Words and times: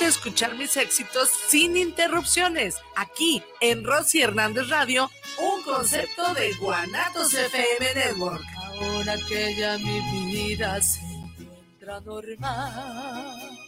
a 0.00 0.06
escuchar 0.06 0.54
mis 0.54 0.76
éxitos 0.76 1.28
sin 1.28 1.76
interrupciones, 1.76 2.76
aquí 2.96 3.42
en 3.60 3.84
Rosy 3.84 4.22
Hernández 4.22 4.68
Radio, 4.68 5.10
un 5.38 5.62
concepto 5.62 6.34
de 6.34 6.54
Guanatos 6.54 7.34
FM 7.34 7.94
Network. 7.94 8.42
Ahora 8.56 9.16
que 9.28 9.54
ya 9.54 9.76
mi 9.78 10.00
vida 10.32 10.80
se 10.80 11.00
encuentra 11.00 12.00
normal. 12.00 13.58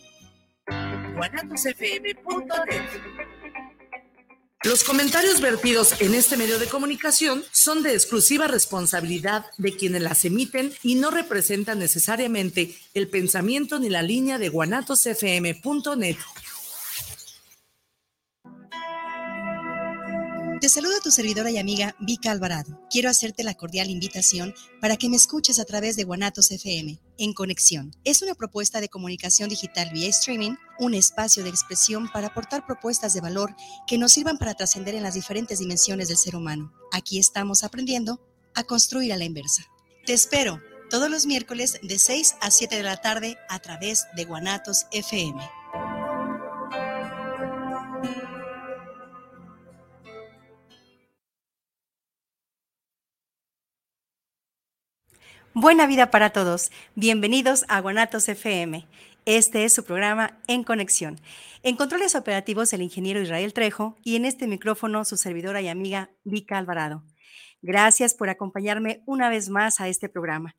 guanatosfm.net 1.14 2.90
los 4.64 4.82
comentarios 4.82 5.40
vertidos 5.42 6.00
en 6.00 6.14
este 6.14 6.38
medio 6.38 6.58
de 6.58 6.66
comunicación 6.66 7.44
son 7.52 7.82
de 7.82 7.92
exclusiva 7.92 8.48
responsabilidad 8.48 9.44
de 9.58 9.76
quienes 9.76 10.02
las 10.02 10.24
emiten 10.24 10.72
y 10.82 10.94
no 10.94 11.10
representan 11.10 11.78
necesariamente 11.78 12.74
el 12.94 13.08
pensamiento 13.08 13.78
ni 13.78 13.90
la 13.90 14.02
línea 14.02 14.38
de 14.38 14.48
guanatosfm.net. 14.48 16.16
Te 20.64 20.70
saluda 20.70 20.94
tu 21.02 21.10
servidora 21.10 21.50
y 21.50 21.58
amiga 21.58 21.94
Vika 22.00 22.30
Alvarado. 22.30 22.80
Quiero 22.88 23.10
hacerte 23.10 23.44
la 23.44 23.52
cordial 23.52 23.90
invitación 23.90 24.54
para 24.80 24.96
que 24.96 25.10
me 25.10 25.16
escuches 25.16 25.58
a 25.58 25.66
través 25.66 25.94
de 25.94 26.04
Guanatos 26.04 26.50
FM, 26.50 26.98
en 27.18 27.34
Conexión. 27.34 27.94
Es 28.02 28.22
una 28.22 28.34
propuesta 28.34 28.80
de 28.80 28.88
comunicación 28.88 29.50
digital 29.50 29.90
vía 29.92 30.08
streaming, 30.08 30.54
un 30.78 30.94
espacio 30.94 31.42
de 31.42 31.50
expresión 31.50 32.10
para 32.12 32.28
aportar 32.28 32.66
propuestas 32.66 33.14
de 33.14 33.20
valor 33.20 33.54
que 33.86 33.98
nos 33.98 34.12
sirvan 34.12 34.38
para 34.38 34.54
trascender 34.54 34.94
en 34.94 35.02
las 35.02 35.14
diferentes 35.14 35.58
dimensiones 35.58 36.08
del 36.08 36.16
ser 36.16 36.36
humano. 36.36 36.72
Aquí 36.92 37.18
estamos 37.18 37.64
aprendiendo 37.64 38.20
a 38.54 38.64
construir 38.64 39.12
a 39.12 39.16
la 39.16 39.24
inversa. 39.24 39.64
Te 40.06 40.12
espero 40.12 40.60
todos 40.90 41.10
los 41.10 41.26
miércoles 41.26 41.78
de 41.82 41.98
6 41.98 42.36
a 42.40 42.50
7 42.50 42.76
de 42.76 42.82
la 42.82 42.96
tarde 42.96 43.38
a 43.48 43.58
través 43.58 44.06
de 44.16 44.24
Guanatos 44.24 44.86
FM. 44.92 45.40
Buena 55.56 55.86
vida 55.86 56.10
para 56.10 56.30
todos. 56.30 56.72
Bienvenidos 56.96 57.64
a 57.68 57.80
Guanatos 57.80 58.28
FM. 58.28 58.88
Este 59.26 59.64
es 59.64 59.72
su 59.72 59.84
programa 59.84 60.38
En 60.48 60.64
Conexión. 60.64 61.18
En 61.62 61.76
controles 61.76 62.14
operativos 62.14 62.74
el 62.74 62.82
ingeniero 62.82 63.22
Israel 63.22 63.54
Trejo 63.54 63.96
y 64.04 64.16
en 64.16 64.26
este 64.26 64.46
micrófono 64.46 65.06
su 65.06 65.16
servidora 65.16 65.62
y 65.62 65.68
amiga 65.68 66.10
Vika 66.24 66.58
Alvarado. 66.58 67.04
Gracias 67.62 68.12
por 68.12 68.28
acompañarme 68.28 69.02
una 69.06 69.30
vez 69.30 69.48
más 69.48 69.80
a 69.80 69.88
este 69.88 70.10
programa. 70.10 70.56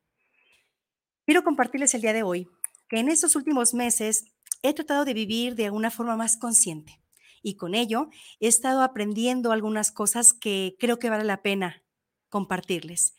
Quiero 1.26 1.44
compartirles 1.44 1.94
el 1.94 2.02
día 2.02 2.14
de 2.14 2.24
hoy 2.24 2.50
que 2.90 2.98
en 2.98 3.10
estos 3.10 3.36
últimos 3.36 3.76
meses 3.76 4.34
he 4.64 4.74
tratado 4.74 5.06
de 5.06 5.14
vivir 5.14 5.54
de 5.54 5.70
una 5.70 5.92
forma 5.92 6.18
más 6.18 6.36
consciente 6.36 7.00
y 7.44 7.58
con 7.58 7.76
ello 7.76 8.10
he 8.40 8.48
estado 8.48 8.82
aprendiendo 8.82 9.52
algunas 9.52 9.92
cosas 9.92 10.34
que 10.34 10.76
creo 10.80 10.98
que 10.98 11.12
vale 11.12 11.24
la 11.24 11.44
pena 11.44 11.84
compartirles. 12.30 13.16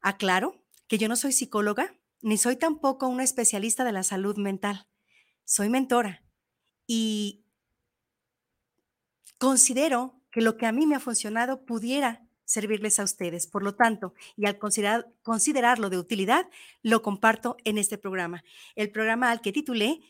Aclaro 0.00 0.64
que 0.88 0.96
yo 0.96 1.06
no 1.08 1.16
soy 1.16 1.32
psicóloga, 1.32 1.94
ni 2.24 2.38
soy 2.38 2.56
tampoco 2.56 3.06
una 3.06 3.22
especialista 3.22 3.84
de 3.84 3.92
la 3.92 4.02
salud 4.02 4.38
mental. 4.38 4.88
Soy 5.44 5.68
mentora 5.68 6.24
y 6.86 7.44
considero 9.38 10.22
que 10.30 10.40
lo 10.40 10.56
que 10.56 10.64
a 10.64 10.72
mí 10.72 10.86
me 10.86 10.96
ha 10.96 11.00
funcionado 11.00 11.66
pudiera 11.66 12.26
servirles 12.46 12.98
a 12.98 13.04
ustedes. 13.04 13.46
Por 13.46 13.62
lo 13.62 13.74
tanto, 13.74 14.14
y 14.36 14.46
al 14.46 14.56
considerar, 14.56 15.12
considerarlo 15.22 15.90
de 15.90 15.98
utilidad, 15.98 16.48
lo 16.82 17.02
comparto 17.02 17.58
en 17.64 17.76
este 17.76 17.98
programa. 17.98 18.42
El 18.74 18.90
programa 18.90 19.30
al 19.30 19.42
que 19.42 19.52
titulé 19.52 20.00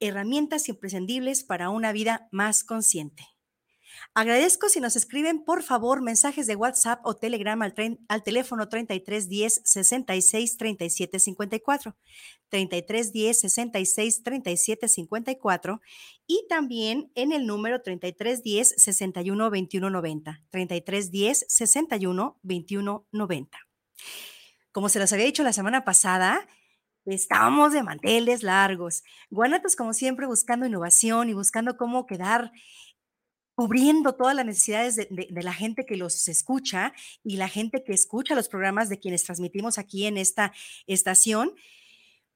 Herramientas 0.00 0.68
imprescindibles 0.68 1.44
para 1.44 1.70
una 1.70 1.92
vida 1.92 2.28
más 2.32 2.64
consciente. 2.64 3.28
Agradezco 4.14 4.68
si 4.68 4.80
nos 4.80 4.96
escriben, 4.96 5.44
por 5.44 5.62
favor, 5.62 6.02
mensajes 6.02 6.46
de 6.46 6.56
WhatsApp 6.56 7.00
o 7.04 7.16
Telegram 7.16 7.60
al, 7.62 7.74
al 8.08 8.22
teléfono 8.22 8.68
33 8.68 9.28
10 9.28 9.62
66 9.64 10.56
37 10.56 11.18
54. 11.18 11.96
33 12.48 13.12
10 13.12 13.40
66 13.40 14.22
37 14.22 14.88
54 14.88 15.80
y 16.26 16.46
también 16.48 17.10
en 17.14 17.32
el 17.32 17.46
número 17.46 17.82
33 17.82 18.42
10 18.42 18.74
61 18.76 19.50
21 19.50 19.90
90. 19.90 20.42
33 20.50 21.10
10 21.10 21.46
61 21.48 22.38
21 22.42 23.06
90. 23.12 23.58
Como 24.72 24.88
se 24.88 24.98
los 24.98 25.12
había 25.12 25.26
dicho 25.26 25.42
la 25.42 25.52
semana 25.52 25.84
pasada, 25.84 26.46
Estamos 27.06 27.72
de 27.72 27.82
manteles 27.82 28.42
largos. 28.42 29.02
Guanatos, 29.30 29.74
como 29.74 29.94
siempre, 29.94 30.26
buscando 30.26 30.66
innovación 30.66 31.30
y 31.30 31.32
buscando 31.32 31.76
cómo 31.78 32.06
quedar 32.06 32.52
cubriendo 33.60 34.14
todas 34.14 34.34
las 34.34 34.46
necesidades 34.46 34.96
de, 34.96 35.28
la 35.42 35.52
gente 35.52 35.84
que 35.84 35.98
los 35.98 36.26
escucha 36.28 36.94
y 37.22 37.36
la 37.36 37.46
gente 37.46 37.84
que 37.84 37.92
escucha 37.92 38.34
los 38.34 38.48
programas 38.48 38.88
de 38.88 38.98
quienes 38.98 39.22
transmitimos 39.22 39.76
aquí 39.76 40.06
en 40.06 40.16
esta 40.16 40.54
estación, 40.86 41.52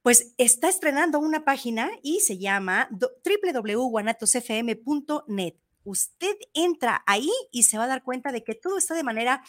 pues 0.03 0.35
está 0.37 0.69
estrenando 0.69 1.17
una 1.17 1.43
página 1.43 1.89
y 2.03 2.19
se 2.19 2.37
llama 2.37 2.89
www.guanatosfm.net. 2.91 5.55
Usted 5.83 6.35
entra 6.53 7.03
ahí 7.07 7.31
y 7.51 7.63
se 7.63 7.79
va 7.79 7.85
a 7.85 7.87
dar 7.87 8.03
cuenta 8.03 8.31
de 8.31 8.43
que 8.43 8.53
todo 8.53 8.77
está 8.77 8.93
de 8.93 9.01
manera 9.01 9.43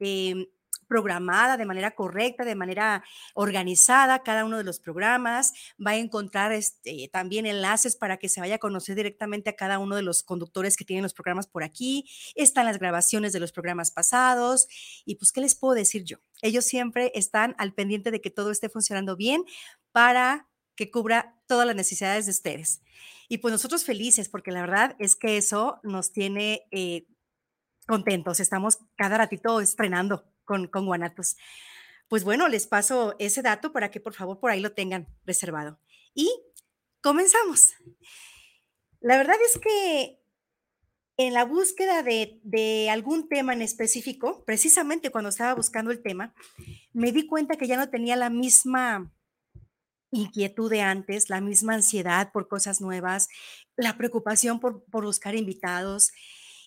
em, 0.00 0.46
programada 0.90 1.56
de 1.56 1.64
manera 1.66 1.92
correcta, 1.92 2.44
de 2.44 2.56
manera 2.56 3.04
organizada 3.34 4.24
cada 4.24 4.44
uno 4.44 4.58
de 4.58 4.64
los 4.64 4.80
programas. 4.80 5.54
Va 5.84 5.92
a 5.92 5.96
encontrar 5.96 6.50
este, 6.50 7.08
también 7.12 7.46
enlaces 7.46 7.94
para 7.94 8.16
que 8.16 8.28
se 8.28 8.40
vaya 8.40 8.56
a 8.56 8.58
conocer 8.58 8.96
directamente 8.96 9.50
a 9.50 9.56
cada 9.56 9.78
uno 9.78 9.94
de 9.94 10.02
los 10.02 10.24
conductores 10.24 10.76
que 10.76 10.84
tienen 10.84 11.04
los 11.04 11.14
programas 11.14 11.46
por 11.46 11.62
aquí. 11.62 12.10
Están 12.34 12.66
las 12.66 12.80
grabaciones 12.80 13.32
de 13.32 13.38
los 13.38 13.52
programas 13.52 13.92
pasados. 13.92 14.66
Y 15.04 15.14
pues, 15.14 15.30
¿qué 15.30 15.40
les 15.40 15.54
puedo 15.54 15.74
decir 15.74 16.02
yo? 16.02 16.16
Ellos 16.42 16.64
siempre 16.64 17.12
están 17.14 17.54
al 17.56 17.72
pendiente 17.72 18.10
de 18.10 18.20
que 18.20 18.30
todo 18.30 18.50
esté 18.50 18.68
funcionando 18.68 19.14
bien 19.14 19.44
para 19.92 20.48
que 20.74 20.90
cubra 20.90 21.40
todas 21.46 21.68
las 21.68 21.76
necesidades 21.76 22.26
de 22.26 22.32
ustedes. 22.32 22.82
Y 23.28 23.38
pues 23.38 23.52
nosotros 23.52 23.84
felices, 23.84 24.28
porque 24.28 24.50
la 24.50 24.62
verdad 24.62 24.96
es 24.98 25.14
que 25.14 25.36
eso 25.36 25.78
nos 25.84 26.10
tiene 26.10 26.66
eh, 26.72 27.06
contentos. 27.86 28.40
Estamos 28.40 28.78
cada 28.96 29.18
ratito 29.18 29.60
estrenando 29.60 30.24
con, 30.70 30.86
Guanatos. 30.86 31.36
Pues 32.08 32.24
bueno, 32.24 32.48
les 32.48 32.66
paso 32.66 33.14
ese 33.18 33.42
dato 33.42 33.72
para 33.72 33.90
que 33.90 34.00
por 34.00 34.14
favor 34.14 34.40
por 34.40 34.50
ahí 34.50 34.60
lo 34.60 34.72
tengan 34.72 35.06
reservado. 35.24 35.78
Y 36.14 36.28
comenzamos. 37.00 37.72
La 39.00 39.16
verdad 39.16 39.36
es 39.46 39.60
que 39.60 40.20
en 41.16 41.34
la 41.34 41.44
búsqueda 41.44 42.02
de, 42.02 42.40
de, 42.42 42.90
algún 42.90 43.28
tema 43.28 43.52
en 43.52 43.62
específico, 43.62 44.42
precisamente 44.44 45.10
cuando 45.10 45.28
estaba 45.28 45.54
buscando 45.54 45.90
el 45.90 46.02
tema, 46.02 46.34
me 46.92 47.12
di 47.12 47.26
cuenta 47.26 47.56
que 47.56 47.66
ya 47.66 47.76
no 47.76 47.90
tenía 47.90 48.16
la 48.16 48.30
misma 48.30 49.12
inquietud 50.10 50.70
de 50.70 50.80
antes, 50.80 51.30
la 51.30 51.40
misma 51.40 51.74
ansiedad 51.74 52.32
por 52.32 52.48
cosas 52.48 52.80
nuevas, 52.80 53.28
la 53.76 53.96
preocupación 53.96 54.58
por, 54.58 54.84
por 54.86 55.04
buscar 55.04 55.36
invitados, 55.36 56.10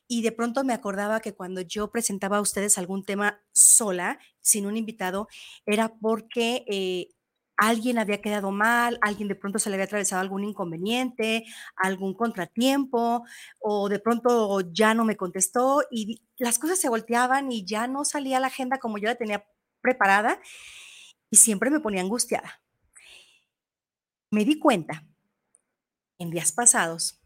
y 0.08 0.22
de 0.22 0.31
pronto 0.31 0.64
me 0.64 0.74
acordaba 0.74 1.19
que 1.19 1.34
cuando 1.34 1.62
yo 1.62 1.91
presentaba 1.91 2.38
a 2.38 2.41
ustedes 2.41 2.78
algún 2.78 3.03
tema 3.06 3.41
sola, 3.52 4.19
sin 4.41 4.66
un 4.66 4.78
invitado, 4.78 5.28
era 5.66 5.96
porque 5.96 6.66
eh, 6.68 7.09
alguien 7.58 7.97
había 7.97 8.22
quedado 8.22 8.52
mal, 8.52 8.97
alguien 9.02 9.28
de 9.28 9.36
pronto 9.36 9.59
se 9.59 9.69
le 9.69 9.75
había 9.75 9.86
atravesado 9.86 10.22
algún 10.22 10.44
inconveniente, 10.44 11.46
algún 11.75 12.14
contratiempo, 12.14 13.24
o 13.59 13.90
de 13.90 14.00
pronto 14.00 14.62
ya 14.72 14.94
no 14.94 15.06
me 15.06 15.18
contestó 15.18 15.84
y 15.91 16.22
las 16.38 16.59
cosas 16.59 16.80
se 16.80 16.90
volteaban 16.90 17.52
y 17.52 17.66
ya 17.66 17.88
no 17.88 18.06
salía 18.06 18.40
la 18.40 18.47
agenda 18.47 18.80
como 18.80 18.97
yo 18.97 19.08
la 19.08 19.16
tenía 19.16 19.46
preparada 19.81 20.40
y 21.30 21.38
siempre 21.38 21.70
me 21.70 21.80
ponía 21.80 22.02
angustiada. 22.02 22.62
Me 24.31 24.46
di 24.46 24.59
cuenta 24.59 25.06
en 26.18 26.31
días 26.31 26.52
pasados 26.52 27.22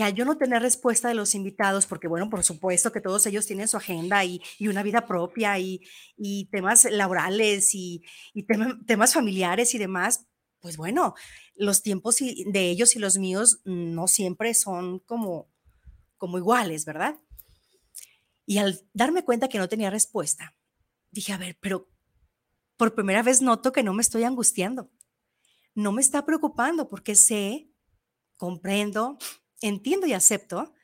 que 0.00 0.04
al 0.04 0.14
yo 0.14 0.24
no 0.24 0.38
tener 0.38 0.62
respuesta 0.62 1.08
de 1.08 1.14
los 1.14 1.34
invitados, 1.34 1.84
porque 1.84 2.08
bueno, 2.08 2.30
por 2.30 2.42
supuesto 2.42 2.90
que 2.90 3.02
todos 3.02 3.26
ellos 3.26 3.44
tienen 3.44 3.68
su 3.68 3.76
agenda 3.76 4.24
y, 4.24 4.40
una 4.60 4.82
vida 4.82 5.06
propia 5.06 5.58
y, 5.58 5.82
temas 6.50 6.86
laborales 6.90 7.74
y, 7.74 8.02
temas 8.86 9.12
familiares 9.12 9.74
y 9.74 9.78
demás, 9.78 10.24
pues 10.58 10.78
bueno, 10.78 11.14
los 11.54 11.82
tiempos 11.82 12.16
de 12.16 12.70
ellos 12.70 12.96
y 12.96 12.98
los 12.98 13.18
míos 13.18 13.60
no 13.66 14.08
siempre 14.08 14.54
son 14.54 15.00
como, 15.00 15.50
como 16.16 16.38
iguales, 16.38 16.86
¿verdad? 16.86 17.20
Y 18.46 18.56
al 18.56 18.80
darme 18.94 19.22
cuenta 19.22 19.48
que 19.48 19.58
no 19.58 19.68
tenía 19.68 19.90
respuesta, 19.90 20.54
dije, 21.10 21.34
a 21.34 21.36
ver, 21.36 21.58
pero 21.60 21.90
por 22.78 22.94
primera 22.94 23.22
vez 23.22 23.42
noto 23.42 23.70
que 23.70 23.82
no 23.82 23.92
me 23.92 24.00
estoy 24.00 24.24
angustiando, 24.24 24.90
no 25.74 25.92
me 25.92 26.00
está 26.00 26.24
preocupando 26.24 26.88
porque 26.88 27.14
sé, 27.16 27.68
comprendo, 28.38 29.18
entiendo 29.60 30.06
y 30.06 30.12
acepto 30.12 30.74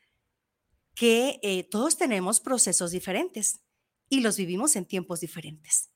que 0.94 1.38
eh, 1.42 1.64
todos 1.64 1.96
tenemos 1.98 2.40
procesos 2.40 2.90
diferentes 2.90 3.60
y 4.08 4.20
los 4.20 4.36
vivimos 4.36 4.76
en 4.76 4.86
tiempos 4.86 5.20
diferentes. 5.20 5.90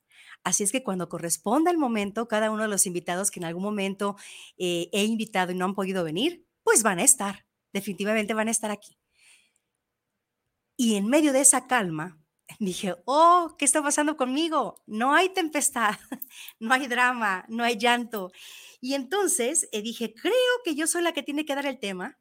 Así 0.44 0.62
es 0.62 0.72
que 0.72 0.82
cuando 0.82 1.08
corresponda 1.08 1.70
el 1.70 1.78
momento, 1.78 2.28
cada 2.28 2.50
uno 2.50 2.62
de 2.62 2.68
los 2.68 2.86
invitados 2.86 3.30
que 3.30 3.40
en 3.40 3.44
algún 3.44 3.62
momento 3.62 4.16
eh, 4.58 4.88
he 4.92 5.04
invitado 5.04 5.52
y 5.52 5.54
no 5.54 5.64
han 5.64 5.74
podido 5.74 6.04
venir, 6.04 6.46
pues 6.62 6.82
van 6.82 6.98
a 6.98 7.04
estar. 7.04 7.46
definitivamente 7.72 8.34
van 8.34 8.48
a 8.48 8.50
estar 8.50 8.70
aquí. 8.70 8.98
Y 10.76 10.96
en 10.96 11.06
medio 11.06 11.32
de 11.32 11.40
esa 11.40 11.66
calma, 11.66 12.18
dije, 12.58 12.96
oh, 13.04 13.54
¿qué 13.58 13.64
está 13.64 13.82
pasando 13.82 14.16
conmigo? 14.16 14.82
No 14.86 15.14
hay 15.14 15.28
tempestad, 15.28 15.96
no 16.58 16.72
hay 16.74 16.86
drama, 16.86 17.44
no 17.48 17.64
hay 17.64 17.76
llanto. 17.76 18.32
Y 18.80 18.94
entonces 18.94 19.68
eh, 19.72 19.82
dije, 19.82 20.14
creo 20.14 20.34
que 20.64 20.74
yo 20.74 20.86
soy 20.86 21.02
la 21.02 21.12
que 21.12 21.22
tiene 21.22 21.44
que 21.44 21.54
dar 21.54 21.66
el 21.66 21.78
tema. 21.78 22.18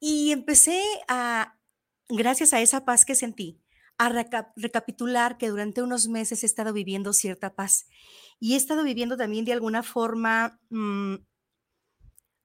Y 0.00 0.32
empecé 0.32 0.82
a, 1.08 1.58
gracias 2.08 2.54
a 2.54 2.60
esa 2.60 2.84
paz 2.84 3.04
que 3.04 3.14
sentí, 3.14 3.60
a 3.98 4.08
recapitular 4.56 5.36
que 5.36 5.48
durante 5.48 5.82
unos 5.82 6.08
meses 6.08 6.42
he 6.42 6.46
estado 6.46 6.72
viviendo 6.72 7.12
cierta 7.12 7.54
paz. 7.54 7.86
Y 8.40 8.54
he 8.54 8.56
estado 8.56 8.82
viviendo 8.82 9.18
también 9.18 9.44
de 9.44 9.52
alguna 9.52 9.82
forma 9.82 10.58
mm, 10.70 11.16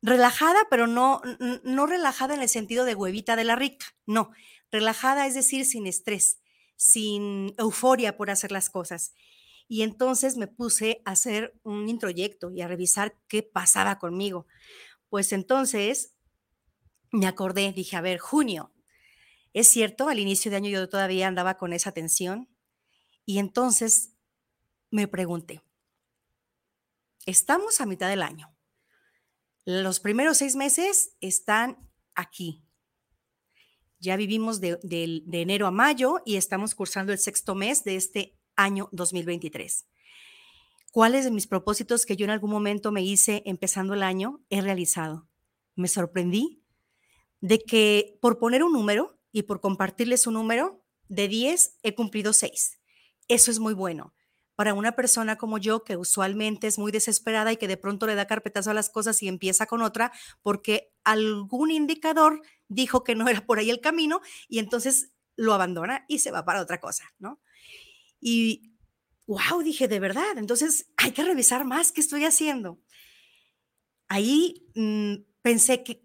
relajada, 0.02 0.60
pero 0.70 0.86
no, 0.86 1.22
no 1.64 1.86
relajada 1.88 2.36
en 2.36 2.42
el 2.42 2.50
sentido 2.50 2.84
de 2.84 2.96
huevita 2.96 3.38
de 3.38 3.46
la 3.46 3.56
rica, 3.56 3.86
no, 4.06 4.32
relajada 4.70 5.26
es 5.26 5.34
decir, 5.34 5.66
sin 5.66 5.88
estrés, 5.88 6.42
sin 6.76 7.56
euforia 7.58 8.18
por 8.18 8.30
hacer 8.30 8.52
las 8.52 8.70
cosas. 8.70 9.14
Y 9.68 9.82
entonces 9.82 10.38
me 10.38 10.48
puse 10.48 11.02
a 11.06 11.12
hacer 11.12 11.58
un 11.64 11.90
introyecto 11.90 12.52
y 12.52 12.62
a 12.62 12.68
revisar 12.68 13.18
qué 13.28 13.42
pasaba 13.42 13.98
conmigo. 13.98 14.46
Pues 15.10 15.32
entonces 15.32 16.15
me 17.16 17.28
acordé, 17.28 17.72
dije, 17.72 17.96
a 17.96 18.02
ver, 18.02 18.20
junio. 18.20 18.72
Es 19.54 19.68
cierto, 19.68 20.10
al 20.10 20.20
inicio 20.20 20.52
de 20.52 20.58
año 20.58 20.70
yo 20.70 20.90
todavía 20.90 21.28
andaba 21.28 21.58
con 21.58 21.74
esa 21.74 21.92
tensión. 21.92 22.50
Y 23.26 23.40
entonces 23.40 24.14
me 24.92 25.08
pregunté, 25.08 25.64
estamos 27.26 27.82
a 27.82 27.86
mitad 27.86 28.10
del 28.10 28.22
año. 28.22 28.54
Los 29.64 30.00
primeros 30.00 30.38
seis 30.38 30.56
meses 30.56 31.16
están 31.22 31.90
aquí. 32.14 32.64
Ya 34.00 34.16
vivimos 34.16 34.60
de, 34.62 34.78
de 34.84 35.42
enero 35.42 35.66
a 35.66 35.72
mayo 35.72 36.22
y 36.26 36.36
estamos 36.36 36.76
cursando 36.76 37.14
el 37.14 37.18
sexto 37.18 37.56
mes 37.56 37.84
de 37.84 37.96
este 37.96 38.38
año 38.56 38.90
2023. 38.92 39.88
¿Cuáles 40.92 41.26
de 41.26 41.32
mis 41.32 41.48
propósitos 41.48 42.06
que 42.06 42.16
yo 42.16 42.26
en 42.26 42.30
algún 42.30 42.52
momento 42.52 42.92
me 42.92 43.02
hice 43.02 43.42
empezando 43.46 43.96
el 43.96 44.04
año 44.04 44.46
he 44.50 44.62
realizado? 44.62 45.28
Me 45.76 45.88
sorprendí 45.88 46.65
de 47.46 47.60
que 47.60 48.18
por 48.22 48.40
poner 48.40 48.64
un 48.64 48.74
número 48.74 49.20
y 49.32 49.44
por 49.44 49.62
compartirles 49.62 50.26
un 50.26 50.34
número, 50.34 50.84
de 51.10 51.28
10 51.28 51.78
he 51.84 51.94
cumplido 51.94 52.34
6. 52.34 52.80
Eso 53.28 53.52
es 53.52 53.60
muy 53.60 53.76
bueno. 53.76 54.16
Para 54.56 54.74
una 54.74 54.94
persona 54.94 55.38
como 55.38 55.60
yo, 55.60 55.84
que 55.84 55.96
usualmente 55.96 56.66
es 56.66 56.80
muy 56.80 56.92
desesperada 56.92 57.52
y 57.52 57.58
que 57.58 57.68
de 57.68 57.78
pronto 57.78 58.08
le 58.08 58.16
da 58.16 58.26
carpetazo 58.26 58.72
a 58.72 58.74
las 58.74 58.90
cosas 58.90 59.22
y 59.22 59.28
empieza 59.28 59.68
con 59.68 59.84
otra, 59.84 60.12
porque 60.42 60.92
algún 61.04 61.70
indicador 61.70 62.42
dijo 62.68 63.04
que 63.04 63.14
no 63.14 63.28
era 63.30 63.46
por 63.46 63.60
ahí 63.60 63.70
el 63.70 63.80
camino 63.80 64.22
y 64.48 64.58
entonces 64.58 65.12
lo 65.36 65.54
abandona 65.54 66.04
y 66.08 66.20
se 66.20 66.32
va 66.32 66.46
para 66.46 66.62
otra 66.62 66.80
cosa, 66.80 67.14
¿no? 67.20 67.40
Y, 68.20 68.74
wow, 69.28 69.62
dije, 69.64 69.88
de 69.88 70.00
verdad, 70.00 70.38
entonces 70.38 70.88
hay 70.98 71.12
que 71.12 71.24
revisar 71.24 71.64
más 71.64 71.92
qué 71.92 72.02
estoy 72.02 72.26
haciendo. 72.26 72.80
Ahí 74.08 74.66
mm, 74.74 75.16
pensé 75.44 75.84
que 75.84 76.05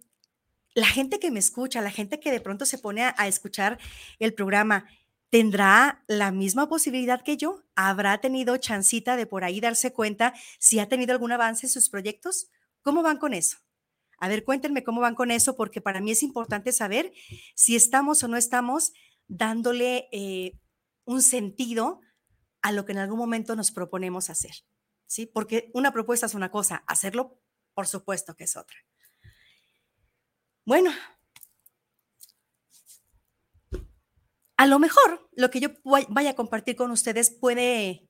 la 0.75 0.87
gente 0.87 1.19
que 1.19 1.31
me 1.31 1.40
escucha, 1.40 1.81
la 1.81 1.90
gente 1.90 2.20
que 2.20 2.31
de 2.31 2.40
pronto 2.40 2.64
se 2.64 2.78
pone 2.78 3.02
a, 3.02 3.28
escuchar 3.28 3.78
el 4.19 4.34
programa, 4.34 4.87
¿tendrá 5.31 6.05
la 6.06 6.31
misma 6.31 6.69
posibilidad 6.69 7.22
que 7.22 7.37
yo? 7.37 7.64
¿Habrá 7.75 8.20
tenido 8.20 8.56
chancita 8.56 9.17
de 9.17 9.26
por 9.26 9.44
ahí 9.44 9.61
darse 9.61 9.93
cuenta 9.93 10.34
si 10.58 10.78
ha 10.78 10.88
tenido 10.88 11.12
algún 11.12 11.32
avance 11.32 11.67
en 11.67 11.70
sus 11.70 11.88
proyectos? 11.88 12.50
¿Cómo 12.82 13.02
van 13.02 13.19
con 13.19 13.34
eso? 13.34 13.58
A 14.19 14.28
ver, 14.28 14.44
cuéntenme 14.44 14.84
cómo 14.84 15.00
van 15.00 15.14
con 15.14 15.31
eso, 15.31 15.56
porque 15.56 15.81
para 15.81 16.00
mí 16.00 16.12
es 16.12 16.22
importante 16.22 16.72
saber 16.72 17.12
si 17.55 17.75
estamos 17.75 18.22
o 18.22 18.28
no 18.28 18.37
estamos 18.37 18.93
dándole 19.28 20.08
eh, 20.12 20.58
un 21.05 21.22
sentido 21.22 22.00
a 22.62 22.72
lo 22.72 22.84
que 22.84 22.93
en 22.93 22.99
algún 22.99 23.19
momento 23.19 23.56
nos 23.56 23.70
proponemos 23.70 24.28
hacer, 24.28 24.52
¿sí? 25.06 25.26
Porque 25.26 25.70
una 25.72 25.93
propuesta 25.93 26.26
es 26.26 26.34
una 26.34 26.50
cosa, 26.50 26.84
hacerlo, 26.87 27.40
por 27.75 27.87
supuesto 27.87 28.37
que 28.37 28.44
es 28.44 28.56
otra. 28.56 28.76
Bueno, 30.70 30.93
a 34.56 34.67
lo 34.69 34.78
mejor 34.78 35.28
lo 35.32 35.50
que 35.50 35.58
yo 35.58 35.70
vaya 35.82 36.31
a 36.31 36.37
compartir 36.37 36.76
con 36.76 36.93
ustedes 36.93 37.37
puede, 37.40 38.08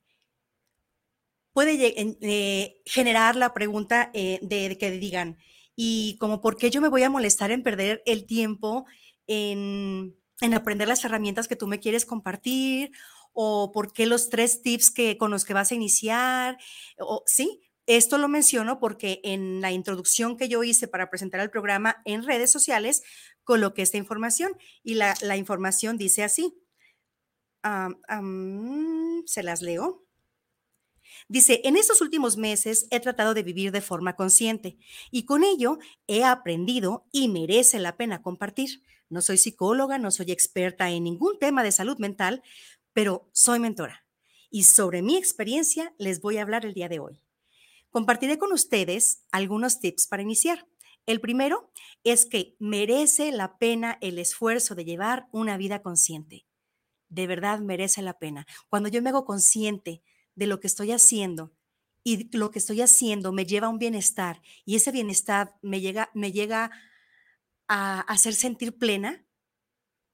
puede 1.54 1.94
eh, 2.20 2.82
generar 2.84 3.34
la 3.36 3.54
pregunta 3.54 4.10
eh, 4.12 4.40
de, 4.42 4.76
que 4.76 4.90
digan, 4.90 5.38
y 5.74 6.18
como 6.18 6.42
por 6.42 6.58
qué 6.58 6.68
yo 6.68 6.82
me 6.82 6.90
voy 6.90 7.02
a 7.02 7.08
molestar 7.08 7.50
en 7.50 7.62
perder 7.62 8.02
el 8.04 8.26
tiempo 8.26 8.84
en, 9.26 10.14
en 10.42 10.52
aprender 10.52 10.86
las 10.86 11.02
herramientas 11.02 11.48
que 11.48 11.56
tú 11.56 11.66
me 11.66 11.80
quieres 11.80 12.04
compartir 12.04 12.90
o 13.32 13.72
por 13.72 13.94
qué 13.94 14.04
los 14.04 14.28
tres 14.28 14.60
tips 14.60 14.90
que, 14.90 15.16
con 15.16 15.30
los 15.30 15.46
que 15.46 15.54
vas 15.54 15.72
a 15.72 15.76
iniciar, 15.76 16.58
o, 16.98 17.22
¿sí? 17.24 17.69
Esto 17.90 18.18
lo 18.18 18.28
menciono 18.28 18.78
porque 18.78 19.20
en 19.24 19.60
la 19.60 19.72
introducción 19.72 20.36
que 20.36 20.48
yo 20.48 20.62
hice 20.62 20.86
para 20.86 21.10
presentar 21.10 21.40
el 21.40 21.50
programa 21.50 22.00
en 22.04 22.22
redes 22.22 22.52
sociales, 22.52 23.02
coloqué 23.42 23.82
esta 23.82 23.96
información 23.96 24.56
y 24.84 24.94
la, 24.94 25.36
información 25.36 25.98
dice 25.98 26.22
así. 26.22 26.54
se 29.26 29.42
las 29.42 29.60
leo. 29.60 30.06
Dice, 31.26 31.62
en 31.64 31.76
estos 31.76 32.00
últimos 32.00 32.36
meses 32.36 32.86
he 32.92 33.00
tratado 33.00 33.34
de 33.34 33.42
vivir 33.42 33.72
de 33.72 33.80
forma 33.80 34.14
consciente 34.14 34.78
y 35.10 35.24
con 35.24 35.42
ello 35.42 35.80
he 36.06 36.22
aprendido 36.22 37.08
y 37.10 37.26
merece 37.26 37.80
la 37.80 37.96
pena 37.96 38.22
compartir. 38.22 38.84
No 39.08 39.20
soy 39.20 39.36
psicóloga, 39.36 39.98
no 39.98 40.12
soy 40.12 40.30
experta 40.30 40.90
en 40.90 41.02
ningún 41.02 41.40
tema 41.40 41.64
de 41.64 41.72
salud 41.72 41.98
mental, 41.98 42.44
pero 42.92 43.28
soy 43.32 43.58
mentora 43.58 44.06
y 44.48 44.62
sobre 44.62 45.02
mi 45.02 45.16
experiencia 45.16 45.92
les 45.98 46.20
voy 46.20 46.36
a 46.36 46.42
hablar 46.42 46.64
el 46.64 46.74
día 46.74 46.88
de 46.88 47.00
hoy. 47.00 47.20
Compartiré 47.90 48.38
con 48.38 48.52
ustedes 48.52 49.24
algunos 49.32 49.80
tips 49.80 50.06
para 50.06 50.22
iniciar. 50.22 50.66
El 51.06 51.20
primero 51.20 51.72
es 52.04 52.24
que 52.24 52.56
merece 52.60 53.32
la 53.32 53.58
pena 53.58 53.98
el 54.00 54.18
esfuerzo 54.18 54.76
de 54.76 54.84
llevar 54.84 55.26
una 55.32 55.56
vida 55.56 55.82
consciente. 55.82 56.46
De 57.08 57.26
verdad 57.26 57.58
merece 57.58 58.02
la 58.02 58.18
pena. 58.18 58.46
Cuando 58.68 58.88
yo 58.88 59.02
me 59.02 59.10
hago 59.10 59.24
consciente 59.24 60.02
de 60.36 60.46
lo 60.46 60.60
que 60.60 60.68
estoy 60.68 60.92
haciendo 60.92 61.52
y 62.04 62.34
lo 62.36 62.52
que 62.52 62.60
estoy 62.60 62.80
haciendo 62.80 63.32
me 63.32 63.44
lleva 63.44 63.66
a 63.66 63.70
un 63.70 63.78
bienestar 63.78 64.40
y 64.64 64.76
ese 64.76 64.92
bienestar 64.92 65.56
me 65.60 65.80
llega, 65.80 66.10
me 66.14 66.30
llega 66.30 66.70
a 67.66 68.00
hacer 68.02 68.34
sentir 68.34 68.78
plena, 68.78 69.26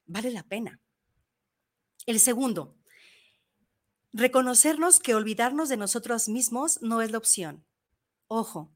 vale 0.07 0.31
la 0.31 0.45
pena. 0.45 0.81
El 2.07 2.21
segundo, 2.21 2.79
reconocernos 4.15 4.99
que 4.99 5.15
olvidarnos 5.15 5.69
de 5.69 5.77
nosotros 5.77 6.29
mismos 6.31 6.81
no 6.81 7.03
es 7.03 7.11
la 7.11 7.19
opción. 7.19 7.66
Ojo, 8.29 8.75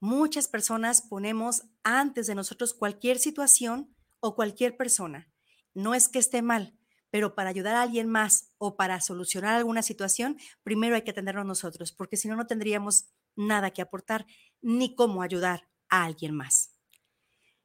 muchas 0.00 0.48
personas 0.48 1.02
ponemos 1.02 1.64
antes 1.82 2.26
de 2.26 2.34
nosotros 2.34 2.74
cualquier 2.74 3.18
situación 3.18 3.94
o 4.20 4.34
cualquier 4.34 4.76
persona. 4.76 5.32
No 5.74 5.94
es 5.94 6.08
que 6.08 6.18
esté 6.18 6.42
mal, 6.42 6.76
pero 7.10 7.34
para 7.34 7.50
ayudar 7.50 7.76
a 7.76 7.82
alguien 7.82 8.08
más 8.08 8.50
o 8.58 8.76
para 8.76 9.00
solucionar 9.00 9.54
alguna 9.54 9.82
situación, 9.82 10.38
primero 10.62 10.96
hay 10.96 11.02
que 11.02 11.12
atendernos 11.12 11.46
nosotros, 11.46 11.92
porque 11.92 12.16
si 12.16 12.28
no, 12.28 12.36
no 12.36 12.46
tendríamos 12.46 13.06
nada 13.36 13.70
que 13.70 13.82
aportar 13.82 14.26
ni 14.60 14.94
cómo 14.94 15.22
ayudar 15.22 15.68
a 15.88 16.04
alguien 16.04 16.34
más. 16.34 16.74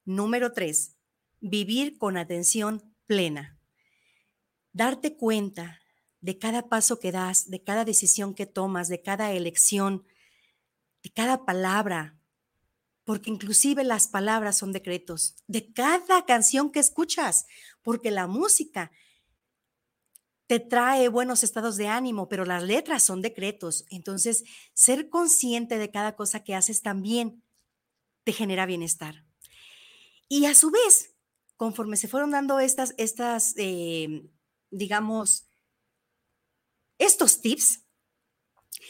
Número 0.06 0.54
tres, 0.54 0.98
vivir 1.40 1.98
con 1.98 2.18
atención 2.18 2.94
plena 3.06 3.60
darte 4.74 5.16
cuenta 5.16 5.80
de 6.20 6.38
cada 6.40 6.68
paso 6.68 7.00
que 7.00 7.12
das, 7.12 7.50
de 7.50 7.64
cada 7.64 7.86
decisión 7.86 8.34
que 8.34 8.46
tomas, 8.46 8.90
de 8.90 9.02
cada 9.02 9.32
elección, 9.32 10.06
de 11.04 11.12
cada 11.12 11.46
palabra, 11.46 12.18
porque 13.04 13.30
inclusive 13.30 13.84
las 13.84 14.08
palabras 14.08 14.58
son 14.58 14.72
decretos, 14.72 15.36
de 15.48 15.72
cada 15.74 16.26
canción 16.26 16.72
que 16.72 16.80
escuchas, 16.80 17.46
porque 17.82 18.12
la 18.12 18.28
música 18.28 18.92
te 20.48 20.60
trae 20.60 21.08
buenos 21.10 21.44
estados 21.44 21.78
de 21.78 21.88
ánimo, 21.88 22.30
pero 22.30 22.46
las 22.46 22.64
letras 22.64 23.04
son 23.04 23.22
decretos. 23.22 23.86
Entonces, 23.90 24.44
ser 24.74 25.10
consciente 25.10 25.78
de 25.78 25.92
cada 25.92 26.16
cosa 26.16 26.44
que 26.44 26.56
haces 26.56 26.82
también 26.82 27.44
te 28.24 28.34
genera 28.34 28.66
bienestar. 28.66 29.26
Y 30.28 30.46
a 30.46 30.56
su 30.56 30.72
vez, 30.72 31.16
conforme 31.56 31.98
se 31.98 32.08
fueron 32.08 32.32
dando 32.32 32.60
estas, 32.60 32.94
estas 32.98 33.54
eh, 33.58 34.30
digamos, 34.70 35.48
estos 36.98 37.42
tips, 37.42 37.83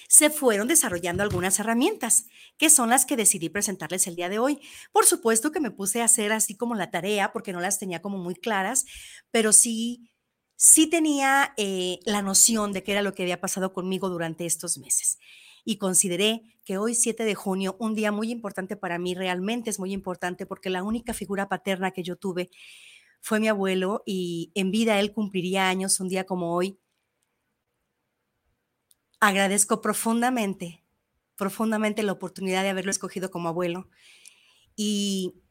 se 0.07 0.29
fueron 0.29 0.67
desarrollando 0.67 1.23
algunas 1.23 1.59
herramientas, 1.59 2.27
que 2.57 2.69
son 2.69 2.89
las 2.89 3.05
que 3.05 3.17
decidí 3.17 3.49
presentarles 3.49 4.07
el 4.07 4.15
día 4.15 4.29
de 4.29 4.39
hoy. 4.39 4.59
Por 4.91 5.05
supuesto 5.05 5.51
que 5.51 5.59
me 5.59 5.71
puse 5.71 6.01
a 6.01 6.05
hacer 6.05 6.31
así 6.31 6.55
como 6.55 6.75
la 6.75 6.91
tarea, 6.91 7.31
porque 7.33 7.53
no 7.53 7.59
las 7.61 7.79
tenía 7.79 8.01
como 8.01 8.17
muy 8.17 8.35
claras, 8.35 8.85
pero 9.31 9.53
sí, 9.53 10.11
sí 10.55 10.87
tenía 10.87 11.53
eh, 11.57 11.99
la 12.05 12.21
noción 12.21 12.73
de 12.73 12.83
qué 12.83 12.93
era 12.93 13.01
lo 13.01 13.13
que 13.13 13.23
había 13.23 13.41
pasado 13.41 13.73
conmigo 13.73 14.09
durante 14.09 14.45
estos 14.45 14.77
meses. 14.77 15.17
y 15.65 15.77
consideré 15.77 16.41
que 16.65 16.77
hoy 16.77 16.93
7 16.93 17.23
de 17.25 17.35
junio, 17.35 17.75
un 17.79 17.95
día 17.95 18.11
muy 18.11 18.31
importante 18.31 18.75
para 18.75 18.99
mí, 18.99 19.15
realmente 19.15 19.69
es 19.69 19.79
muy 19.79 19.93
importante 19.93 20.45
porque 20.45 20.69
la 20.69 20.83
única 20.83 21.13
figura 21.13 21.47
paterna 21.49 21.91
que 21.91 22.03
yo 22.03 22.15
tuve 22.17 22.49
fue 23.21 23.39
mi 23.39 23.47
abuelo 23.47 24.03
y 24.05 24.51
en 24.55 24.71
vida 24.71 24.99
él 24.99 25.13
cumpliría 25.13 25.69
años 25.69 25.99
un 26.01 26.09
día 26.09 26.25
como 26.25 26.53
hoy. 26.53 26.77
Agradezco 29.25 29.79
profundamente, 29.79 30.83
profundamente 31.37 32.03
la 32.03 32.11
oportunidad 32.11 32.61
de 32.61 32.67
haberlo 32.67 32.91
escogido 32.91 33.31
como 33.31 33.47
abuelo 33.47 33.89
y 34.75 35.41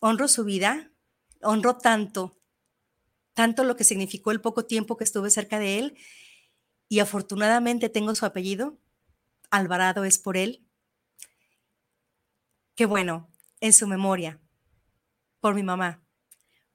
honro 0.00 0.26
su 0.26 0.42
vida, 0.44 0.90
honro 1.42 1.76
tanto, 1.76 2.40
tanto 3.34 3.64
lo 3.64 3.76
que 3.76 3.84
significó 3.84 4.30
el 4.30 4.40
poco 4.40 4.64
tiempo 4.64 4.96
que 4.96 5.04
estuve 5.04 5.28
cerca 5.28 5.58
de 5.58 5.80
él 5.80 5.98
y 6.88 7.00
afortunadamente 7.00 7.90
tengo 7.90 8.14
su 8.14 8.24
apellido, 8.24 8.78
Alvarado 9.50 10.06
es 10.06 10.18
por 10.18 10.38
él. 10.38 10.66
Qué 12.74 12.86
bueno, 12.86 13.28
en 13.60 13.74
su 13.74 13.86
memoria, 13.86 14.40
por 15.40 15.54
mi 15.54 15.62
mamá, 15.62 16.02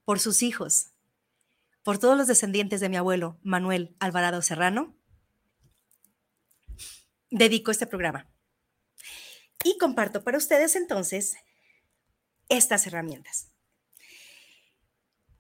por 0.06 0.20
sus 0.20 0.44
hijos, 0.44 0.92
por 1.82 1.98
todos 1.98 2.16
los 2.16 2.28
descendientes 2.28 2.82
de 2.82 2.90
mi 2.90 2.98
abuelo, 2.98 3.40
Manuel 3.42 3.96
Alvarado 4.00 4.44
Serrano, 4.44 4.97
dedico 7.30 7.72
este 7.72 7.88
programa. 7.88 8.30
Y 9.64 9.78
comparto 9.78 10.24
para 10.24 10.38
ustedes 10.38 10.76
entonces 10.76 11.36
estas 12.50 12.88
herramientas. 12.88 13.52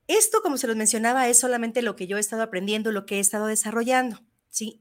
Esto, 0.08 0.42
como 0.42 0.58
se 0.58 0.68
los 0.68 0.76
mencionaba, 0.76 1.28
es 1.28 1.38
solamente 1.38 1.82
lo 1.82 1.96
que 1.96 2.08
yo 2.08 2.18
he 2.18 2.20
estado 2.20 2.42
aprendiendo, 2.42 2.92
lo 2.92 3.06
que 3.06 3.18
he 3.18 3.20
estado 3.20 3.48
desarrollando. 3.48 4.22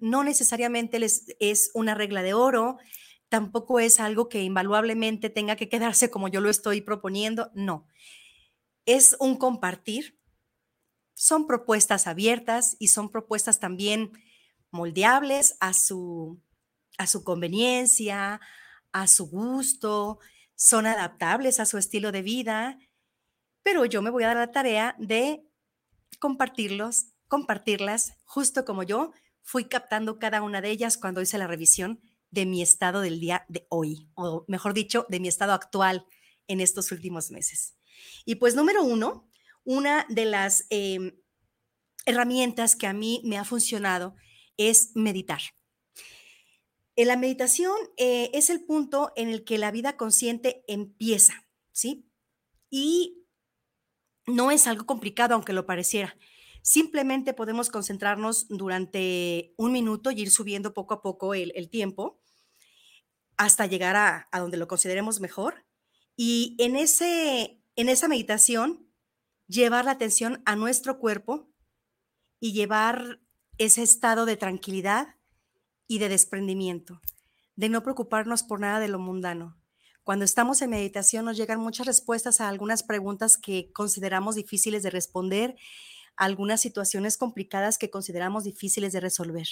No 0.01 0.25
necesariamente 0.25 0.99
es 1.41 1.71
una 1.75 1.95
regla 1.95 2.23
de 2.23 2.33
oro, 2.33 2.79
tampoco 3.29 3.81
es 3.81 4.01
algo 4.01 4.29
que 4.29 4.43
invaluablemente 4.43 5.29
tenga 5.29 5.57
que 5.57 5.69
quedarse 5.69 6.11
como 6.11 6.29
yo 6.29 6.41
lo 6.41 6.49
estoy 6.49 6.81
proponiendo, 6.81 7.51
no. 7.55 7.87
Es 8.87 9.17
un 9.19 9.37
compartir. 9.37 10.19
Son 11.15 11.47
propuestas 11.47 12.07
abiertas 12.07 12.77
y 12.79 12.89
son 12.89 13.11
propuestas 13.11 13.59
también 13.59 14.13
moldeables 14.71 15.57
a 15.61 15.73
su, 15.73 16.41
a 16.99 17.07
su 17.07 17.25
conveniencia, 17.25 18.41
a 18.93 19.07
su 19.07 19.29
gusto, 19.29 20.19
son 20.55 20.87
adaptables 20.87 21.61
a 21.61 21.67
su 21.67 21.79
estilo 21.79 22.13
de 22.13 22.23
vida, 22.23 22.79
pero 23.63 23.85
yo 23.85 24.01
me 24.03 24.11
voy 24.11 24.25
a 24.25 24.29
dar 24.29 24.37
la 24.37 24.53
tarea 24.53 24.97
de 24.99 25.45
compartirlos, 26.19 27.07
compartirlas 27.29 28.15
justo 28.25 28.65
como 28.65 28.83
yo 28.83 29.13
fui 29.43 29.67
captando 29.67 30.19
cada 30.19 30.43
una 30.43 30.61
de 30.61 30.71
ellas 30.71 30.99
cuando 30.99 31.21
hice 31.21 31.39
la 31.39 31.47
revisión 31.47 32.01
de 32.31 32.47
mi 32.47 32.63
estado 32.63 33.01
del 33.01 33.21
día 33.21 33.45
de 33.49 33.67
hoy, 33.71 34.09
o 34.15 34.45
mejor 34.49 34.75
dicho, 34.75 35.07
de 35.09 35.21
mi 35.21 35.29
estado 35.29 35.53
actual 35.53 36.05
en 36.49 36.61
estos 36.61 36.91
últimos 36.91 37.31
meses. 37.31 37.77
Y 38.25 38.37
pues 38.37 38.55
número 38.55 38.83
uno, 38.83 39.29
una 39.65 40.07
de 40.09 40.25
las 40.25 40.67
em, 40.71 41.13
herramientas 42.05 42.77
que 42.77 42.87
a 42.87 42.93
mí 42.93 43.23
me 43.25 43.39
ha 43.39 43.45
funcionado 43.45 44.17
es 44.57 44.91
meditar. 44.95 45.41
En 46.97 47.09
la 47.09 47.17
meditación 47.19 47.77
eh, 47.99 48.31
es 48.33 48.49
el 48.49 48.65
punto 48.65 49.13
en 49.17 49.29
el 49.29 49.45
que 49.45 49.59
la 49.59 49.71
vida 49.71 49.99
consciente 49.99 50.65
empieza, 50.67 51.47
¿sí? 51.71 52.11
Y 52.71 53.27
no 54.27 54.51
es 54.51 54.67
algo 54.67 54.87
complicado, 54.87 55.35
aunque 55.35 55.53
lo 55.53 55.67
pareciera. 55.67 56.17
Simplemente 56.63 57.35
podemos 57.35 57.69
concentrarnos 57.69 58.49
durante 58.49 59.55
un 59.59 59.73
minuto 59.73 60.11
y 60.11 60.23
ir 60.23 60.31
subiendo 60.31 60.73
poco 60.73 60.95
a 60.95 61.03
poco 61.03 61.35
el, 61.35 61.69
tiempo 61.69 62.19
hasta 63.37 63.67
llegar 63.67 63.95
a, 63.97 64.41
donde 64.41 64.57
lo 64.57 64.67
consideremos 64.67 65.21
mejor. 65.21 65.67
Y 66.17 66.57
en, 66.59 66.77
ese, 66.77 67.63
en 67.77 67.91
esa 67.91 68.09
meditación, 68.09 68.91
llevar 69.47 69.85
la 69.85 69.93
atención 69.93 70.43
a 70.47 70.57
nuestro 70.57 70.99
cuerpo 70.99 71.49
y 72.41 72.53
llevar 72.53 73.21
ese 73.59 73.83
estado 73.83 74.25
de 74.25 74.37
tranquilidad 74.37 75.16
y 75.89 75.99
de 75.99 76.09
desprendimiento, 76.09 77.01
de 77.57 77.69
no 77.69 77.83
preocuparnos 77.83 78.43
por 78.43 78.61
nada 78.61 78.81
de 78.81 78.89
lo 78.89 78.99
mundano. 78.99 79.57
Cuando 80.05 80.25
estamos 80.25 80.63
en 80.63 80.71
meditación 80.71 81.25
nos 81.25 81.37
llegan 81.37 81.61
muchas 81.61 81.87
respuestas 81.87 82.41
a 82.41 82.49
algunas 82.49 82.83
preguntas 82.83 83.37
que 83.37 83.73
consideramos 83.73 84.37
difíciles 84.37 84.83
de 84.83 84.91
responder 84.91 85.57
algunas 86.17 86.61
situaciones 86.61 87.19
complicadas 87.19 87.79
que 87.79 87.91
consideramos 87.91 88.45
difíciles 88.45 88.93
de 88.93 89.01
resolver. 89.01 89.47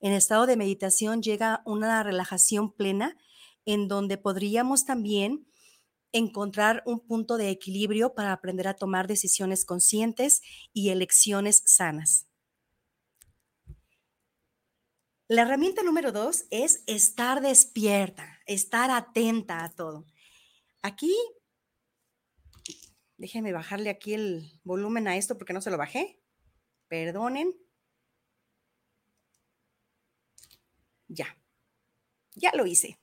En 0.00 0.12
estado 0.12 0.46
de 0.46 0.56
meditación 0.56 1.22
llega 1.22 1.62
una 1.64 2.02
relajación 2.02 2.72
plena 2.72 3.16
en 3.64 3.88
donde 3.88 4.18
podríamos 4.18 4.84
también 4.84 5.46
encontrar 6.12 6.82
un 6.86 7.00
punto 7.00 7.36
de 7.36 7.50
equilibrio 7.50 8.14
para 8.14 8.32
aprender 8.32 8.68
a 8.68 8.74
tomar 8.74 9.06
decisiones 9.06 9.64
conscientes 9.64 10.42
y 10.72 10.90
elecciones 10.90 11.62
sanas. 11.66 12.26
La 15.28 15.42
herramienta 15.42 15.82
número 15.82 16.12
dos 16.12 16.44
es 16.50 16.82
estar 16.86 17.40
despierta, 17.40 18.40
estar 18.46 18.90
atenta 18.90 19.64
a 19.64 19.72
todo. 19.72 20.06
Aquí 20.82 21.14
Déjenme 23.16 23.52
bajarle 23.52 23.90
aquí 23.90 24.14
el 24.14 24.50
volumen 24.64 25.06
a 25.08 25.16
esto 25.16 25.38
porque 25.38 25.52
no 25.52 25.60
se 25.60 25.70
lo 25.70 25.78
bajé. 25.78 26.20
Perdonen. 26.88 27.54
Ya. 31.08 31.36
Ya 32.34 32.52
lo 32.54 32.66
hice. 32.66 32.98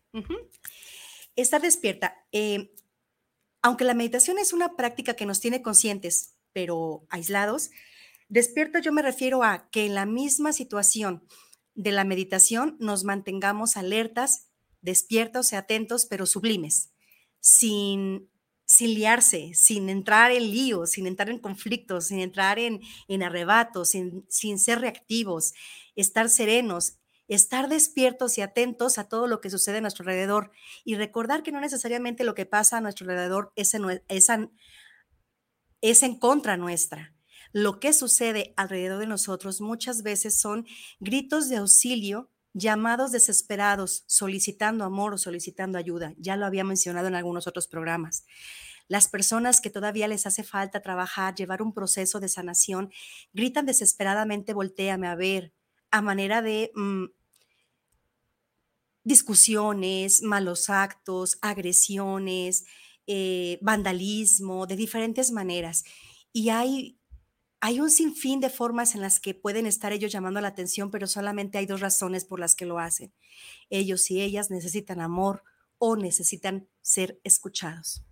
Estar 1.36 1.62
despierta. 1.62 2.26
Eh, 2.32 2.74
aunque 3.62 3.86
la 3.86 3.94
meditación 3.94 4.38
es 4.38 4.54
una 4.54 4.76
práctica 4.76 5.16
que 5.16 5.26
nos 5.26 5.40
tiene 5.40 5.62
conscientes, 5.62 6.36
pero 6.52 7.06
aislados, 7.10 7.72
despierta 8.28 8.80
yo 8.80 8.92
me 8.92 9.02
refiero 9.02 9.44
a 9.44 9.70
que 9.72 9.86
en 9.86 9.96
la 9.96 10.06
misma 10.06 10.52
situación 10.52 11.26
de 11.76 11.92
la 11.92 12.04
meditación 12.04 12.78
nos 12.80 13.04
mantengamos 13.04 13.78
alertas, 13.78 14.48
despiertos 14.82 15.54
y 15.54 15.56
atentos, 15.56 16.06
pero 16.06 16.26
sublimes, 16.26 16.92
sin 17.40 18.32
sin 18.72 18.94
liarse, 18.94 19.52
sin 19.54 19.90
entrar 19.90 20.32
en 20.32 20.50
líos, 20.50 20.92
sin 20.92 21.06
entrar 21.06 21.30
en 21.30 21.40
conflictos, 21.40 22.08
sin 22.08 22.20
entrar 22.20 22.58
en, 22.58 22.80
en 23.10 23.22
arrebatos, 23.22 23.90
sin, 23.90 24.26
sin 24.30 24.60
ser 24.60 24.80
reactivos, 24.80 25.54
estar 25.98 26.30
serenos, 26.30 26.94
estar 27.28 27.68
despiertos 27.68 28.38
y 28.38 28.42
atentos 28.42 28.98
a 28.98 29.10
todo 29.10 29.28
lo 29.28 29.42
que 29.42 29.50
sucede 29.50 29.80
a 29.80 29.82
nuestro 29.82 30.04
alrededor 30.04 30.52
y 30.86 30.96
recordar 30.96 31.44
que 31.44 31.52
no 31.52 31.60
necesariamente 31.60 32.24
lo 32.24 32.34
que 32.34 32.46
pasa 32.46 32.78
a 32.78 32.82
nuestro 32.82 33.04
alrededor 33.10 33.52
es 33.58 33.74
en, 33.74 34.02
es 34.08 34.30
es 35.82 36.04
en 36.04 36.18
contra 36.18 36.56
nuestra. 36.56 37.14
Lo 37.54 37.80
que 37.80 37.94
sucede 37.94 38.54
alrededor 38.58 39.00
de 39.00 39.08
nosotros 39.08 39.62
muchas 39.62 40.04
veces 40.04 40.40
son 40.40 40.66
gritos 41.00 41.50
de 41.50 41.58
auxilio, 41.58 42.30
llamados 42.54 43.12
desesperados, 43.12 44.04
solicitando 44.08 44.84
amor 44.84 45.14
o 45.14 45.18
solicitando 45.18 45.78
ayuda. 45.78 46.14
Ya 46.18 46.36
lo 46.36 46.46
había 46.46 46.64
mencionado 46.64 47.08
en 47.08 47.16
algunos 47.16 47.48
otros 47.48 47.68
programas 47.68 48.26
las 48.92 49.08
personas 49.08 49.62
que 49.62 49.70
todavía 49.70 50.10
les 50.10 50.28
hace 50.28 50.44
falta 50.44 50.82
trabajar, 50.82 51.34
llevar 51.34 51.62
un 51.62 51.74
proceso 51.74 52.20
de 52.20 52.28
sanación, 52.28 52.92
gritan 53.32 53.66
desesperadamente, 53.66 54.54
volteame 54.54 55.08
a 55.08 55.16
ver, 55.16 55.54
a 55.92 56.02
manera 56.02 56.42
de 56.42 56.74
mm, 56.76 57.06
discusiones, 59.06 60.22
malos 60.24 60.70
actos, 60.70 61.38
agresiones, 61.42 62.66
eh, 63.08 63.60
vandalismo, 63.62 64.68
de 64.68 64.76
diferentes 64.76 65.32
maneras. 65.32 65.86
Y 66.34 66.50
hay, 66.50 67.00
hay 67.62 67.80
un 67.80 67.90
sinfín 67.90 68.40
de 68.40 68.50
formas 68.50 68.96
en 68.96 69.02
las 69.02 69.20
que 69.20 69.34
pueden 69.34 69.66
estar 69.66 69.94
ellos 69.94 70.12
llamando 70.12 70.42
la 70.42 70.50
atención, 70.50 70.92
pero 70.92 71.08
solamente 71.08 71.58
hay 71.58 71.66
dos 71.66 71.80
razones 71.80 72.26
por 72.26 72.40
las 72.40 72.56
que 72.56 72.66
lo 72.66 72.80
hacen. 72.80 73.14
Ellos 73.70 74.10
y 74.12 74.22
ellas 74.22 74.50
necesitan 74.52 75.00
amor 75.00 75.44
o 75.78 75.96
necesitan 75.96 76.68
ser 76.82 77.20
escuchados 77.24 78.04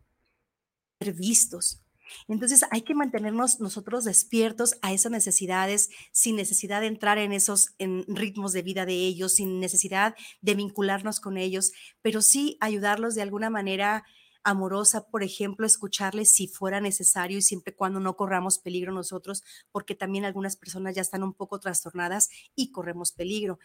vistos. 0.99 1.81
Entonces 2.27 2.65
hay 2.71 2.81
que 2.81 2.95
mantenernos 2.95 3.59
nosotros 3.59 4.03
despiertos 4.03 4.75
a 4.81 4.93
esas 4.93 5.11
necesidades 5.11 5.89
sin 6.11 6.35
necesidad 6.35 6.81
de 6.81 6.87
entrar 6.87 7.19
en 7.19 7.31
esos 7.31 7.75
en 7.77 8.03
ritmos 8.07 8.51
de 8.51 8.63
vida 8.63 8.85
de 8.85 8.93
ellos, 8.93 9.35
sin 9.35 9.59
necesidad 9.59 10.15
de 10.41 10.55
vincularnos 10.55 11.19
con 11.19 11.37
ellos, 11.37 11.71
pero 12.01 12.21
sí 12.21 12.57
ayudarlos 12.61 13.13
de 13.13 13.21
alguna 13.21 13.51
manera 13.51 14.03
amorosa, 14.49 15.07
por 15.07 15.23
ejemplo, 15.23 15.65
escucharles 15.65 16.31
si 16.31 16.47
fuera 16.47 16.81
necesario 16.81 17.37
y 17.37 17.41
siempre 17.41 17.75
cuando 17.75 17.99
no 17.99 18.15
corramos 18.15 18.59
peligro 18.59 18.91
nosotros, 18.91 19.43
porque 19.71 19.95
también 19.95 20.25
algunas 20.25 20.55
personas 20.55 20.95
ya 20.95 21.01
están 21.01 21.23
un 21.23 21.33
poco 21.33 21.59
trastornadas 21.59 22.29
y 22.55 22.71
corremos 22.71 23.11
peligro. 23.11 23.59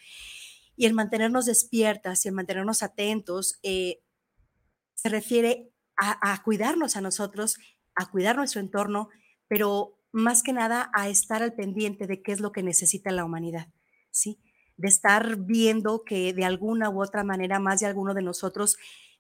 Y 0.77 0.87
el 0.87 0.95
mantenernos 0.95 1.47
despiertas 1.47 2.25
y 2.25 2.29
el 2.29 2.35
mantenernos 2.35 2.83
atentos 2.83 3.59
eh, 3.63 4.03
se 4.95 5.09
refiere 5.09 5.71
a, 5.97 6.43
cuidarnos 6.43 6.97
a 6.97 7.01
nosotros, 7.01 7.59
a 7.95 8.11
cuidar 8.11 8.37
nuestro 8.37 8.61
entorno, 8.61 9.09
pero 9.47 10.01
más 10.11 10.43
que 10.43 10.53
nada 10.53 10.91
a 10.93 11.09
estar 11.09 11.43
al 11.43 11.55
pendiente 11.55 12.07
de 12.07 12.21
qué 12.23 12.33
es 12.33 12.41
lo 12.41 12.51
que 12.51 12.63
necesita 12.63 13.13
la 13.13 13.25
humanidad, 13.25 13.69
¿sí? 14.11 14.41
de 14.77 14.89
estar 14.89 15.37
viendo 15.37 16.03
que 16.05 16.33
de 16.33 16.45
alguna 16.45 16.91
u 16.91 17.01
otra 17.01 17.23
manera 17.23 17.61
más 17.61 17.81
de 17.81 17.87
alguno 17.87 18.13
de 18.13 18.23
nosotros 18.23 18.77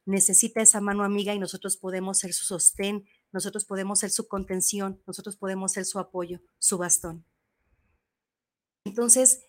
necesita 0.06 0.60
esa 0.60 0.80
mano 0.80 1.04
amiga 1.04 1.34
y 1.34 1.38
nosotros 1.38 1.76
podemos 1.76 2.18
ser 2.18 2.32
su 2.32 2.44
sostén, 2.44 3.06
nosotros 3.32 3.64
podemos 3.64 4.00
ser 4.00 4.10
su 4.10 4.28
contención, 4.28 5.02
nosotros 5.06 5.36
podemos 5.36 5.72
ser 5.72 5.84
su 5.84 5.98
apoyo, 5.98 6.40
su 6.58 6.78
bastón. 6.78 7.24
Entonces, 8.84 9.44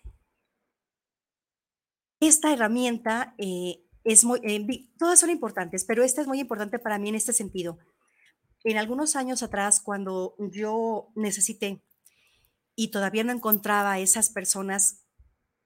esta 2.19 2.53
herramienta 2.53 3.35
eh, 3.37 3.83
es 4.03 4.23
muy, 4.23 4.39
eh, 4.43 4.89
todas 4.97 5.19
son 5.19 5.29
importantes, 5.29 5.83
pero 5.83 6.03
esta 6.03 6.21
es 6.21 6.27
muy 6.27 6.39
importante 6.39 6.79
para 6.79 6.97
mí 6.97 7.09
en 7.09 7.15
este 7.15 7.33
sentido. 7.33 7.77
En 8.63 8.77
algunos 8.77 9.15
años 9.15 9.43
atrás, 9.43 9.81
cuando 9.81 10.35
yo 10.39 11.11
necesité 11.15 11.83
y 12.75 12.89
todavía 12.89 13.23
no 13.23 13.31
encontraba 13.31 13.93
a 13.93 13.99
esas 13.99 14.29
personas 14.29 15.05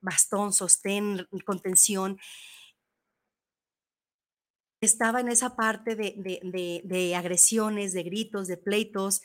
bastón, 0.02 0.54
sostén, 0.54 1.28
contención, 1.46 2.20
estaba 4.82 5.20
en 5.20 5.30
esa 5.30 5.56
parte 5.56 5.96
de, 5.96 7.16
agresiones, 7.16 7.94
de 7.94 8.04
gritos, 8.04 8.48
de 8.48 8.58
pleitos. 8.58 9.22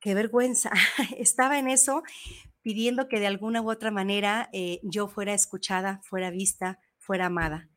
Qué 0.00 0.14
vergüenza. 0.14 0.70
Estaba 1.18 1.58
en 1.58 1.68
eso 1.68 2.02
pidiendo 2.62 3.08
que 3.08 3.20
de 3.20 3.26
alguna 3.26 3.60
u 3.60 3.70
otra 3.70 3.90
manera 3.90 4.48
eh, 4.52 4.80
yo 4.82 5.08
fuera 5.08 5.34
escuchada, 5.34 6.00
fuera 6.04 6.30
vista, 6.30 6.80
fuera 6.98 7.26
amada. 7.26 7.68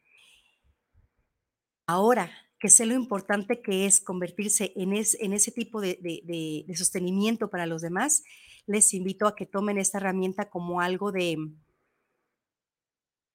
Ahora 1.87 2.31
que 2.59 2.69
sé 2.69 2.85
lo 2.85 2.95
importante 2.95 3.61
que 3.61 3.85
es 3.85 3.99
convertirse 3.99 4.73
en, 4.75 4.93
ese 4.93 5.51
tipo 5.51 5.81
de, 5.81 5.99
de, 6.01 6.75
sostenimiento 6.75 7.49
para 7.49 7.67
los 7.67 7.81
demás, 7.81 8.23
les 8.65 8.93
invito 8.93 9.27
a 9.27 9.35
que 9.35 9.45
tomen 9.45 9.77
esta 9.77 9.99
herramienta 9.99 10.49
como 10.49 10.81
algo 10.81 11.11
de, 11.11 11.37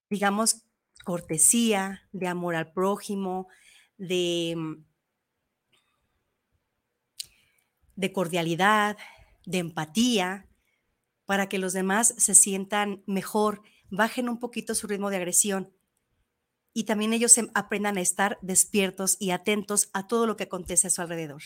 digamos, 0.09 0.70
cortesía, 1.11 2.09
de 2.13 2.29
amor 2.29 2.55
al 2.55 2.73
prójimo, 2.73 3.49
de, 3.99 4.55
mm, 4.57 4.85
de 7.97 8.13
cordialidad, 8.13 8.97
de 9.45 9.59
empatía, 9.59 10.49
para 11.25 11.49
que 11.49 11.59
los 11.59 11.73
demás 11.73 12.15
se 12.17 12.37
sientan 12.37 13.03
mejor, 13.09 13.63
bajen 13.91 14.29
un 14.29 14.39
poquito 14.39 14.77
su 14.77 14.87
ritmo 14.87 15.11
de 15.11 15.17
agresión 15.17 15.75
y 16.73 16.85
también 16.85 17.13
ellos 17.13 17.35
aprendan 17.55 17.99
a 17.99 18.03
estar 18.03 18.39
despiertos 18.41 19.17
y 19.19 19.33
atentos 19.33 19.91
a 19.93 20.07
todo 20.07 20.29
lo 20.29 20.37
que 20.37 20.45
acontece 20.45 20.87
a 20.87 20.91
su 20.91 21.03
alrededor. 21.03 21.43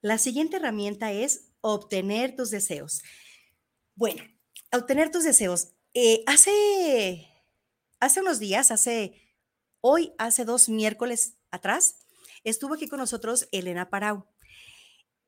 La 0.00 0.18
siguiente 0.18 0.56
herramienta 0.56 1.12
es 1.12 1.52
obtener 1.60 2.34
tus 2.34 2.50
deseos. 2.50 3.00
Bueno, 3.94 4.24
obtener 4.72 5.12
tus 5.12 5.22
deseos. 5.22 5.68
Eh, 5.94 6.24
hace 6.26 7.30
Hace 8.04 8.20
unos 8.20 8.38
días, 8.38 8.70
hace 8.70 9.14
hoy, 9.80 10.12
hace 10.18 10.44
dos 10.44 10.68
miércoles 10.68 11.38
atrás, 11.50 12.00
estuvo 12.44 12.74
aquí 12.74 12.86
con 12.86 12.98
nosotros 12.98 13.48
Elena 13.50 13.88
Parau. 13.88 14.26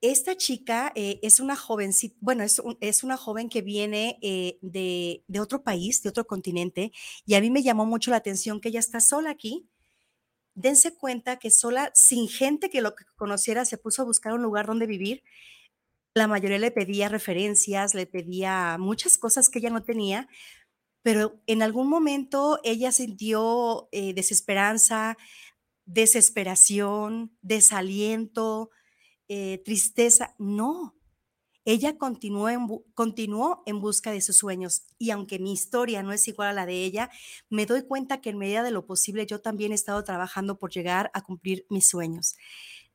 Esta 0.02 0.36
chica 0.36 0.92
eh, 0.94 1.18
es 1.22 1.40
una 1.40 1.56
jovencita, 1.56 2.14
bueno, 2.20 2.42
es, 2.42 2.60
es, 2.80 3.02
una 3.02 3.16
joven 3.16 3.48
que 3.48 3.62
viene 3.62 4.18
eh, 4.20 4.58
de, 4.60 5.24
de, 5.26 5.40
otro 5.40 5.64
país, 5.64 6.02
de 6.02 6.10
otro 6.10 6.26
continente, 6.26 6.92
y 7.24 7.32
a 7.32 7.40
mí 7.40 7.48
me 7.48 7.62
llamó 7.62 7.86
mucho 7.86 8.10
la 8.10 8.18
atención 8.18 8.60
que 8.60 8.68
ella 8.68 8.80
está 8.80 9.00
sola 9.00 9.30
aquí. 9.30 9.66
Dense 10.52 10.94
cuenta 10.94 11.38
que 11.38 11.50
sola, 11.50 11.90
sin 11.94 12.28
gente 12.28 12.68
que 12.68 12.82
lo 12.82 12.94
conociera, 13.16 13.64
se 13.64 13.78
puso 13.78 14.02
a 14.02 14.04
buscar 14.04 14.34
un 14.34 14.42
lugar 14.42 14.66
donde 14.66 14.86
vivir. 14.86 15.22
La 16.12 16.28
mayoría 16.28 16.58
le 16.58 16.72
pedía 16.72 17.08
referencias, 17.08 17.94
le 17.94 18.04
pedía 18.04 18.76
muchas 18.78 19.16
cosas 19.16 19.48
que 19.48 19.60
ella 19.60 19.70
no 19.70 19.82
tenía, 19.82 20.28
pero 21.06 21.40
en 21.46 21.62
algún 21.62 21.88
momento 21.88 22.58
ella 22.64 22.90
sintió 22.90 23.88
eh, 23.92 24.12
desesperanza, 24.12 25.16
desesperación, 25.84 27.38
desaliento, 27.42 28.70
eh, 29.28 29.62
tristeza. 29.64 30.34
No, 30.40 30.96
ella 31.64 31.96
continuó 31.96 32.48
en, 32.48 32.66
continuó 32.92 33.62
en 33.66 33.80
busca 33.80 34.10
de 34.10 34.20
sus 34.20 34.38
sueños 34.38 34.82
y 34.98 35.10
aunque 35.10 35.38
mi 35.38 35.52
historia 35.52 36.02
no 36.02 36.10
es 36.10 36.26
igual 36.26 36.48
a 36.48 36.52
la 36.52 36.66
de 36.66 36.82
ella, 36.82 37.08
me 37.50 37.66
doy 37.66 37.86
cuenta 37.86 38.20
que 38.20 38.30
en 38.30 38.38
medida 38.38 38.64
de 38.64 38.72
lo 38.72 38.84
posible 38.84 39.26
yo 39.26 39.40
también 39.40 39.70
he 39.70 39.76
estado 39.76 40.02
trabajando 40.02 40.58
por 40.58 40.72
llegar 40.72 41.12
a 41.14 41.22
cumplir 41.22 41.66
mis 41.70 41.88
sueños. 41.88 42.34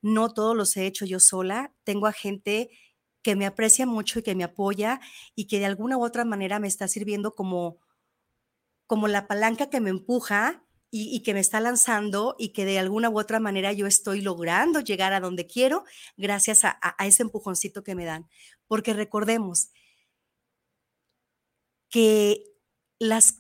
No 0.02 0.34
todos 0.34 0.54
los 0.54 0.76
he 0.76 0.86
hecho 0.86 1.06
yo 1.06 1.22
sola, 1.22 1.74
tengo 1.86 2.08
a 2.08 2.12
gente 2.12 2.72
que 3.22 3.38
me 3.38 3.46
aprecia 3.46 3.86
mucho 3.86 4.20
y 4.20 4.24
que 4.24 4.36
me 4.36 4.44
apoya 4.44 5.00
y 5.34 5.48
que 5.48 5.60
de 5.60 5.66
alguna 5.66 5.98
u 5.98 6.04
otra 6.04 6.26
manera 6.26 6.60
me 6.60 6.68
está 6.68 6.90
sirviendo 6.90 7.36
como 7.36 7.80
como 8.92 9.08
la 9.08 9.26
palanca 9.26 9.70
que 9.70 9.80
me 9.80 9.90
empuja 9.90 10.66
y, 10.90 11.24
que 11.24 11.34
me 11.34 11.40
está 11.40 11.62
lanzando 11.62 12.36
y 12.38 12.50
que 12.50 12.66
de 12.66 12.78
alguna 12.78 13.10
u 13.10 13.18
otra 13.18 13.40
manera 13.40 13.72
yo 13.72 13.88
estoy 13.88 14.20
logrando 14.20 14.82
llegar 14.82 15.14
a 15.14 15.22
donde 15.22 15.48
quiero 15.48 15.86
gracias 16.18 16.66
a, 16.66 16.78
ese 17.00 17.24
empujoncito 17.24 17.86
que 17.86 17.96
me 17.96 18.04
dan. 18.04 18.28
Porque 18.68 18.92
recordemos 18.92 19.70
que 21.90 22.44
las 23.00 23.38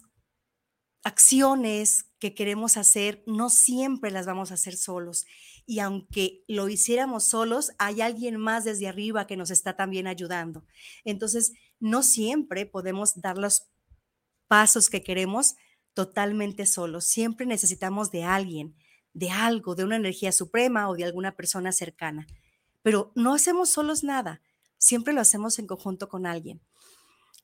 acciones 1.03 2.05
que 2.17 2.33
queremos 2.33 2.77
hacer 2.77 3.21
no 3.27 3.49
siempre 3.49 4.09
las 4.09 4.25
vamos 4.25 4.51
a 4.51 4.53
hacer 4.53 4.77
solos. 4.77 5.25
Y 5.65 5.79
aunque 5.79 6.45
lo 6.47 6.69
hiciéramos 6.69 7.25
solos, 7.27 7.71
hay 7.77 7.99
alguien 7.99 8.37
más 8.37 8.63
desde 8.63 8.87
arriba 8.87 9.27
que 9.27 9.35
nos 9.35 9.51
está 9.51 9.75
también 9.75 10.07
ayudando. 10.07 10.63
Entonces, 11.03 11.51
no 11.81 12.03
siempre 12.03 12.65
podemos 12.65 13.19
dar 13.19 13.37
los 13.37 13.70
pasos 14.51 14.89
que 14.89 15.01
queremos 15.01 15.55
totalmente 15.93 16.65
solos. 16.65 17.05
Siempre 17.05 17.45
necesitamos 17.45 18.11
de 18.11 18.25
alguien, 18.25 18.75
de 19.13 19.29
algo, 19.29 19.75
de 19.75 19.85
una 19.85 19.95
energía 19.95 20.33
suprema 20.33 20.89
o 20.89 20.95
de 20.97 21.05
alguna 21.05 21.37
persona 21.37 21.71
cercana. 21.71 22.27
Pero 22.81 23.13
no 23.15 23.33
hacemos 23.33 23.69
solos 23.69 24.03
nada, 24.03 24.41
siempre 24.77 25.13
lo 25.13 25.21
hacemos 25.21 25.57
en 25.57 25.67
conjunto 25.67 26.09
con 26.09 26.25
alguien. 26.25 26.61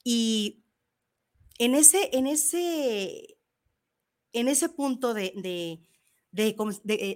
Y 0.04 0.66
en 1.60 1.76
ese, 1.76 2.10
en 2.12 2.28
ese, 2.28 3.38
en 4.34 4.50
ese 4.50 4.68
punto 4.68 5.14
de, 5.14 5.32
de, 6.34 6.58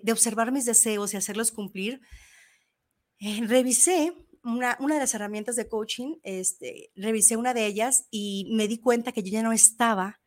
de, 0.06 0.12
observar 0.13 0.54
mis 0.54 0.63
deseos 0.63 1.13
y 1.13 1.17
hacerlos 1.17 1.51
cumplir, 1.51 1.99
eh, 3.19 3.41
revisé 3.45 4.13
una, 4.43 4.75
de 4.80 4.99
las 4.99 5.13
herramientas 5.13 5.56
de 5.56 5.67
coaching, 5.67 6.15
este, 6.23 6.91
revisé 6.95 7.38
una 7.38 7.54
de 7.54 7.65
ellas 7.65 8.08
y 8.12 8.49
me 8.51 8.67
di 8.67 8.80
cuenta 8.80 9.12
que 9.12 9.23
yo 9.23 9.32
ya 9.32 9.43
no 9.43 9.51
estaba 9.51 10.19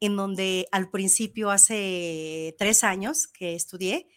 en 0.00 0.16
donde 0.16 0.66
al 0.72 0.90
principio, 0.90 1.50
hace 1.50 2.56
tres 2.58 2.82
años 2.82 3.28
que 3.28 3.54
estudié, 3.54 4.08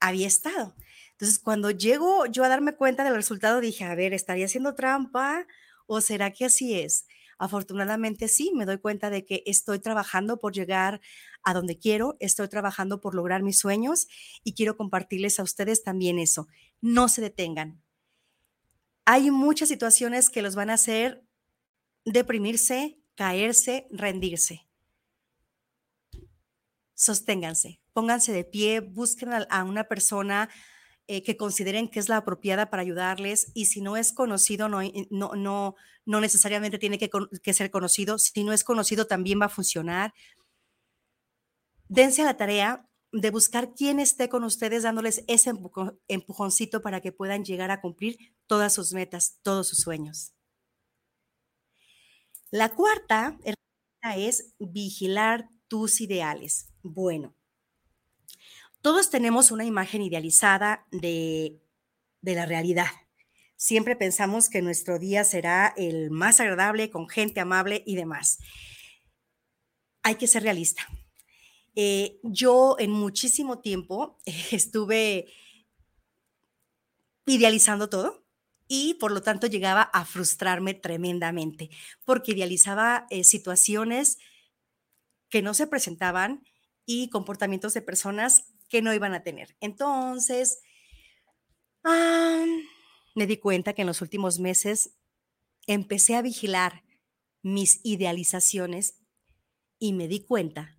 había 0.00 0.26
estado. 0.26 0.74
Entonces, 1.12 1.38
cuando 1.38 1.70
llego 1.70 2.26
yo 2.26 2.42
a 2.44 2.48
darme 2.48 2.74
cuenta 2.74 3.04
del 3.04 3.14
resultado, 3.14 3.60
dije, 3.60 3.84
a 3.84 3.94
ver, 3.94 4.12
¿estaría 4.12 4.46
haciendo 4.46 4.74
trampa 4.74 5.46
o 5.86 6.00
será 6.00 6.32
que 6.32 6.46
así 6.46 6.74
es? 6.74 7.06
Afortunadamente 7.38 8.26
sí, 8.26 8.52
me 8.54 8.66
doy 8.66 8.78
cuenta 8.78 9.10
de 9.10 9.24
que 9.24 9.44
estoy 9.46 9.78
trabajando 9.78 10.40
por 10.40 10.52
llegar 10.52 11.00
a 11.44 11.54
donde 11.54 11.78
quiero, 11.78 12.16
estoy 12.18 12.48
trabajando 12.48 13.00
por 13.00 13.14
lograr 13.14 13.42
mis 13.42 13.58
sueños 13.58 14.08
y 14.42 14.54
quiero 14.54 14.76
compartirles 14.76 15.38
a 15.38 15.44
ustedes 15.44 15.84
también 15.84 16.18
eso. 16.18 16.48
No 16.80 17.08
se 17.08 17.20
detengan, 17.20 17.83
hay 19.04 19.30
muchas 19.30 19.68
situaciones 19.68 20.30
que 20.30 20.42
los 20.42 20.54
van 20.54 20.70
a 20.70 20.74
hacer 20.74 21.24
deprimirse, 22.04 22.98
caerse, 23.14 23.86
rendirse. 23.90 24.66
Sosténganse, 26.94 27.80
pónganse 27.92 28.32
de 28.32 28.44
pie, 28.44 28.80
busquen 28.80 29.30
a, 29.32 29.64
una 29.64 29.84
persona 29.84 30.48
eh, 31.06 31.22
que 31.22 31.36
consideren 31.36 31.88
que 31.88 31.98
es 31.98 32.08
la 32.08 32.18
apropiada 32.18 32.70
para 32.70 32.82
ayudarles 32.82 33.50
y 33.54 33.66
si 33.66 33.80
no 33.80 33.96
es 33.96 34.12
conocido, 34.12 34.68
no, 34.68 34.80
no, 35.10 35.34
no, 35.34 35.74
no 36.06 36.20
necesariamente 36.20 36.78
tiene 36.78 36.98
que, 36.98 37.10
que 37.42 37.52
ser 37.52 37.70
conocido, 37.70 38.18
si 38.18 38.44
no 38.44 38.52
es 38.52 38.64
conocido 38.64 39.06
también 39.06 39.40
va 39.40 39.46
a 39.46 39.50
funcionar. 39.50 40.14
Dense 41.88 42.22
a 42.22 42.26
la 42.26 42.36
tarea 42.36 42.88
de 43.14 43.30
buscar 43.30 43.74
quién 43.74 44.00
esté 44.00 44.28
con 44.28 44.42
ustedes 44.42 44.82
dándoles 44.82 45.22
ese 45.28 45.52
empujoncito 46.08 46.82
para 46.82 47.00
que 47.00 47.12
puedan 47.12 47.44
llegar 47.44 47.70
a 47.70 47.80
cumplir 47.80 48.18
todas 48.48 48.74
sus 48.74 48.92
metas, 48.92 49.38
todos 49.42 49.68
sus 49.68 49.78
sueños. 49.78 50.32
La 52.50 52.74
cuarta 52.74 53.38
es 54.16 54.52
vigilar 54.58 55.48
tus 55.68 56.00
ideales. 56.00 56.72
Bueno, 56.82 57.36
todos 58.80 59.10
tenemos 59.10 59.52
una 59.52 59.64
imagen 59.64 60.02
idealizada 60.02 60.84
de, 60.90 61.62
de 62.20 62.34
la 62.34 62.46
realidad. 62.46 62.88
Siempre 63.56 63.94
pensamos 63.94 64.48
que 64.48 64.60
nuestro 64.60 64.98
día 64.98 65.22
será 65.22 65.72
el 65.76 66.10
más 66.10 66.40
agradable, 66.40 66.90
con 66.90 67.08
gente 67.08 67.38
amable 67.38 67.84
y 67.86 67.94
demás. 67.94 68.40
Hay 70.02 70.16
que 70.16 70.26
ser 70.26 70.42
realista 70.42 70.84
eh, 71.76 72.20
yo 72.22 72.76
en 72.78 72.90
muchísimo 72.90 73.58
tiempo 73.58 74.18
estuve 74.50 75.32
idealizando 77.26 77.88
todo 77.88 78.24
y 78.68 78.94
por 78.94 79.12
lo 79.12 79.22
tanto 79.22 79.46
llegaba 79.46 79.82
a 79.82 80.04
frustrarme 80.04 80.74
tremendamente 80.74 81.70
porque 82.04 82.32
idealizaba 82.32 83.06
eh, 83.10 83.24
situaciones 83.24 84.18
que 85.28 85.42
no 85.42 85.54
se 85.54 85.66
presentaban 85.66 86.44
y 86.86 87.08
comportamientos 87.10 87.74
de 87.74 87.82
personas 87.82 88.52
que 88.68 88.82
no 88.82 88.94
iban 88.94 89.14
a 89.14 89.22
tener. 89.22 89.56
Entonces, 89.60 90.60
me 93.14 93.26
di 93.26 93.36
cuenta 93.38 93.72
que 93.72 93.82
en 93.82 93.86
los 93.86 94.00
últimos 94.00 94.38
meses 94.38 94.96
empecé 95.66 96.16
a 96.16 96.22
vigilar 96.22 96.84
mis 97.42 97.80
idealizaciones 97.84 99.00
y 99.78 99.92
me 99.92 100.08
di 100.08 100.20
cuenta 100.20 100.78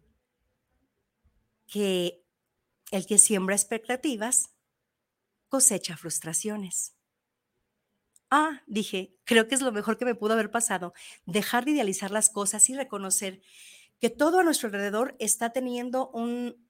que 1.68 2.24
el 2.92 3.06
que 3.06 3.18
siembra 3.18 3.56
expectativas 3.56 4.52
cosecha 5.50 5.98
frustraciones. 5.98 6.96
Ah, 8.30 8.64
dije, 8.68 9.16
creo 9.24 9.48
que 9.48 9.56
es 9.56 9.62
lo 9.62 9.72
mejor 9.72 9.98
que 9.98 10.06
me 10.06 10.16
pudo 10.16 10.34
haber 10.34 10.52
pasado, 10.52 10.94
dejar 11.26 11.66
de 11.66 11.72
idealizar 11.72 12.12
las 12.12 12.30
cosas 12.30 12.70
y 12.70 12.76
reconocer 12.76 13.42
que 14.00 14.10
todo 14.10 14.40
a 14.40 14.44
nuestro 14.44 14.68
alrededor 14.68 15.16
está 15.20 15.52
teniendo 15.52 16.10
un, 16.10 16.65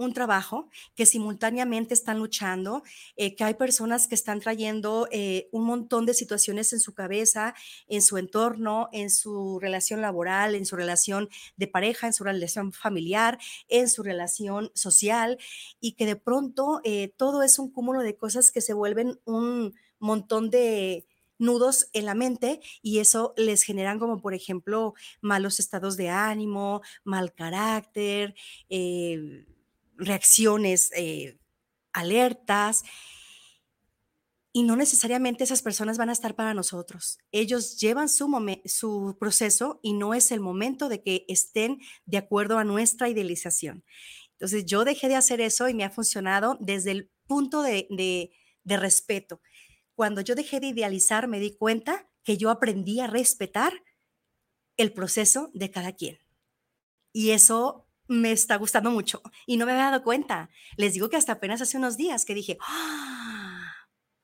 un 0.00 0.14
trabajo, 0.14 0.68
que 0.94 1.04
simultáneamente 1.04 1.92
están 1.92 2.18
luchando, 2.18 2.82
eh, 3.16 3.36
que 3.36 3.44
hay 3.44 3.54
personas 3.54 4.08
que 4.08 4.14
están 4.14 4.40
trayendo 4.40 5.08
eh, 5.12 5.48
un 5.52 5.64
montón 5.64 6.06
de 6.06 6.14
situaciones 6.14 6.72
en 6.72 6.80
su 6.80 6.94
cabeza, 6.94 7.54
en 7.86 8.00
su 8.00 8.16
entorno, 8.16 8.88
en 8.92 9.10
su 9.10 9.58
relación 9.60 10.00
laboral, 10.00 10.54
en 10.54 10.64
su 10.64 10.76
relación 10.76 11.28
de 11.56 11.66
pareja, 11.66 12.06
en 12.06 12.14
su 12.14 12.24
relación 12.24 12.72
familiar, 12.72 13.38
en 13.68 13.90
su 13.90 14.02
relación 14.02 14.70
social, 14.74 15.38
y 15.80 15.92
que 15.92 16.06
de 16.06 16.16
pronto 16.16 16.80
eh, 16.84 17.12
todo 17.16 17.42
es 17.42 17.58
un 17.58 17.70
cúmulo 17.70 18.00
de 18.00 18.16
cosas 18.16 18.50
que 18.50 18.62
se 18.62 18.72
vuelven 18.72 19.20
un 19.26 19.74
montón 19.98 20.48
de, 20.48 21.06
nudos 21.40 21.88
en 21.94 22.04
la 22.04 22.14
mente 22.14 22.60
y 22.82 22.98
eso 22.98 23.32
les 23.36 23.62
generan 23.62 23.98
como 23.98 24.20
por 24.20 24.34
ejemplo 24.34 24.94
malos 25.22 25.58
estados 25.58 25.96
de 25.96 26.10
ánimo, 26.10 26.82
mal 27.02 27.32
carácter, 27.32 28.34
reacciones 30.00 30.90
eh, 30.96 31.38
alertas. 31.92 32.82
Y 34.52 34.64
no 34.64 34.74
necesariamente 34.74 35.44
esas 35.44 35.62
personas 35.62 35.96
van 35.96 36.08
a 36.08 36.12
estar 36.12 36.34
para 36.34 36.54
nosotros. 36.54 37.18
Ellos 37.30 37.78
llevan 37.78 38.08
su, 38.08 38.26
su 38.64 39.16
proceso 39.20 39.78
y 39.80 39.92
no 39.92 40.12
es 40.12 40.32
el 40.32 40.40
momento 40.40 40.88
de 40.88 41.02
que 41.02 41.24
estén 41.28 41.78
de 42.04 42.18
acuerdo 42.18 42.58
a 42.58 42.64
nuestra 42.64 43.08
idealización. 43.08 43.84
Entonces 44.32 44.64
yo 44.66 44.84
dejé 44.84 45.08
de 45.08 45.16
hacer 45.16 45.40
eso 45.40 45.68
y 45.68 45.74
me 45.74 45.84
ha 45.84 45.90
funcionado 45.90 46.56
desde 46.60 46.90
el 46.90 47.10
punto 47.26 47.62
de, 47.62 47.86
de 48.64 48.76
respeto. 48.76 49.40
Cuando 49.94 50.20
yo 50.20 50.34
dejé 50.34 50.58
de 50.58 50.68
idealizar, 50.68 51.28
me 51.28 51.38
di 51.38 51.56
cuenta 51.56 52.08
que 52.24 52.36
yo 52.36 52.50
aprendí 52.50 53.00
a 53.00 53.06
respetar 53.06 53.84
el 54.76 54.92
proceso 54.92 55.50
de 55.52 55.70
cada 55.70 55.92
quien. 55.92 56.18
Y 57.12 57.30
eso 57.30 57.89
me 58.10 58.32
está 58.32 58.56
gustando 58.56 58.90
mucho 58.90 59.22
y 59.46 59.56
no 59.56 59.66
me 59.66 59.72
había 59.72 59.84
dado 59.84 60.02
cuenta. 60.02 60.50
Les 60.76 60.94
digo 60.94 61.08
que 61.08 61.16
hasta 61.16 61.32
apenas 61.32 61.62
hace 61.62 61.76
unos 61.76 61.96
días 61.96 62.24
que 62.24 62.34
dije, 62.34 62.58
¡Ah! 62.60 63.72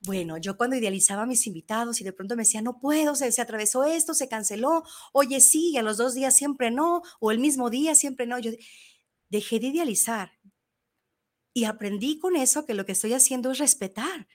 bueno, 0.00 0.38
yo 0.38 0.56
cuando 0.56 0.74
idealizaba 0.74 1.24
mis 1.24 1.46
invitados 1.46 2.00
y 2.00 2.04
de 2.04 2.12
pronto 2.12 2.34
me 2.34 2.42
decía, 2.42 2.62
no 2.62 2.80
puedo, 2.80 3.14
se, 3.14 3.30
se 3.30 3.40
atravesó 3.40 3.84
esto, 3.84 4.12
se 4.12 4.28
canceló, 4.28 4.82
oye, 5.12 5.40
sí, 5.40 5.70
y 5.70 5.76
a 5.76 5.82
los 5.82 5.98
dos 5.98 6.14
días 6.14 6.36
siempre 6.36 6.72
no, 6.72 7.02
o 7.20 7.30
el 7.30 7.38
mismo 7.38 7.70
día 7.70 7.94
siempre 7.94 8.26
no. 8.26 8.40
Yo 8.40 8.50
dejé 9.28 9.60
de 9.60 9.68
idealizar 9.68 10.32
y 11.54 11.64
aprendí 11.64 12.18
con 12.18 12.34
eso 12.34 12.66
que 12.66 12.74
lo 12.74 12.86
que 12.86 12.92
estoy 12.92 13.12
haciendo 13.12 13.52
es 13.52 13.58
respetar. 13.58 14.26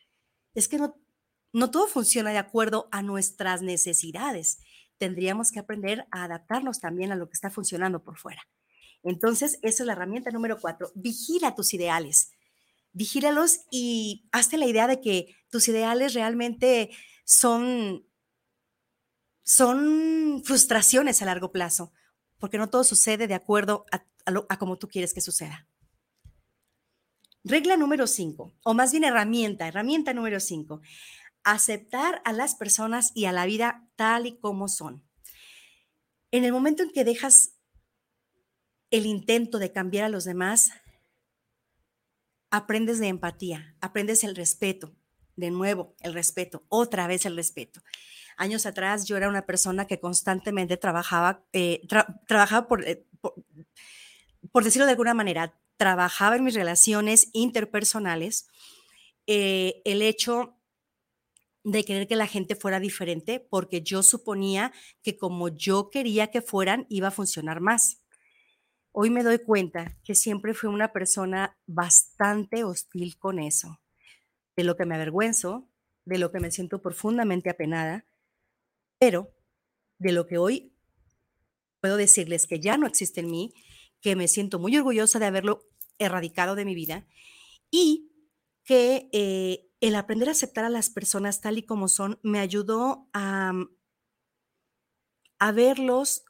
Es 0.54 0.70
que 0.70 0.78
no, 0.78 0.96
no 1.52 1.72
todo 1.72 1.88
funciona 1.88 2.32
de 2.32 2.38
acuerdo 2.38 2.88
a 2.94 3.02
nuestras 3.02 3.62
necesidades. 3.62 4.60
Tendríamos 4.98 5.52
que 5.52 5.60
aprender 5.60 6.08
a 6.10 6.24
adaptarnos 6.24 6.80
también 6.80 7.12
a 7.12 7.16
lo 7.18 7.28
que 7.28 7.34
está 7.34 7.50
funcionando 7.50 8.02
por 8.02 8.18
fuera. 8.18 8.48
Entonces, 9.04 9.60
esa 9.62 9.84
es 9.84 9.88
la 9.88 9.94
herramienta 9.94 10.32
número 10.32 10.60
cuatro. 10.60 10.92
Vigila 10.96 11.56
tus 11.56 11.74
ideales. 11.74 12.32
Vigílalos 12.94 13.62
y 13.72 14.28
hazte 14.32 14.58
la 14.58 14.68
idea 14.68 14.88
de 14.88 15.02
que 15.02 15.36
tus 15.50 15.68
ideales 15.68 16.14
realmente 16.14 16.92
son, 17.24 18.06
son 19.44 20.42
frustraciones 20.44 21.22
a 21.22 21.26
largo 21.26 21.52
plazo, 21.52 21.94
porque 22.38 22.58
no 22.58 22.70
todo 22.70 22.84
sucede 22.84 23.28
de 23.28 23.34
acuerdo 23.34 23.86
a, 23.92 24.06
a 24.50 24.60
como 24.60 24.78
tú 24.78 24.88
quieres 24.88 25.14
que 25.14 25.22
suceda. 25.22 25.68
Regla 27.44 27.76
número 27.76 28.06
cinco, 28.08 28.54
o 28.64 28.74
más 28.74 28.92
bien 28.92 29.04
herramienta, 29.04 29.68
herramienta 29.68 30.14
número 30.14 30.40
cinco, 30.40 30.82
aceptar 31.44 32.22
a 32.24 32.34
las 32.34 32.56
personas 32.56 33.12
y 33.16 33.26
a 33.26 33.32
la 33.32 33.46
vida 33.46 33.90
tal 33.96 34.28
y 34.28 34.38
como 34.38 34.68
son. 34.68 35.04
En 36.30 36.44
el 36.44 36.52
momento 36.52 36.84
en 36.84 36.92
que 36.92 37.04
dejas 37.04 37.56
el 38.92 39.06
intento 39.06 39.58
de 39.58 39.72
cambiar 39.72 40.06
a 40.06 40.10
los 40.10 40.26
demás, 40.26 40.72
aprendes 42.52 43.00
de 43.00 43.08
empatía, 43.08 43.76
aprendes 43.80 44.24
el 44.24 44.36
respeto, 44.36 44.94
de 45.38 45.50
nuevo 45.50 45.96
el 46.02 46.14
respeto, 46.14 46.66
otra 46.68 47.08
vez 47.08 47.26
el 47.26 47.38
respeto. 47.38 47.82
Años 48.38 48.66
atrás 48.66 49.06
yo 49.06 49.18
era 49.18 49.30
una 49.30 49.46
persona 49.46 49.88
que 49.88 50.00
constantemente 50.00 50.78
trabajaba, 50.78 51.46
eh, 51.54 51.82
trabajaba 52.28 52.68
eh, 52.86 53.06
por, 54.52 54.64
decirlo 54.64 54.86
de 54.86 54.92
alguna 54.92 55.14
manera, 55.14 55.58
trabajaba 55.78 56.36
en 56.36 56.44
mis 56.44 56.56
relaciones 56.56 57.30
interpersonales, 57.34 58.48
eh, 59.26 59.82
el 59.86 60.02
hecho 60.02 60.58
de 61.64 61.86
querer 61.86 62.08
que 62.08 62.16
la 62.16 62.28
gente 62.28 62.56
fuera 62.56 62.80
diferente, 62.80 63.40
porque 63.40 63.82
yo 63.82 64.04
suponía 64.04 64.74
que 65.02 65.18
como 65.18 65.48
yo 65.48 65.90
quería 65.90 66.28
que 66.28 66.42
fueran, 66.42 66.88
iba 66.90 67.10
a 67.10 67.12
funcionar 67.12 67.62
más. 67.62 68.01
Hoy 68.94 69.10
me 69.10 69.24
doy 69.24 69.40
cuenta 69.40 69.98
que 70.04 70.16
siempre 70.16 70.54
fui 70.54 70.70
una 70.70 70.92
persona 70.92 71.58
bastante 71.66 72.66
hostil 72.66 73.18
con 73.18 73.40
eso, 73.40 73.80
de 74.58 74.66
lo 74.66 74.76
que 74.76 74.86
me 74.86 74.96
avergüenzo, 74.96 75.70
de 76.04 76.18
lo 76.18 76.30
que 76.32 76.42
me 76.42 76.52
siento 76.52 76.82
profundamente 76.82 77.50
apenada, 77.50 78.06
pero 79.00 79.34
de 79.98 80.12
lo 80.12 80.28
que 80.28 80.38
hoy 80.38 80.76
puedo 81.80 81.96
decirles 81.96 82.48
que 82.48 82.60
ya 82.60 82.78
no 82.78 82.86
existe 82.86 83.22
en 83.22 83.32
mí, 83.32 83.54
que 84.02 84.18
me 84.18 84.28
siento 84.28 84.60
muy 84.60 84.76
orgullosa 84.76 85.20
de 85.20 85.26
haberlo 85.28 85.64
erradicado 85.98 86.56
de 86.56 86.66
mi 86.66 86.76
vida 86.76 87.08
y 87.70 88.12
que 88.66 89.10
eh, 89.14 89.70
el 89.80 89.96
aprender 89.96 90.28
a 90.28 90.34
aceptar 90.34 90.66
a 90.66 90.70
las 90.70 90.90
personas 90.90 91.40
tal 91.40 91.58
y 91.58 91.64
como 91.64 91.88
son 91.88 92.20
me 92.24 92.40
ayudó 92.40 93.08
a, 93.14 93.54
a 95.40 95.52
verlos 95.54 96.26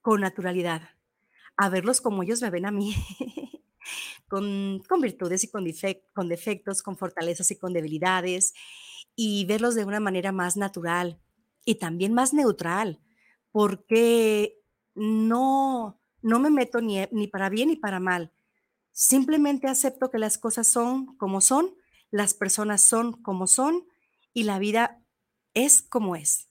con 0.00 0.20
naturalidad 0.20 0.97
a 1.58 1.68
verlos 1.68 2.00
como 2.00 2.22
ellos 2.22 2.40
me 2.40 2.50
ven 2.50 2.66
a 2.66 2.70
mí, 2.70 2.94
con, 4.28 4.80
virtudes 5.02 5.42
y 5.42 5.48
con, 5.50 5.66
con 6.14 6.28
defectos, 6.28 6.82
con 6.82 6.96
fortalezas 6.96 7.50
y 7.50 7.58
con 7.58 7.72
debilidades, 7.72 8.54
y 9.16 9.44
verlos 9.44 9.74
de 9.74 9.84
una 9.84 9.98
manera 9.98 10.30
más 10.30 10.56
natural 10.56 11.20
y 11.64 11.74
también 11.74 12.14
más 12.14 12.32
neutral, 12.32 13.00
porque 13.50 14.62
no, 14.94 16.00
no 16.22 16.38
me 16.38 16.50
meto 16.50 16.80
ni, 16.80 17.04
ni 17.10 17.26
para 17.26 17.48
bien 17.48 17.68
ni 17.68 17.76
para 17.76 17.98
mal. 17.98 18.32
Simplemente 18.92 19.66
acepto 19.66 20.10
que 20.10 20.18
las 20.18 20.38
cosas 20.38 20.68
son 20.68 21.16
como 21.16 21.40
son, 21.40 21.74
las 22.12 22.34
personas 22.34 22.82
son 22.82 23.20
como 23.20 23.48
son 23.48 23.84
y 24.32 24.44
la 24.44 24.60
vida 24.60 25.02
es 25.54 25.82
como 25.82 26.14
es. 26.14 26.48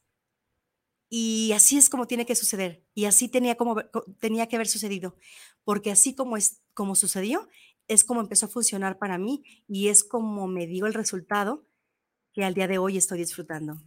Y 1.10 1.54
así 1.54 1.78
es 1.78 1.89
como 1.89 2.08
tiene 2.08 2.26
que 2.26 2.36
suceder. 2.36 2.87
Y 2.97 3.05
así 3.05 3.27
tenía, 3.27 3.55
como, 3.57 3.75
tenía 4.19 4.47
que 4.47 4.55
haber 4.55 4.67
sucedido. 4.67 5.15
Porque 5.63 5.91
así 5.91 6.15
como, 6.15 6.36
es, 6.36 6.63
como 6.73 6.95
sucedió, 6.95 7.47
es 7.88 8.03
como 8.03 8.21
empezó 8.21 8.47
a 8.47 8.49
funcionar 8.49 8.97
para 8.97 9.19
mí 9.19 9.43
y 9.67 9.89
es 9.89 10.03
como 10.03 10.47
me 10.47 10.65
dio 10.65 10.88
el 10.88 10.95
resultado 10.95 11.63
que 12.33 12.43
al 12.43 12.55
día 12.55 12.67
de 12.67 12.79
hoy 12.79 12.97
estoy 12.97 13.19
disfrutando. 13.19 13.83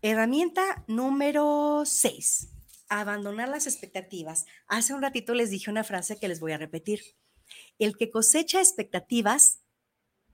Herramienta 0.00 0.82
número 0.88 1.82
6. 1.84 2.48
Abandonar 2.88 3.50
las 3.50 3.66
expectativas. 3.66 4.46
Hace 4.66 4.94
un 4.94 5.02
ratito 5.02 5.34
les 5.34 5.50
dije 5.50 5.70
una 5.70 5.84
frase 5.84 6.18
que 6.18 6.28
les 6.28 6.40
voy 6.40 6.52
a 6.52 6.56
repetir. 6.56 7.02
El 7.78 7.98
que 7.98 8.10
cosecha 8.10 8.60
expectativas, 8.60 9.60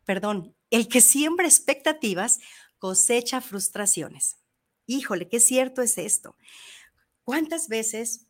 perdón, 0.04 0.54
el 0.70 0.86
que 0.86 1.00
siembra 1.00 1.48
expectativas 1.48 2.38
cosecha 2.78 3.40
frustraciones. 3.40 4.45
Híjole, 4.86 5.28
qué 5.28 5.40
cierto 5.40 5.82
es 5.82 5.98
esto. 5.98 6.36
¿Cuántas 7.24 7.68
veces 7.68 8.26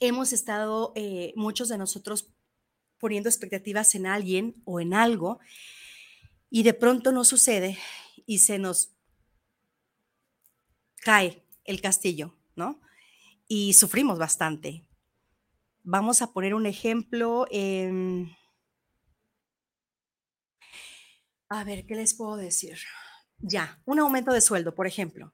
hemos 0.00 0.32
estado, 0.32 0.92
eh, 0.96 1.32
muchos 1.36 1.68
de 1.68 1.78
nosotros, 1.78 2.30
poniendo 2.98 3.28
expectativas 3.28 3.94
en 3.94 4.06
alguien 4.06 4.62
o 4.64 4.80
en 4.80 4.94
algo 4.94 5.38
y 6.48 6.62
de 6.62 6.72
pronto 6.72 7.12
no 7.12 7.24
sucede 7.24 7.78
y 8.26 8.38
se 8.38 8.58
nos 8.58 8.94
cae 10.96 11.44
el 11.64 11.80
castillo, 11.82 12.34
¿no? 12.56 12.80
Y 13.46 13.74
sufrimos 13.74 14.18
bastante. 14.18 14.86
Vamos 15.82 16.22
a 16.22 16.32
poner 16.32 16.54
un 16.54 16.64
ejemplo. 16.64 17.46
A 21.50 21.64
ver, 21.64 21.84
¿qué 21.86 21.94
les 21.94 22.14
puedo 22.14 22.36
decir? 22.36 22.78
Ya, 23.46 23.78
un 23.84 23.98
aumento 23.98 24.32
de 24.32 24.40
sueldo, 24.40 24.74
por 24.74 24.86
ejemplo. 24.86 25.30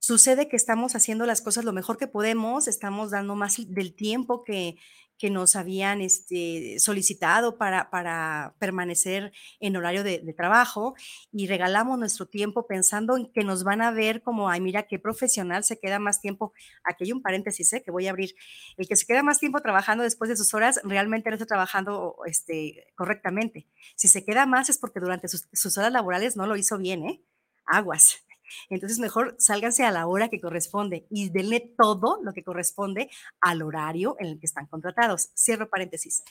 Sucede 0.00 0.48
que 0.48 0.56
estamos 0.56 0.96
haciendo 0.96 1.24
las 1.24 1.40
cosas 1.40 1.64
lo 1.64 1.72
mejor 1.72 1.98
que 1.98 2.08
podemos, 2.08 2.66
estamos 2.66 3.12
dando 3.12 3.36
más 3.36 3.56
del 3.68 3.94
tiempo 3.94 4.42
que, 4.42 4.76
que 5.18 5.30
nos 5.30 5.56
habían 5.56 6.00
este, 6.00 6.78
solicitado 6.78 7.56
para, 7.56 8.54
permanecer 8.58 9.32
en 9.60 9.76
horario 9.76 10.04
de, 10.04 10.34
trabajo 10.36 10.94
y 11.32 11.46
regalamos 11.46 11.98
nuestro 11.98 12.26
tiempo 12.26 12.66
pensando 12.66 13.16
en 13.16 13.32
que 13.32 13.42
nos 13.42 13.64
van 13.64 13.80
a 13.80 13.90
ver 13.90 14.22
como, 14.22 14.50
ay, 14.50 14.60
mira 14.60 14.82
qué 14.82 14.98
profesional 14.98 15.64
se 15.64 15.78
queda 15.78 15.98
más 15.98 16.20
tiempo. 16.20 16.52
Aquí 16.84 17.04
hay 17.04 17.12
un 17.12 17.22
paréntesis 17.22 17.72
¿eh? 17.72 17.82
que 17.82 17.90
voy 17.90 18.06
a 18.06 18.10
abrir. 18.10 18.34
El 18.76 18.86
que 18.86 18.96
se 18.96 19.06
queda 19.06 19.22
más 19.22 19.38
tiempo 19.38 19.60
trabajando 19.60 20.04
después 20.04 20.28
de 20.28 20.36
sus 20.36 20.52
horas 20.52 20.80
realmente 20.84 21.30
no 21.30 21.36
está 21.36 21.46
trabajando 21.46 22.16
este, 22.26 22.92
correctamente. 22.94 23.66
Si 23.94 24.08
se 24.08 24.24
queda 24.24 24.46
más 24.46 24.68
es 24.68 24.78
porque 24.78 25.00
durante 25.00 25.28
sus, 25.28 25.48
sus 25.52 25.78
horas 25.78 25.92
laborales 25.92 26.36
no 26.36 26.46
lo 26.46 26.56
hizo 26.56 26.76
bien, 26.78 27.04
¿eh? 27.04 27.22
Aguas. 27.64 28.25
Entonces, 28.70 28.98
mejor 28.98 29.36
sálganse 29.38 29.84
a 29.84 29.90
la 29.90 30.06
hora 30.06 30.28
que 30.28 30.40
corresponde 30.40 31.06
y 31.10 31.30
denle 31.30 31.74
todo 31.76 32.20
lo 32.22 32.32
que 32.32 32.44
corresponde 32.44 33.10
al 33.40 33.62
horario 33.62 34.16
en 34.18 34.26
el 34.26 34.38
que 34.38 34.46
están 34.46 34.66
contratados. 34.66 35.30
Cierro 35.36 35.68
paréntesis. 35.68 36.22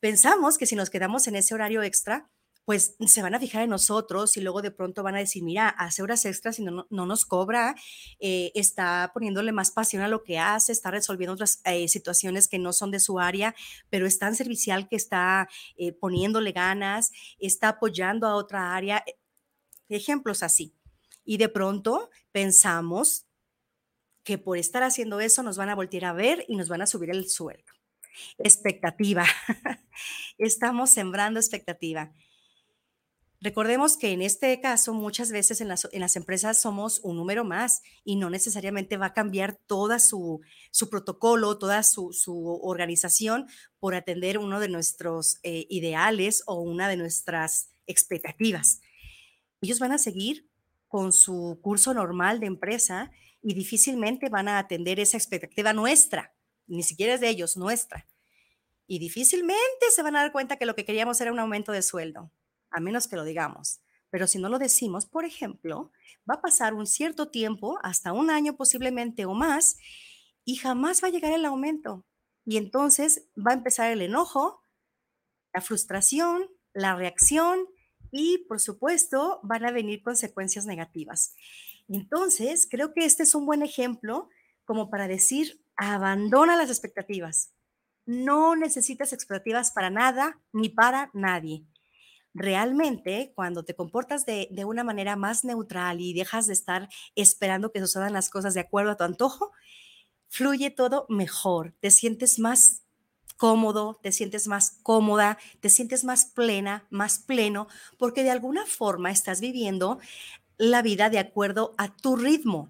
Pensamos 0.00 0.56
que 0.56 0.66
si 0.66 0.76
nos 0.76 0.90
quedamos 0.90 1.26
en 1.26 1.36
ese 1.36 1.54
horario 1.54 1.82
extra, 1.82 2.30
pues 2.64 2.94
se 3.04 3.22
van 3.22 3.34
a 3.34 3.40
fijar 3.40 3.64
en 3.64 3.70
nosotros 3.70 4.36
y 4.36 4.40
luego 4.40 4.62
de 4.62 4.70
pronto 4.70 5.02
van 5.02 5.16
a 5.16 5.18
decir, 5.18 5.42
mira, 5.42 5.68
hace 5.68 6.02
horas 6.02 6.24
extras 6.24 6.58
y 6.58 6.62
no, 6.62 6.86
nos 6.88 7.24
cobra, 7.24 7.74
eh, 8.20 8.52
está 8.54 9.10
poniéndole 9.12 9.52
más 9.52 9.72
pasión 9.72 10.02
a 10.02 10.08
lo 10.08 10.22
que 10.22 10.38
hace, 10.38 10.70
está 10.72 10.90
resolviendo 10.90 11.34
otras 11.34 11.60
eh, 11.64 11.88
situaciones 11.88 12.48
que 12.48 12.58
no 12.58 12.72
son 12.72 12.90
de 12.92 13.00
su 13.00 13.18
área, 13.18 13.54
pero 13.88 14.06
es 14.06 14.18
tan 14.18 14.36
servicial 14.36 14.88
que 14.88 14.96
está 14.96 15.48
eh, 15.76 15.92
poniéndole 15.92 16.52
ganas, 16.52 17.10
está 17.40 17.70
apoyando 17.70 18.26
a 18.26 18.36
otra 18.36 18.76
área. 18.76 19.04
Ejemplos 19.88 20.44
así 20.44 20.72
y 21.24 21.36
de 21.36 21.48
pronto 21.48 22.10
pensamos 22.32 23.26
que 24.24 24.38
por 24.38 24.58
estar 24.58 24.82
haciendo 24.82 25.20
eso 25.20 25.42
nos 25.42 25.56
van 25.56 25.68
a 25.68 25.74
voltear 25.74 26.04
a 26.04 26.12
ver 26.12 26.44
y 26.48 26.56
nos 26.56 26.68
van 26.68 26.82
a 26.82 26.86
subir 26.86 27.10
el 27.10 27.28
sueldo. 27.28 27.72
Expectativa. 28.38 29.24
Estamos 30.38 30.90
sembrando 30.90 31.40
expectativa. 31.40 32.12
Recordemos 33.42 33.96
que 33.96 34.12
en 34.12 34.20
este 34.20 34.60
caso 34.60 34.92
muchas 34.92 35.32
veces 35.32 35.62
en 35.62 35.68
las, 35.68 35.88
en 35.92 36.00
las, 36.00 36.14
empresas 36.16 36.60
somos 36.60 37.00
un 37.02 37.16
número 37.16 37.42
más 37.42 37.80
y 38.04 38.16
no 38.16 38.28
necesariamente 38.28 38.98
va 38.98 39.06
a 39.06 39.14
cambiar 39.14 39.58
toda 39.66 39.98
su, 39.98 40.42
su 40.70 40.90
protocolo, 40.90 41.56
toda 41.56 41.82
su, 41.82 42.12
su, 42.12 42.60
organización 42.62 43.46
por 43.78 43.94
atender 43.94 44.36
uno 44.36 44.60
de 44.60 44.68
nuestros 44.68 45.38
eh, 45.42 45.66
ideales 45.70 46.42
o 46.44 46.60
una 46.60 46.86
de 46.86 46.98
nuestras 46.98 47.70
expectativas. 47.86 48.82
Ellos 49.62 49.78
van 49.78 49.92
a 49.92 49.98
seguir 49.98 50.49
con 50.90 51.12
su 51.12 51.60
curso 51.62 51.94
normal 51.94 52.40
de 52.40 52.46
empresa 52.46 53.12
y 53.40 53.54
difícilmente 53.54 54.28
van 54.28 54.48
a 54.48 54.58
atender 54.58 54.98
esa 54.98 55.16
expectativa 55.16 55.72
nuestra, 55.72 56.34
ni 56.66 56.82
siquiera 56.82 57.14
es 57.14 57.20
de 57.20 57.28
ellos, 57.28 57.56
nuestra. 57.56 58.08
Y 58.88 58.98
difícilmente 58.98 59.86
se 59.94 60.02
van 60.02 60.16
a 60.16 60.22
dar 60.22 60.32
cuenta 60.32 60.56
que 60.56 60.66
lo 60.66 60.74
que 60.74 60.84
queríamos 60.84 61.20
era 61.20 61.30
un 61.30 61.38
aumento 61.38 61.70
de 61.70 61.82
sueldo, 61.82 62.32
a 62.72 62.80
menos 62.80 63.06
que 63.06 63.14
lo 63.14 63.22
digamos. 63.22 63.80
Pero 64.10 64.26
si 64.26 64.40
no 64.40 64.48
lo 64.48 64.58
decimos, 64.58 65.06
por 65.06 65.24
ejemplo, 65.24 65.92
va 66.28 66.34
a 66.34 66.42
pasar 66.42 66.74
un 66.74 66.88
cierto 66.88 67.28
tiempo, 67.28 67.78
hasta 67.84 68.12
un 68.12 68.28
año 68.28 68.56
posiblemente 68.56 69.26
o 69.26 69.32
más, 69.32 69.78
y 70.44 70.56
jamás 70.56 71.04
va 71.04 71.06
a 71.06 71.12
llegar 71.12 71.32
el 71.32 71.44
aumento. 71.44 72.04
Y 72.44 72.56
entonces 72.56 73.28
va 73.38 73.52
a 73.52 73.54
empezar 73.54 73.92
el 73.92 74.02
enojo, 74.02 74.60
la 75.54 75.60
frustración, 75.60 76.50
la 76.72 76.96
reacción 76.96 77.68
y 78.10 78.38
por 78.48 78.60
supuesto 78.60 79.40
van 79.42 79.64
a 79.64 79.72
venir 79.72 80.02
consecuencias 80.02 80.66
negativas. 80.66 81.34
Entonces, 81.88 82.68
creo 82.70 82.92
que 82.92 83.04
este 83.04 83.24
es 83.24 83.34
un 83.34 83.46
buen 83.46 83.62
ejemplo 83.62 84.28
como 84.64 84.88
para 84.88 85.08
decir, 85.08 85.60
abandona 85.76 86.56
las 86.56 86.70
expectativas. 86.70 87.52
No 88.06 88.54
necesitas 88.54 89.12
expectativas 89.12 89.72
para 89.72 89.90
nada 89.90 90.40
ni 90.52 90.68
para 90.68 91.10
nadie. 91.12 91.64
Realmente, 92.34 93.32
cuando 93.34 93.64
te 93.64 93.74
comportas 93.74 94.24
de, 94.26 94.46
de 94.52 94.64
una 94.64 94.84
manera 94.84 95.16
más 95.16 95.44
neutral 95.44 96.00
y 96.00 96.12
dejas 96.14 96.46
de 96.46 96.52
estar 96.52 96.88
esperando 97.16 97.72
que 97.72 97.80
sucedan 97.80 98.12
las 98.12 98.30
cosas 98.30 98.54
de 98.54 98.60
acuerdo 98.60 98.92
a 98.92 98.96
tu 98.96 99.02
antojo, 99.02 99.50
fluye 100.28 100.70
todo 100.70 101.06
mejor, 101.08 101.74
te 101.80 101.90
sientes 101.90 102.38
más 102.38 102.84
cómodo, 103.40 103.98
te 104.02 104.12
sientes 104.12 104.48
más 104.48 104.78
cómoda, 104.82 105.38
te 105.60 105.70
sientes 105.70 106.04
más 106.04 106.26
plena, 106.26 106.86
más 106.90 107.20
pleno, 107.20 107.68
porque 107.96 108.22
de 108.22 108.28
alguna 108.28 108.66
forma 108.66 109.10
estás 109.10 109.40
viviendo 109.40 109.98
la 110.58 110.82
vida 110.82 111.08
de 111.08 111.18
acuerdo 111.18 111.74
a 111.78 111.96
tu 111.96 112.16
ritmo, 112.16 112.68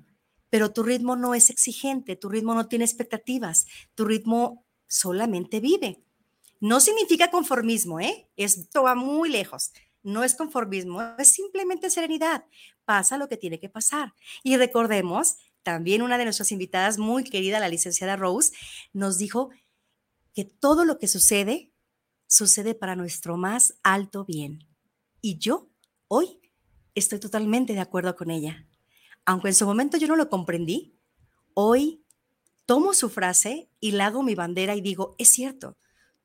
pero 0.49 0.71
tu 0.73 0.85
ritmo 0.85 1.17
no 1.17 1.35
es 1.35 1.51
exigente, 1.51 2.15
tu 2.15 2.29
ritmo 2.29 2.55
no 2.55 2.69
tiene 2.69 2.85
expectativas, 2.85 3.67
tu 3.97 4.05
ritmo 4.05 4.65
solamente 4.87 5.59
vive. 5.59 6.05
No 6.61 6.79
significa 6.79 7.33
conformismo, 7.33 7.99
¿eh? 7.99 8.29
Esto 8.37 8.85
va 8.85 8.95
muy 8.95 9.29
lejos. 9.29 9.73
No 10.05 10.23
es 10.23 10.37
conformismo, 10.37 11.03
es 11.19 11.33
simplemente 11.33 11.91
serenidad. 11.91 12.45
Pasa 12.85 13.19
lo 13.19 13.29
que 13.29 13.37
tiene 13.37 13.59
que 13.59 13.69
pasar. 13.69 14.15
Y 14.45 14.57
recordemos, 14.57 15.35
también 15.65 16.03
una 16.03 16.17
de 16.17 16.25
nuestras 16.25 16.53
invitadas 16.53 16.97
muy 16.97 17.25
querida, 17.25 17.59
la 17.59 17.69
licenciada 17.69 18.15
Rose, 18.15 18.53
nos 18.93 19.19
dijo 19.19 19.51
que 20.35 20.45
todo 20.45 20.85
lo 20.85 20.99
que 20.99 21.09
sucede 21.09 21.73
sucede 22.27 22.75
para 22.75 22.97
nuestro 22.97 23.37
más 23.37 23.79
alto 23.83 24.25
bien. 24.25 24.69
Y 25.21 25.39
yo 25.39 25.69
hoy 26.09 26.41
estoy 26.95 27.19
totalmente 27.19 27.73
de 27.73 27.81
acuerdo 27.81 28.15
con 28.17 28.31
ella. 28.31 28.67
Aunque 29.25 29.49
en 29.49 29.55
su 29.55 29.67
momento 29.67 29.97
yo 29.97 30.07
no 30.07 30.17
lo 30.17 30.29
comprendí, 30.29 30.97
hoy 31.55 32.05
tomo 32.67 32.95
su 32.95 33.11
frase 33.11 33.69
y 33.81 33.93
la 33.93 34.07
hago 34.07 34.23
mi 34.23 34.35
bandera 34.35 34.77
y 34.77 34.81
digo, 34.81 35.17
es 35.19 35.29
cierto, 35.29 35.77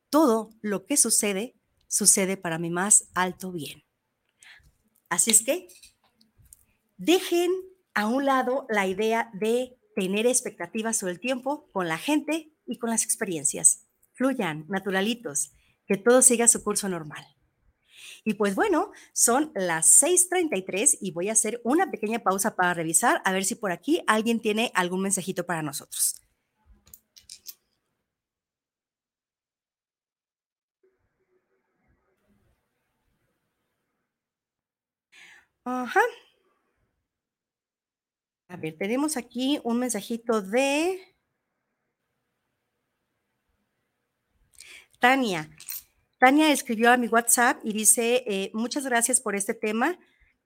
todo 0.10 0.52
lo 0.62 0.86
que 0.86 0.96
sucede 0.96 1.56
sucede 1.88 2.38
para 2.38 2.60
mi 2.60 2.70
más 2.70 3.10
alto 3.14 3.52
bien. 3.52 3.84
Así 5.10 5.32
es 5.32 5.44
que 5.44 5.68
dejen 6.98 7.52
a 7.94 8.08
un 8.08 8.26
lado 8.26 8.66
la 8.70 8.88
idea 8.88 9.32
de 9.34 9.78
tener 9.96 10.28
expectativas 10.28 10.98
sobre 10.98 11.14
el 11.14 11.20
tiempo 11.20 11.70
con 11.72 11.88
la 11.88 11.98
gente 11.98 12.52
y 12.66 12.78
con 12.78 12.90
las 12.90 13.04
experiencias 13.04 13.85
fluyan, 14.16 14.66
naturalitos, 14.70 15.54
que 15.88 15.98
todo 15.98 16.24
siga 16.24 16.48
su 16.48 16.64
curso 16.64 16.90
normal. 16.90 17.26
Y 18.24 18.34
pues 18.36 18.56
bueno, 18.56 18.92
son 19.14 19.52
las 19.56 19.88
6:33 19.88 20.98
y 21.02 21.12
voy 21.12 21.30
a 21.30 21.34
hacer 21.34 21.62
una 21.64 21.92
pequeña 21.92 22.20
pausa 22.20 22.56
para 22.56 22.74
revisar 22.74 23.22
a 23.26 23.32
ver 23.32 23.46
si 23.46 23.56
por 23.56 23.72
aquí 23.72 24.04
alguien 24.08 24.42
tiene 24.42 24.72
algún 24.76 25.02
mensajito 25.02 25.46
para 25.46 25.62
nosotros. 25.64 26.16
Ajá. 35.66 36.02
A 38.48 38.58
ver, 38.58 38.76
tenemos 38.78 39.18
aquí 39.18 39.60
un 39.64 39.80
mensajito 39.80 40.42
de 40.42 41.00
Tania. 45.00 45.50
Tania 46.20 46.52
escribió 46.52 46.92
a 46.92 46.98
mi 46.98 47.08
WhatsApp 47.08 47.60
y 47.64 47.74
dice, 47.74 48.24
eh, 48.26 48.52
muchas 48.54 48.86
gracias 48.86 49.22
por 49.22 49.36
este 49.36 49.54
tema. 49.54 49.98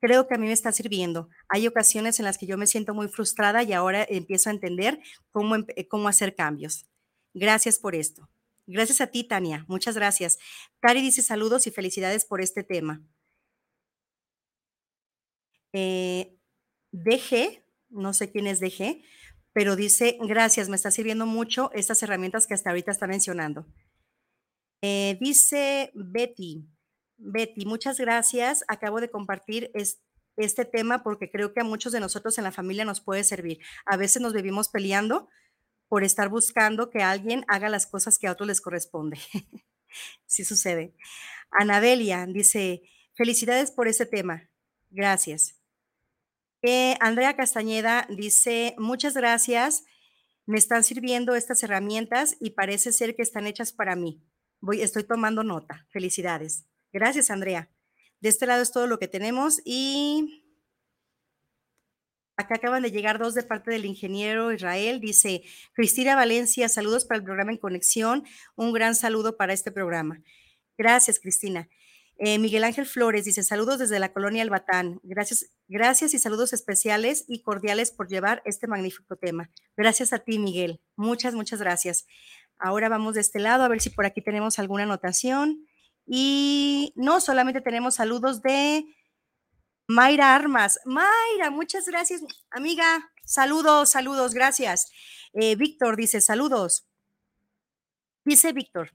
Creo 0.01 0.27
que 0.27 0.35
a 0.35 0.38
mí 0.38 0.47
me 0.47 0.53
está 0.53 0.71
sirviendo. 0.71 1.29
Hay 1.49 1.67
ocasiones 1.67 2.19
en 2.19 2.25
las 2.25 2.38
que 2.38 2.47
yo 2.47 2.57
me 2.57 2.67
siento 2.67 2.93
muy 2.93 3.07
frustrada 3.07 3.63
y 3.63 3.73
ahora 3.73 4.05
empiezo 4.09 4.49
a 4.49 4.53
entender 4.53 4.99
cómo, 5.31 5.55
cómo 5.89 6.07
hacer 6.07 6.35
cambios. 6.35 6.85
Gracias 7.33 7.79
por 7.79 7.95
esto. 7.95 8.29
Gracias 8.65 9.01
a 9.01 9.07
ti, 9.07 9.23
Tania. 9.23 9.65
Muchas 9.67 9.95
gracias. 9.95 10.38
Cari 10.79 11.01
dice 11.01 11.21
saludos 11.21 11.67
y 11.67 11.71
felicidades 11.71 12.25
por 12.25 12.39
este 12.39 12.63
tema. 12.63 13.01
Eh, 15.73 16.38
DG, 16.91 17.63
no 17.89 18.13
sé 18.13 18.31
quién 18.31 18.47
es 18.47 18.59
DG, 18.59 19.03
pero 19.53 19.75
dice, 19.75 20.17
gracias, 20.21 20.69
me 20.69 20.75
está 20.75 20.91
sirviendo 20.91 21.25
mucho 21.25 21.71
estas 21.73 22.01
herramientas 22.03 22.47
que 22.47 22.53
hasta 22.53 22.69
ahorita 22.69 22.91
está 22.91 23.07
mencionando. 23.07 23.65
Eh, 24.82 25.18
dice 25.20 25.92
Betty, 25.94 26.65
Betty, 27.18 27.65
muchas 27.65 28.00
gracias. 28.00 28.63
Acabo 28.68 29.02
de 29.02 29.10
compartir 29.10 29.72
este 30.38 30.65
tema 30.65 31.04
porque 31.04 31.30
creo 31.30 31.54
que 31.54 31.62
a 31.62 31.65
muchos 31.65 31.92
de 31.92 32.00
nosotros 32.00 32.38
en 32.38 32.46
la 32.46 32.52
familia 32.52 32.86
nos 32.86 33.02
puede 33.02 33.24
servir. 33.24 33.60
A 33.86 33.98
veces 33.98 34.22
nos 34.22 34.34
vivimos 34.34 34.70
peleando 34.70 35.28
por 35.89 36.04
estar 36.04 36.30
buscando 36.30 36.89
que 36.89 37.04
alguien 37.04 37.44
haga 37.48 37.68
las 37.68 37.88
cosas 37.88 38.18
que 38.18 38.28
a 38.28 38.32
otros 38.32 38.48
les 38.48 38.62
corresponde. 38.62 39.20
sí 40.26 40.46
sucede. 40.46 40.96
Anabelia 41.52 42.26
dice, 42.26 42.84
felicidades 43.15 43.72
por 43.72 43.88
este 43.88 44.06
tema. 44.06 44.50
Gracias. 44.89 45.56
Eh, 46.62 46.96
Andrea 47.00 47.36
Castañeda 47.36 48.08
dice, 48.10 48.76
muchas 48.78 49.13
gracias. 49.13 49.84
Me 50.46 50.58
están 50.58 50.84
sirviendo 50.84 51.36
estas 51.36 51.63
herramientas 51.63 52.36
y 52.39 52.52
parece 52.52 52.92
ser 52.92 53.15
que 53.15 53.22
están 53.22 53.48
hechas 53.48 53.74
para 53.74 53.96
mí. 53.96 54.24
Voy, 54.62 54.82
estoy 54.82 55.04
tomando 55.04 55.43
nota. 55.43 55.86
Felicidades. 55.89 56.65
Gracias, 56.91 57.30
Andrea. 57.30 57.69
De 58.19 58.30
este 58.30 58.45
lado 58.45 58.62
es 58.62 58.72
todo 58.72 58.88
lo 58.88 59.00
que 59.00 59.08
tenemos 59.08 59.62
y 59.63 60.43
acá 62.36 62.56
acaban 62.56 62.84
de 62.84 62.91
llegar 62.91 63.19
dos 63.19 63.34
de 63.34 63.43
parte 63.43 63.72
del 63.72 63.86
ingeniero 63.86 64.52
Israel. 64.52 65.00
Dice 65.00 65.43
Cristina 65.74 66.15
Valencia, 66.15 66.67
saludos 66.69 67.06
para 67.06 67.19
el 67.19 67.24
programa 67.24 67.52
En 67.52 67.58
Conexión. 67.58 68.24
Un 68.56 68.74
gran 68.74 68.95
saludo 68.95 69.38
para 69.38 69.54
este 69.54 69.72
programa. 69.72 70.22
Gracias, 70.78 71.19
Cristina. 71.19 71.69
Eh, 72.22 72.38
Miguel 72.38 72.65
Ángel 72.65 72.86
Flores 72.86 73.24
dice 73.24 73.43
saludos 73.43 73.80
desde 73.80 73.98
la 73.98 74.12
colonia 74.12 74.43
Albatán. 74.43 75.00
Gracias, 75.04 75.52
gracias 75.69 76.13
y 76.13 76.19
saludos 76.19 76.52
especiales 76.52 77.24
y 77.30 77.41
cordiales 77.41 77.91
por 77.91 78.10
llevar 78.10 78.41
este 78.43 78.67
magnífico 78.67 79.15
tema. 79.15 79.50
Gracias 79.78 80.12
a 80.12 80.19
ti, 80.19 80.38
Miguel. 80.38 80.82
Muchas, 80.98 81.34
muchas 81.34 81.62
gracias. 81.62 82.06
Ahora 82.60 82.89
vamos 82.89 83.15
de 83.15 83.22
este 83.22 83.39
lado 83.39 83.63
a 83.63 83.67
ver 83.67 83.82
si 83.82 83.89
por 83.89 84.06
aquí 84.06 84.22
tenemos 84.22 84.60
alguna 84.60 84.84
anotación. 84.84 85.65
Y 86.06 86.93
no, 86.95 87.22
solamente 87.22 87.62
tenemos 87.62 87.95
saludos 87.95 88.41
de 88.41 88.86
Mayra 89.88 90.36
Armas. 90.36 90.80
Mayra, 90.86 91.50
muchas 91.52 91.86
gracias, 91.88 92.22
amiga. 92.52 93.12
Saludos, 93.26 93.91
saludos, 93.91 94.34
gracias. 94.34 94.91
Eh, 95.34 95.56
Víctor 95.56 95.95
dice 95.95 96.19
saludos. 96.19 96.86
Dice 98.26 98.52
Víctor, 98.54 98.91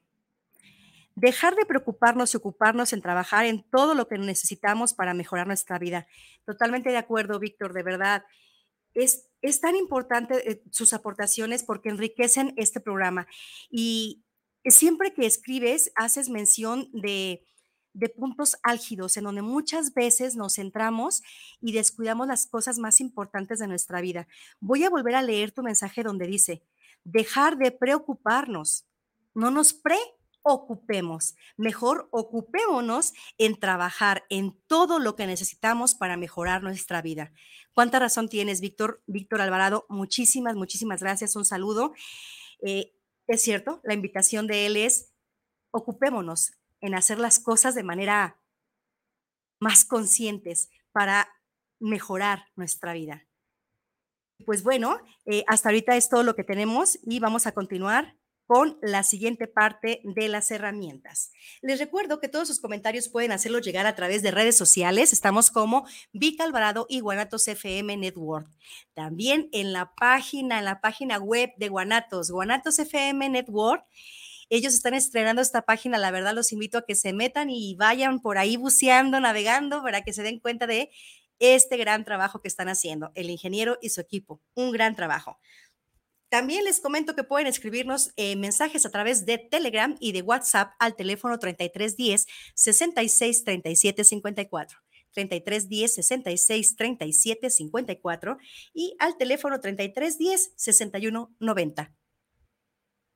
dejar 1.15 1.55
de 1.57 1.65
preocuparnos 1.65 2.35
y 2.35 2.37
ocuparnos 2.37 2.93
en 2.93 3.01
trabajar 3.01 3.47
en 3.47 3.63
todo 3.71 3.95
lo 3.95 4.07
que 4.07 4.19
necesitamos 4.19 4.95
para 4.95 5.15
mejorar 5.15 5.47
nuestra 5.47 5.79
vida. 5.79 6.07
Totalmente 6.45 6.91
de 6.91 6.99
acuerdo, 6.99 7.39
Víctor, 7.39 7.73
de 7.73 7.83
verdad. 7.83 8.25
Es, 8.93 9.27
es 9.45 9.61
tan 9.61 9.77
importante 9.77 10.51
eh, 10.51 10.63
sus 10.71 10.93
aportaciones 10.95 11.63
porque 11.63 11.91
enriquecen 11.91 12.55
este 12.57 12.81
programa. 12.81 13.27
Y 13.71 14.25
siempre 14.65 15.13
que 15.13 15.27
escribes, 15.27 15.93
haces 15.97 16.31
mención 16.31 16.89
de, 16.93 17.45
de 17.93 18.09
puntos 18.09 18.57
álgidos 18.63 19.19
en 19.19 19.25
donde 19.25 19.43
muchas 19.43 19.93
veces 19.93 20.35
nos 20.35 20.55
centramos 20.55 21.23
y 21.61 21.73
descuidamos 21.73 22.27
las 22.27 22.47
cosas 22.47 22.79
más 22.79 23.01
importantes 23.01 23.59
de 23.59 23.69
nuestra 23.69 24.01
vida. 24.01 24.27
Voy 24.61 24.83
a 24.85 24.91
volver 24.91 25.15
a 25.15 25.23
leer 25.23 25.53
tu 25.53 25.63
mensaje 25.63 26.03
donde 26.03 26.27
dice, 26.27 26.63
dejar 27.05 27.59
de 27.59 27.71
preocuparnos. 27.71 28.87
No 29.35 29.51
nos 29.51 29.75
pre 29.75 29.99
ocupemos, 30.45 31.35
mejor 31.57 32.07
ocupémonos 32.13 33.15
en 33.39 33.59
trabajar 33.59 34.25
en 34.29 34.57
todo 34.67 34.99
lo 34.99 35.17
que 35.17 35.27
necesitamos 35.27 35.95
para 35.95 36.17
mejorar 36.19 36.63
nuestra 36.63 37.01
vida. 37.03 37.33
¿Cuánta 37.73 37.99
razón 37.99 38.29
tienes, 38.29 38.61
Víctor? 38.61 39.03
Víctor 39.07 39.41
Alvarado, 39.41 39.87
muchísimas, 39.89 40.55
muchísimas 40.55 41.01
gracias. 41.01 41.35
Un 41.35 41.47
saludo. 41.47 41.95
Eh, 42.63 42.93
es 43.27 43.43
cierto, 43.43 43.81
la 43.85 43.95
invitación 43.95 44.47
de 44.47 44.67
él 44.67 44.77
es 44.77 45.13
ocupémonos 45.73 46.53
en 46.81 46.95
hacer 46.95 47.19
las 47.19 47.41
cosas 47.41 47.75
de 47.75 47.83
manera 47.83 48.39
más 49.61 49.87
conscientes 49.87 50.69
para 50.93 51.29
mejorar 51.81 52.45
nuestra 52.55 52.93
vida. 52.93 53.27
Pues 54.45 54.63
bueno, 54.63 55.01
eh, 55.25 55.43
hasta 55.47 55.71
ahorita 55.71 55.97
es 55.97 56.11
todo 56.11 56.23
lo 56.23 56.37
que 56.37 56.45
tenemos 56.45 56.99
y 57.03 57.19
vamos 57.19 57.47
a 57.47 57.53
continuar 57.53 58.19
con 58.47 58.79
la 58.83 59.03
siguiente 59.03 59.47
parte 59.47 60.01
de 60.05 60.29
las 60.29 60.51
herramientas. 60.51 61.31
Les 61.63 61.79
recuerdo 61.79 62.21
que 62.21 62.29
todos 62.29 62.49
sus 62.49 62.61
comentarios 62.61 63.09
pueden 63.09 63.33
hacerlo 63.33 63.59
llegar 63.59 63.87
a 63.87 63.95
través 63.95 64.23
de 64.23 64.31
redes 64.31 64.57
sociales. 64.57 65.13
Estamos 65.13 65.51
como 65.51 65.87
Vic 66.13 66.41
Alvarado 66.41 66.87
y 66.89 67.01
Guanatos 67.01 67.49
FM 67.49 67.97
Network. 67.97 68.49
También 68.93 69.49
en 69.53 69.73
la 69.73 69.95
página, 69.95 70.59
en 70.59 70.67
la 70.67 70.81
página 70.81 71.19
web 71.19 71.53
de 71.57 71.69
Guanatos, 71.69 72.31
Guanatos 72.31 72.79
FM 72.79 73.31
Network. 73.31 73.85
Ellos 74.51 74.75
están 74.75 74.95
estrenando 74.95 75.41
esta 75.41 75.63
página, 75.63 75.97
la 75.97 76.11
verdad 76.11 76.35
los 76.35 76.53
invito 76.53 76.79
a 76.79 76.85
que 76.85 76.95
se 76.95 77.15
metan 77.15 77.49
y 77.49 77.75
vayan 77.77 78.21
por 78.21 78.37
ahí 78.37 78.57
buceando, 78.57 79.19
navegando, 79.19 79.83
para 79.83 80.03
que 80.03 80.13
se 80.13 80.23
den 80.23 80.39
cuenta 80.39 80.67
de 80.67 80.91
este 81.39 81.77
gran 81.77 82.05
trabajo 82.05 82.41
que 82.41 82.49
están 82.49 82.69
haciendo, 82.69 83.11
el 83.15 83.31
ingeniero 83.31 83.79
y 83.81 83.89
su 83.89 84.01
equipo. 84.01 84.41
Un 84.55 84.71
gran 84.71 84.95
trabajo. 84.95 85.39
También 86.35 86.65
les 86.65 86.81
comento 86.81 87.15
que 87.15 87.23
pueden 87.23 87.47
escribirnos 87.47 88.11
eh, 88.17 88.35
mensajes 88.35 88.85
a 88.85 88.91
través 88.91 89.25
de 89.25 89.39
Telegram 89.39 89.95
y 90.01 90.11
de 90.11 90.23
WhatsApp 90.23 90.73
al 90.81 90.97
teléfono 90.97 91.39
3310 91.39 92.27
66 92.57 93.45
37 93.45 94.03
54. 94.03 94.79
3310 95.13 95.95
66 95.95 96.75
37 96.75 97.51
54 97.51 98.39
y 98.73 98.97
al 98.99 99.17
teléfono 99.17 99.61
3310 99.61 100.55
61 100.57 101.37
90. 101.39 101.93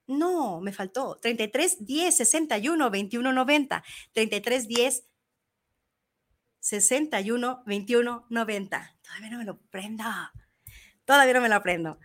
No, 0.07 0.61
me 0.61 0.73
faltó. 0.73 1.19
3310 1.21 2.17
61 2.17 2.89
21 2.89 3.33
90. 3.33 3.85
3310 4.13 5.05
61 6.61 7.63
21 7.67 8.27
90. 8.31 8.97
Todavía 9.03 9.31
no 9.31 9.39
me 9.39 9.45
lo 9.45 9.59
prendo. 9.73 10.05
Todavía 11.09 11.33
no 11.33 11.41
me 11.41 11.49
lo 11.49 11.55
aprendo. 11.55 11.99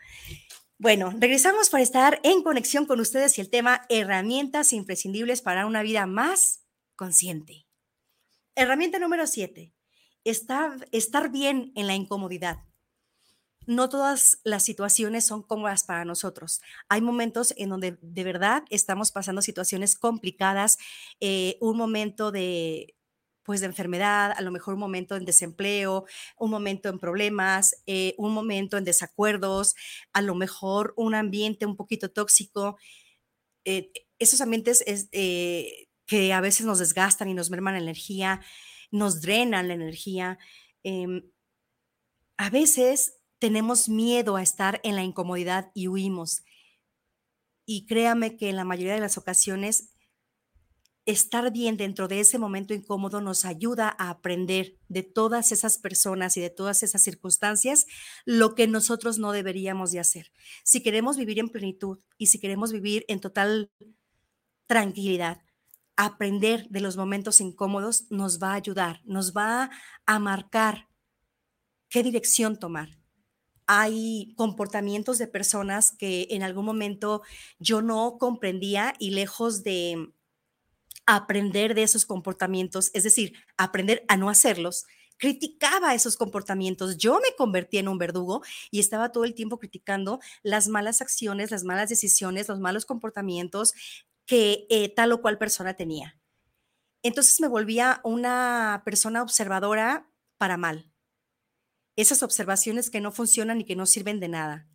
Bueno, 0.84 1.14
regresamos 1.18 1.70
para 1.70 1.82
estar 1.82 2.20
en 2.24 2.44
conexión 2.44 2.86
con 2.86 3.00
ustedes 3.00 3.38
y 3.38 3.42
el 3.42 3.50
tema 3.50 3.86
herramientas 3.88 4.74
imprescindibles 4.74 5.42
para 5.42 5.66
una 5.66 5.82
vida 5.82 6.06
más 6.08 6.66
consciente. 6.98 7.66
Herramienta 8.54 9.00
número 9.00 9.26
siete, 9.26 9.74
estar, 10.26 10.86
estar 10.92 11.32
bien 11.32 11.72
en 11.76 11.88
la 11.88 11.96
incomodidad. 11.96 12.66
No 13.66 13.88
todas 13.88 14.42
las 14.44 14.64
situaciones 14.64 15.26
son 15.26 15.42
cómodas 15.42 15.86
para 15.86 16.04
nosotros. 16.04 16.60
Hay 16.90 17.00
momentos 17.00 17.54
en 17.56 17.70
donde 17.70 17.98
de 18.02 18.24
verdad 18.26 18.66
estamos 18.70 19.14
pasando 19.14 19.42
situaciones 19.42 19.96
complicadas, 19.96 20.78
eh, 21.22 21.58
un 21.62 21.78
momento 21.78 22.34
de, 22.34 22.98
pues 23.44 23.60
de 23.62 23.68
enfermedad, 23.68 24.34
a 24.36 24.42
lo 24.42 24.52
mejor 24.52 24.74
un 24.74 24.80
momento 24.80 25.16
en 25.16 25.26
desempleo, 25.26 26.06
un 26.38 26.50
momento 26.50 26.90
en 26.90 27.00
problemas, 27.00 27.76
eh, 27.86 28.16
un 28.18 28.34
momento 28.34 28.78
en 28.78 28.86
desacuerdos, 28.86 29.76
a 30.14 30.22
lo 30.22 30.36
mejor 30.36 30.94
un 30.98 31.16
ambiente 31.16 31.66
un 31.66 31.76
poquito 31.76 32.10
tóxico. 32.12 32.78
Eh, 33.66 33.92
esos 34.20 34.42
ambientes 34.42 34.84
es, 34.88 35.10
eh, 35.12 35.88
que 36.06 36.34
a 36.34 36.42
veces 36.42 36.66
nos 36.66 36.80
desgastan 36.80 37.30
y 37.30 37.34
nos 37.34 37.50
merman 37.50 37.74
la 37.76 37.82
energía, 37.82 38.42
nos 38.92 39.22
drenan 39.22 39.68
la 39.68 39.74
energía. 39.74 40.38
Em, 40.84 41.24
a 42.38 42.50
veces 42.50 43.20
tenemos 43.40 43.90
miedo 43.90 44.36
a 44.36 44.44
estar 44.44 44.80
en 44.84 44.96
la 44.96 45.04
incomodidad 45.04 45.72
y 45.74 45.88
huimos. 45.88 46.44
Y 47.66 47.86
créame 47.86 48.38
que 48.38 48.50
en 48.50 48.58
la 48.58 48.66
mayoría 48.66 48.94
de 48.94 49.00
las 49.00 49.18
ocasiones 49.18 49.93
estar 51.06 51.52
bien 51.52 51.76
dentro 51.76 52.08
de 52.08 52.20
ese 52.20 52.38
momento 52.38 52.74
incómodo 52.74 53.20
nos 53.20 53.44
ayuda 53.46 53.94
a 53.98 54.10
aprender 54.10 54.78
de 54.88 55.04
todas 55.04 55.52
esas 55.52 55.78
personas 55.78 56.38
y 56.38 56.42
de 56.42 56.50
todas 56.50 56.82
esas 56.84 57.02
circunstancias 57.04 57.86
lo 58.26 58.56
que 58.56 58.68
nosotros 58.68 59.20
no 59.20 59.32
deberíamos 59.32 59.92
de 59.92 60.00
hacer. 60.00 60.32
Si 60.64 60.82
queremos 60.82 61.18
vivir 61.18 61.40
en 61.40 61.50
plenitud 61.50 62.00
y 62.18 62.28
si 62.28 62.40
queremos 62.40 62.72
vivir 62.72 63.04
en 63.10 63.20
total 63.20 63.70
tranquilidad, 64.66 65.42
aprender 65.96 66.68
de 66.70 66.82
los 66.82 66.98
momentos 66.98 67.42
incómodos 67.42 68.06
nos 68.10 68.42
va 68.42 68.52
a 68.52 68.56
ayudar, 68.56 69.02
nos 69.04 69.34
va 69.34 69.70
a 70.06 70.20
marcar 70.20 70.88
qué 71.90 72.02
dirección 72.02 72.58
tomar. 72.58 72.98
Hay 73.68 74.34
comportamientos 74.36 75.18
de 75.18 75.28
personas 75.28 75.92
que 75.92 76.28
en 76.32 76.44
algún 76.44 76.66
momento 76.66 77.22
yo 77.60 77.82
no 77.82 78.18
comprendía 78.18 78.94
y 79.00 79.12
lejos 79.12 79.64
de 79.64 80.14
aprender 81.06 81.76
de 81.76 81.84
esos 81.84 82.06
comportamientos, 82.06 82.92
es 82.94 83.04
decir, 83.04 83.34
aprender 83.58 84.06
a 84.08 84.18
no 84.18 84.30
hacerlos, 84.30 84.86
criticaba 85.18 85.94
esos 85.94 86.18
comportamientos. 86.18 86.98
Yo 86.98 87.20
me 87.20 87.36
convertí 87.38 87.78
en 87.78 87.88
un 87.88 87.98
verdugo 87.98 88.42
y 88.72 88.80
estaba 88.80 89.12
todo 89.12 89.24
el 89.26 89.34
tiempo 89.34 89.60
criticando 89.60 90.20
las 90.42 90.68
malas 90.68 91.02
acciones, 91.02 91.52
las 91.52 91.64
malas 91.64 91.90
decisiones, 91.90 92.48
los 92.48 92.60
malos 92.60 92.86
comportamientos 92.86 93.74
que 94.26 94.66
eh, 94.70 94.90
tal 94.90 95.12
o 95.12 95.22
cual 95.22 95.38
persona 95.38 95.76
tenía. 95.76 96.18
Entonces 97.04 97.40
me 97.42 97.48
volvía 97.48 98.00
una 98.04 98.82
persona 98.86 99.22
observadora 99.22 100.10
para 100.38 100.58
mal. 100.58 100.90
Esas 101.96 102.24
observaciones 102.24 102.90
que 102.90 103.02
no 103.02 103.12
funcionan 103.12 103.62
y 103.62 103.66
que 103.66 103.76
no 103.76 103.86
sirven 103.86 104.20
de 104.20 104.30
nada. 104.30 104.68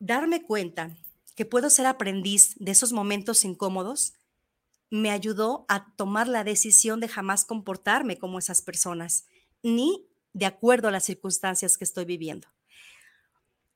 Darme 0.00 0.42
cuenta 0.42 0.96
que 1.38 1.46
puedo 1.46 1.70
ser 1.70 1.86
aprendiz 1.86 2.56
de 2.58 2.72
esos 2.72 2.92
momentos 2.92 3.44
incómodos, 3.44 4.14
me 4.90 5.12
ayudó 5.12 5.66
a 5.68 5.94
tomar 5.94 6.26
la 6.26 6.42
decisión 6.42 6.98
de 6.98 7.06
jamás 7.06 7.44
comportarme 7.44 8.18
como 8.18 8.40
esas 8.40 8.60
personas, 8.60 9.28
ni 9.62 10.04
de 10.32 10.46
acuerdo 10.46 10.88
a 10.88 10.90
las 10.90 11.04
circunstancias 11.04 11.78
que 11.78 11.84
estoy 11.84 12.06
viviendo. 12.06 12.48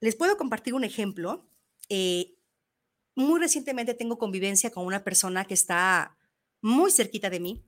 Les 0.00 0.16
puedo 0.16 0.36
compartir 0.36 0.74
un 0.74 0.82
ejemplo. 0.82 1.46
Eh, 1.88 2.34
muy 3.14 3.38
recientemente 3.38 3.94
tengo 3.94 4.18
convivencia 4.18 4.72
con 4.72 4.84
una 4.84 5.04
persona 5.04 5.44
que 5.44 5.54
está 5.54 6.16
muy 6.62 6.90
cerquita 6.90 7.30
de 7.30 7.38
mí 7.38 7.64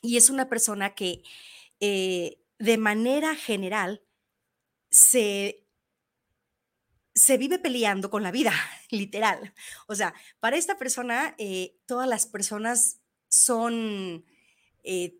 y 0.00 0.16
es 0.16 0.30
una 0.30 0.48
persona 0.48 0.94
que 0.94 1.24
eh, 1.80 2.40
de 2.60 2.78
manera 2.78 3.34
general 3.34 4.00
se 4.90 5.66
se 7.14 7.36
vive 7.36 7.58
peleando 7.58 8.10
con 8.10 8.22
la 8.22 8.30
vida, 8.30 8.52
literal. 8.90 9.54
O 9.86 9.94
sea, 9.94 10.14
para 10.40 10.56
esta 10.56 10.78
persona, 10.78 11.34
eh, 11.38 11.76
todas 11.86 12.08
las 12.08 12.26
personas 12.26 13.00
son 13.28 14.24
eh, 14.82 15.16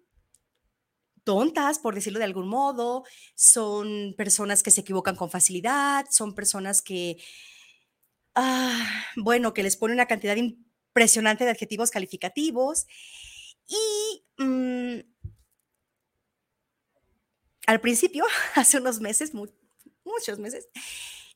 tontas, 1.25 1.79
por 1.79 1.95
decirlo 1.95 2.19
de 2.19 2.25
algún 2.25 2.49
modo, 2.49 3.05
son 3.35 4.15
personas 4.17 4.63
que 4.63 4.71
se 4.71 4.81
equivocan 4.81 5.17
con 5.17 5.31
facilidad, 5.31 6.07
son 6.11 6.35
personas 6.35 6.83
que, 6.83 7.19
ah, 8.35 9.05
bueno, 9.17 9.55
que 9.55 9.63
les 9.63 9.77
pone 9.77 9.95
una 9.95 10.07
cantidad 10.07 10.37
impresionante 10.37 11.45
de 11.45 11.51
adjetivos 11.51 11.91
calificativos 11.91 12.87
y 13.69 14.25
mm, 14.43 15.01
al 17.67 17.81
principio, 17.81 18.25
hace 18.57 18.79
unos 18.79 19.01
meses, 19.01 19.33
muchos 19.33 20.39
meses, 20.39 20.69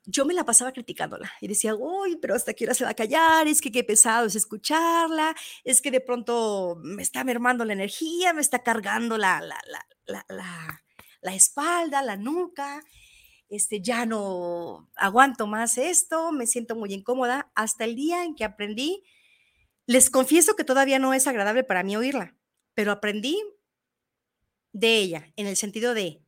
yo 0.07 0.25
me 0.25 0.35
la 0.35 0.45
pasaba 0.45 0.73
criticándola 0.73 1.33
y 1.41 1.49
decía, 1.49 1.75
uy, 1.75 2.17
pero 2.17 2.35
hasta 2.35 2.53
qué 2.53 2.65
hora 2.65 2.75
se 2.75 2.85
va 2.85 2.91
a 2.91 2.95
callar, 2.95 3.49
es 3.49 3.61
que 3.61 3.73
qué 3.73 3.85
pesado 3.85 4.27
es 4.27 4.37
escucharla, 4.37 5.35
es 5.65 5.81
que 5.81 5.91
de 5.91 6.01
pronto 6.01 6.79
me 6.83 7.03
está 7.03 7.25
mermando 7.25 7.65
la 7.65 7.73
energía, 7.73 8.33
me 8.33 8.41
está 8.41 8.63
cargando 8.63 9.17
la, 9.17 9.41
la, 9.41 9.59
la, 10.07 10.25
la, 10.29 10.85
la 11.21 11.35
espalda, 11.35 12.03
la 12.03 12.17
nuca, 12.17 12.83
este, 13.49 13.81
ya 13.81 14.05
no 14.05 14.91
aguanto 14.97 15.47
más 15.47 15.79
esto, 15.79 16.33
me 16.33 16.47
siento 16.47 16.77
muy 16.77 16.93
incómoda, 16.93 17.51
hasta 17.55 17.85
el 17.85 17.97
día 17.97 18.25
en 18.25 18.35
que 18.35 18.45
aprendí, 18.45 19.05
les 19.87 20.11
confieso 20.11 20.57
que 20.57 20.65
todavía 20.65 20.99
no 20.99 21.15
es 21.15 21.27
agradable 21.27 21.65
para 21.65 21.83
mí 21.83 21.97
oírla, 21.97 22.37
pero 22.75 22.93
aprendí 22.93 23.43
de 24.73 24.97
ella, 24.97 25.33
en 25.37 25.47
el 25.47 25.57
sentido 25.57 25.95
de, 25.95 26.23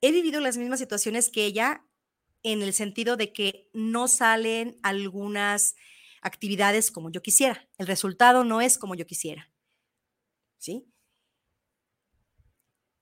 he 0.00 0.12
vivido 0.12 0.40
las 0.40 0.56
mismas 0.56 0.78
situaciones 0.78 1.30
que 1.30 1.44
ella 1.44 1.84
en 2.42 2.62
el 2.62 2.72
sentido 2.72 3.16
de 3.16 3.32
que 3.32 3.68
no 3.72 4.08
salen 4.08 4.76
algunas 4.82 5.76
actividades 6.22 6.90
como 6.90 7.10
yo 7.10 7.22
quisiera. 7.22 7.68
El 7.78 7.86
resultado 7.86 8.44
no 8.44 8.60
es 8.60 8.78
como 8.78 8.94
yo 8.94 9.06
quisiera. 9.06 9.50
¿Sí? 10.58 10.86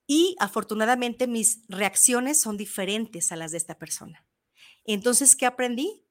Y 0.07 0.37
afortunadamente 0.39 1.27
mis 1.27 1.63
reacciones 1.69 2.41
son 2.41 2.57
diferentes 2.57 3.31
a 3.31 3.37
las 3.37 3.51
de 3.53 3.59
esta 3.59 3.79
persona. 3.79 4.27
Entonces, 4.85 5.37
¿qué 5.37 5.45
aprendí? 5.45 6.07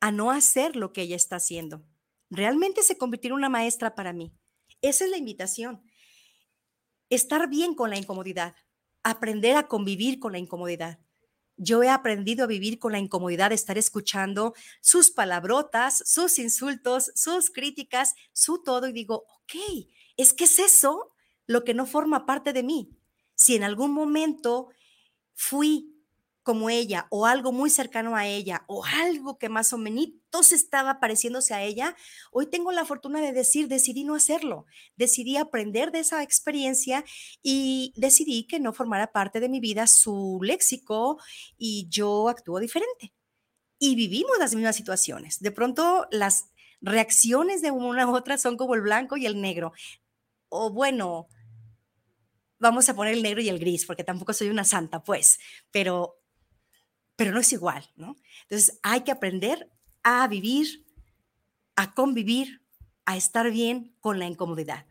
A 0.00 0.12
no 0.12 0.30
hacer 0.30 0.76
lo 0.76 0.92
que 0.92 1.02
ella 1.02 1.16
está 1.16 1.36
haciendo. 1.36 1.84
Realmente 2.30 2.82
se 2.82 2.96
convirtió 2.96 3.28
en 3.28 3.34
una 3.34 3.48
maestra 3.48 3.94
para 3.94 4.12
mí. 4.12 4.32
Esa 4.80 5.04
es 5.04 5.10
la 5.10 5.16
invitación. 5.16 5.82
Estar 7.10 7.48
bien 7.48 7.74
con 7.74 7.90
la 7.90 7.98
incomodidad, 7.98 8.54
aprender 9.02 9.56
a 9.56 9.66
convivir 9.66 10.18
con 10.20 10.32
la 10.32 10.38
incomodidad 10.38 11.01
yo 11.62 11.82
he 11.82 11.88
aprendido 11.88 12.44
a 12.44 12.48
vivir 12.48 12.78
con 12.78 12.92
la 12.92 12.98
incomodidad 12.98 13.50
de 13.50 13.54
estar 13.54 13.78
escuchando 13.78 14.54
sus 14.80 15.10
palabrotas, 15.10 16.02
sus 16.04 16.38
insultos, 16.38 17.12
sus 17.14 17.50
críticas, 17.50 18.14
su 18.32 18.62
todo 18.62 18.88
y 18.88 18.92
digo, 18.92 19.24
ok, 19.28 19.86
es 20.16 20.32
que 20.32 20.44
es 20.44 20.58
eso 20.58 21.12
lo 21.46 21.64
que 21.64 21.74
no 21.74 21.86
forma 21.86 22.26
parte 22.26 22.52
de 22.52 22.62
mí. 22.62 22.90
Si 23.34 23.54
en 23.54 23.62
algún 23.62 23.92
momento 23.92 24.70
fui 25.34 25.91
como 26.42 26.70
ella 26.70 27.06
o 27.10 27.26
algo 27.26 27.52
muy 27.52 27.70
cercano 27.70 28.16
a 28.16 28.26
ella 28.26 28.64
o 28.66 28.84
algo 28.84 29.38
que 29.38 29.48
más 29.48 29.72
o 29.72 29.78
menos 29.78 30.52
estaba 30.52 30.98
pareciéndose 31.00 31.54
a 31.54 31.62
ella, 31.62 31.96
hoy 32.30 32.46
tengo 32.46 32.72
la 32.72 32.84
fortuna 32.84 33.20
de 33.20 33.32
decir, 33.32 33.68
decidí 33.68 34.04
no 34.04 34.14
hacerlo, 34.14 34.66
decidí 34.96 35.36
aprender 35.36 35.92
de 35.92 36.00
esa 36.00 36.22
experiencia 36.22 37.04
y 37.42 37.92
decidí 37.96 38.46
que 38.46 38.60
no 38.60 38.72
formara 38.72 39.12
parte 39.12 39.40
de 39.40 39.48
mi 39.48 39.60
vida 39.60 39.86
su 39.86 40.40
léxico 40.42 41.18
y 41.56 41.86
yo 41.88 42.28
actúo 42.28 42.58
diferente. 42.58 43.12
Y 43.78 43.94
vivimos 43.96 44.38
las 44.38 44.54
mismas 44.54 44.76
situaciones. 44.76 45.40
De 45.40 45.50
pronto 45.50 46.06
las 46.10 46.50
reacciones 46.80 47.62
de 47.62 47.70
una 47.70 48.06
u 48.06 48.14
otra 48.14 48.38
son 48.38 48.56
como 48.56 48.74
el 48.74 48.80
blanco 48.82 49.16
y 49.16 49.26
el 49.26 49.40
negro. 49.40 49.72
O 50.48 50.70
bueno, 50.70 51.28
vamos 52.58 52.88
a 52.88 52.94
poner 52.94 53.14
el 53.14 53.22
negro 53.22 53.40
y 53.40 53.48
el 53.48 53.58
gris, 53.58 53.84
porque 53.84 54.04
tampoco 54.04 54.32
soy 54.32 54.48
una 54.48 54.64
santa, 54.64 55.02
pues, 55.02 55.40
pero 55.72 56.21
pero 57.22 57.34
no 57.34 57.38
es 57.38 57.52
igual, 57.52 57.88
¿no? 57.94 58.16
Entonces 58.42 58.80
hay 58.82 59.02
que 59.02 59.12
aprender 59.12 59.70
a 60.02 60.26
vivir, 60.26 60.84
a 61.76 61.94
convivir, 61.94 62.66
a 63.04 63.16
estar 63.16 63.48
bien 63.52 63.96
con 64.00 64.18
la 64.18 64.26
incomodidad. 64.26 64.86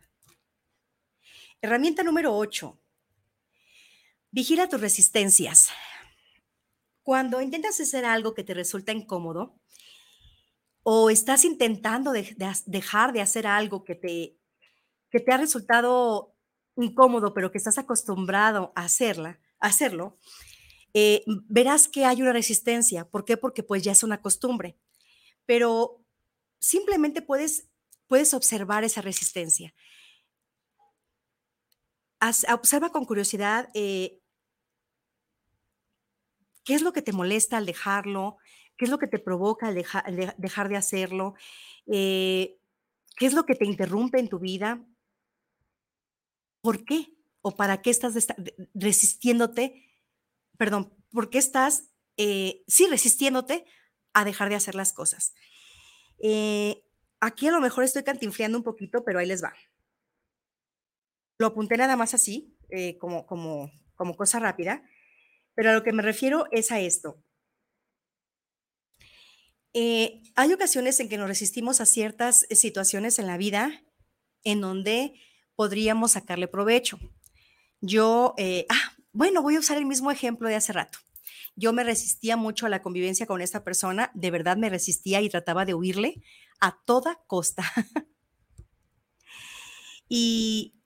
Herramienta 1.61 2.03
número 2.03 2.33
8. 2.33 2.81
Vigila 4.31 4.69
tus 4.69 4.79
resistencias. 4.79 5.71
Cuando 7.03 7.41
intentas 7.41 7.81
hacer 7.81 8.05
algo 8.05 8.33
que 8.33 8.45
te 8.45 8.53
resulta 8.53 8.93
incómodo 8.93 9.59
o 10.83 11.09
estás 11.09 11.43
intentando 11.43 12.13
dejar 12.13 13.11
de 13.11 13.19
hacer 13.19 13.45
algo 13.45 13.83
que 13.83 13.95
te, 13.95 14.39
que 15.09 15.19
te 15.19 15.33
ha 15.33 15.37
resultado 15.37 16.33
incómodo, 16.77 17.33
pero 17.33 17.51
que 17.51 17.57
estás 17.57 17.77
acostumbrado 17.77 18.71
a, 18.77 18.85
hacerla, 18.85 19.41
a 19.59 19.67
hacerlo, 19.67 20.17
eh, 20.93 21.23
verás 21.47 21.87
que 21.87 22.05
hay 22.05 22.21
una 22.21 22.33
resistencia. 22.33 23.09
¿Por 23.09 23.25
qué? 23.25 23.37
Porque 23.37 23.63
pues 23.63 23.83
ya 23.83 23.91
es 23.91 24.03
una 24.03 24.21
costumbre. 24.21 24.77
Pero 25.45 26.03
simplemente 26.59 27.21
puedes, 27.21 27.67
puedes 28.07 28.33
observar 28.33 28.83
esa 28.83 29.01
resistencia. 29.01 29.73
observa 32.53 32.89
con 32.89 33.05
curiosidad 33.05 33.69
eh, 33.73 34.19
qué 36.63 36.75
es 36.75 36.81
lo 36.81 36.93
que 36.93 37.01
te 37.01 37.13
molesta 37.13 37.57
al 37.57 37.65
dejarlo, 37.65 38.37
qué 38.77 38.85
es 38.85 38.91
lo 38.91 38.99
que 38.99 39.07
te 39.07 39.19
provoca 39.19 39.67
al 39.67 40.35
dejar 40.37 40.69
de 40.69 40.77
hacerlo, 40.77 41.35
eh, 41.87 42.57
qué 43.17 43.25
es 43.25 43.33
lo 43.33 43.45
que 43.45 43.55
te 43.55 43.65
interrumpe 43.65 44.19
en 44.19 44.29
tu 44.29 44.39
vida, 44.39 44.85
por 46.61 46.85
qué 46.85 47.13
o 47.41 47.55
para 47.55 47.81
qué 47.81 47.89
estás 47.89 48.27
resistiéndote 48.73 49.90
perdón, 50.61 50.93
¿por 51.09 51.31
qué 51.31 51.39
estás, 51.39 51.89
eh, 52.17 52.61
sí, 52.67 52.85
resistiéndote 52.85 53.65
a 54.13 54.23
dejar 54.23 54.47
de 54.49 54.53
hacer 54.53 54.75
las 54.75 54.93
cosas? 54.93 55.33
Eh, 56.19 56.83
aquí 57.19 57.47
a 57.47 57.51
lo 57.51 57.59
mejor 57.59 57.83
estoy 57.83 58.03
cantinfleando 58.03 58.59
un 58.59 58.63
poquito, 58.63 59.03
pero 59.03 59.17
ahí 59.17 59.25
les 59.25 59.43
va. 59.43 59.55
Lo 61.39 61.47
apunté 61.47 61.77
nada 61.77 61.95
más 61.95 62.13
así, 62.13 62.55
eh, 62.69 62.99
como, 62.99 63.25
como, 63.25 63.71
como 63.95 64.15
cosa 64.15 64.39
rápida, 64.39 64.87
pero 65.55 65.71
a 65.71 65.73
lo 65.73 65.81
que 65.81 65.93
me 65.93 66.03
refiero 66.03 66.45
es 66.51 66.71
a 66.71 66.79
esto. 66.79 67.23
hay 69.73 70.53
ocasiones 70.53 70.99
en 70.99 71.09
que 71.09 71.17
nos 71.17 71.27
resistimos 71.27 71.81
a 71.81 71.87
ciertas 71.87 72.45
situaciones 72.51 73.17
en 73.17 73.25
la 73.25 73.37
vida 73.37 73.81
en 74.43 74.61
donde 74.61 75.19
podríamos 75.55 76.11
sacarle 76.11 76.47
provecho. 76.47 76.99
Yo, 77.79 78.35
ah, 78.69 78.90
bueno, 79.13 79.41
voy 79.41 79.55
a 79.55 79.59
usar 79.59 79.77
el 79.77 79.85
mismo 79.85 80.11
ejemplo 80.11 80.47
de 80.47 80.55
hace 80.55 80.73
rato. 80.73 80.99
Yo 81.55 81.73
me 81.73 81.83
resistía 81.83 82.37
mucho 82.37 82.65
a 82.65 82.69
la 82.69 82.81
convivencia 82.81 83.25
con 83.25 83.41
esta 83.41 83.63
persona, 83.63 84.11
de 84.13 84.31
verdad 84.31 84.57
me 84.57 84.69
resistía 84.69 85.21
y 85.21 85.29
trataba 85.29 85.65
de 85.65 85.73
huirle 85.73 86.23
a 86.59 86.79
toda 86.85 87.21
costa. 87.27 87.63
y 90.07 90.81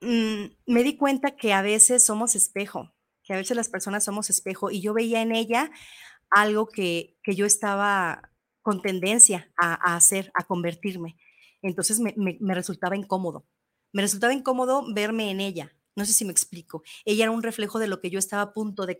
mm, 0.00 0.44
me 0.66 0.82
di 0.82 0.96
cuenta 0.96 1.36
que 1.36 1.52
a 1.52 1.62
veces 1.62 2.04
somos 2.04 2.34
espejo, 2.34 2.92
que 3.22 3.32
a 3.32 3.36
veces 3.36 3.56
las 3.56 3.68
personas 3.68 4.04
somos 4.04 4.28
espejo 4.28 4.70
y 4.70 4.82
yo 4.82 4.92
veía 4.92 5.22
en 5.22 5.34
ella 5.34 5.70
algo 6.30 6.68
que, 6.68 7.16
yo 7.26 7.46
estaba 7.46 8.30
con 8.60 8.82
tendencia 8.82 9.52
a, 9.56 9.96
hacer, 9.96 10.30
a 10.34 10.44
convertirme. 10.44 11.16
Entonces 11.62 11.98
me 11.98 12.54
resultaba 12.54 12.96
incómodo. 12.96 13.46
Me 13.92 14.02
resultaba 14.02 14.34
incómodo 14.34 14.92
verme 14.92 15.30
en 15.30 15.40
ella, 15.40 15.72
no 15.96 16.04
sé 16.04 16.12
si 16.12 16.24
me 16.24 16.32
explico. 16.32 16.82
Ella 17.04 17.24
era 17.24 17.30
un 17.30 17.42
reflejo 17.42 17.78
de 17.78 17.86
lo 17.86 18.00
que 18.00 18.10
yo 18.10 18.18
estaba 18.18 18.42
a 18.42 18.52
punto 18.52 18.86
de, 18.86 18.98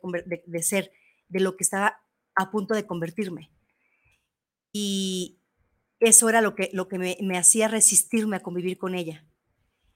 ser, 0.63 0.93
de 1.29 1.41
lo 1.41 1.57
que 1.57 1.65
estaba 1.65 2.01
a 2.37 2.51
punto 2.51 2.75
de 2.75 2.87
convertirme. 2.87 3.51
Y 4.73 5.41
eso 6.01 6.29
era 6.29 6.41
lo 6.41 6.55
que, 6.55 6.71
lo 6.73 6.89
que 6.89 6.99
me, 6.99 7.39
hacía 7.39 7.69
resistirme 7.69 8.37
a 8.37 8.43
convivir 8.43 8.79
con 8.79 8.95
ella. 8.95 9.25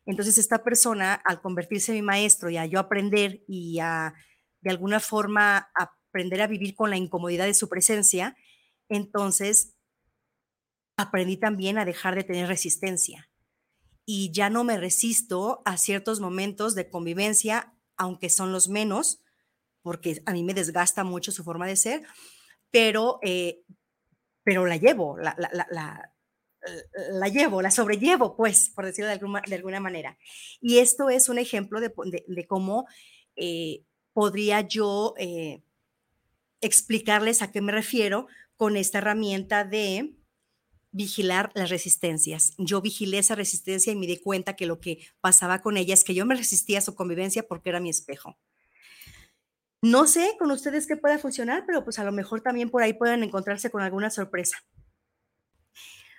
Entonces 0.07 0.39
esta 0.39 0.65
persona, 0.65 1.15
al 1.15 1.41
convertirse 1.41 1.93
en 1.93 1.99
mi 1.99 2.03
maestro 2.03 2.51
y 2.51 2.57
a 2.57 2.67
yo 2.67 2.79
aprender 2.79 3.45
y 3.47 3.79
a, 3.81 4.15
de 4.61 4.71
alguna 4.71 5.01
forma, 5.01 5.71
aprender 5.75 6.41
a 6.41 6.47
vivir 6.47 6.75
con 6.75 6.91
la 6.91 6.97
incomodidad 6.97 7.45
de 7.45 7.55
su 7.55 7.69
presencia, 7.69 8.37
entonces 8.89 9.75
aprendí 10.97 11.37
también 11.37 11.79
a 11.79 11.85
dejar 11.85 12.15
de 12.15 12.25
tener 12.25 12.49
resistencia 12.49 13.29
y 14.11 14.33
ya 14.33 14.49
no 14.49 14.65
me 14.65 14.79
resisto 14.79 15.61
a 15.67 15.77
ciertos 15.77 16.19
momentos 16.19 16.75
de 16.75 16.89
convivencia, 16.89 17.75
aunque 17.99 18.31
son 18.31 18.53
los 18.53 18.71
menos, 18.71 19.21
porque 19.83 20.23
a 20.25 20.33
mí 20.33 20.43
me 20.43 20.55
desgasta 20.55 21.05
mucho 21.05 21.31
su 21.31 21.45
forma 21.45 21.67
de 21.67 21.77
ser, 21.77 22.05
pero, 22.71 23.19
eh, 23.23 23.61
pero 24.45 24.65
la 24.65 24.79
llevo, 24.79 25.19
la, 25.19 25.37
la, 25.39 27.29
llevo, 27.29 27.61
la 27.61 27.71
sobrellevo, 27.71 28.35
pues, 28.35 28.71
por 28.71 28.87
decirlo 28.87 29.09
de 29.09 29.13
alguna, 29.13 29.43
de 29.47 29.57
alguna 29.57 29.79
manera. 29.79 30.17
Y 30.63 30.79
esto 30.79 31.11
es 31.11 31.29
un 31.29 31.37
ejemplo 31.37 31.79
de, 31.79 31.93
cómo 32.47 32.87
eh, 33.37 33.83
podría 34.15 34.63
yo 34.63 35.13
eh, 35.19 35.63
explicarles 36.63 37.43
a 37.43 37.53
qué 37.53 37.61
me 37.61 37.73
refiero 37.73 38.27
con 38.57 38.79
esta 38.79 38.99
herramienta 38.99 39.65
de 39.65 40.18
vigilar 40.91 41.51
las 41.55 41.71
resistencias. 41.71 42.55
Yo 42.59 42.81
vigilé 42.81 43.19
esa 43.19 43.35
resistencia 43.35 43.93
y 43.93 43.97
me 43.97 44.07
di 44.07 44.19
cuenta 44.19 44.57
que 44.57 44.67
lo 44.67 44.81
que 44.81 45.07
pasaba 45.21 45.61
con 45.61 45.77
ella 45.77 45.95
es 45.95 46.05
que 46.05 46.15
yo 46.15 46.27
me 46.27 46.35
resistía 46.35 46.79
a 46.79 46.83
su 46.83 46.95
convivencia 46.95 47.47
porque 47.47 47.69
era 47.69 47.81
mi 47.81 47.91
espejo. 47.91 48.39
No 49.81 50.07
sé 50.07 50.35
con 50.39 50.51
ustedes 50.51 50.87
qué 50.87 50.97
pueda 50.97 51.19
funcionar, 51.19 51.65
pero 51.67 51.85
pues 51.85 51.99
a 51.99 52.05
lo 52.05 52.11
mejor 52.11 52.41
también 52.41 52.71
por 52.71 52.83
ahí 52.83 52.95
pueden 52.95 53.23
encontrarse 53.23 53.71
con 53.71 53.83
alguna 53.83 54.11
sorpresa. 54.11 54.59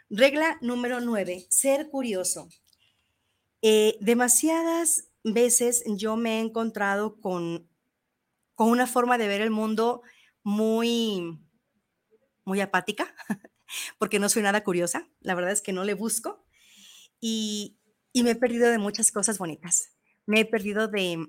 Regla 0.09 0.57
número 0.61 1.01
nueve, 1.01 1.45
ser 1.49 1.89
curioso. 1.89 2.47
Eh, 3.61 3.97
demasiadas 3.99 5.09
veces 5.23 5.83
yo 5.85 6.15
me 6.15 6.37
he 6.37 6.39
encontrado 6.39 7.19
con, 7.19 7.67
con 8.55 8.69
una 8.69 8.87
forma 8.87 9.17
de 9.17 9.27
ver 9.27 9.41
el 9.41 9.51
mundo 9.51 10.01
muy, 10.43 11.37
muy 12.45 12.61
apática, 12.61 13.13
porque 13.97 14.19
no 14.19 14.29
soy 14.29 14.43
nada 14.43 14.63
curiosa, 14.63 15.09
la 15.21 15.35
verdad 15.35 15.51
es 15.51 15.61
que 15.61 15.73
no 15.73 15.83
le 15.83 15.93
busco 15.93 16.45
y, 17.19 17.79
y 18.13 18.23
me 18.23 18.31
he 18.31 18.35
perdido 18.35 18.69
de 18.69 18.77
muchas 18.77 19.11
cosas 19.11 19.37
bonitas. 19.37 19.89
Me 20.25 20.41
he 20.41 20.45
perdido 20.45 20.87
de, 20.87 21.25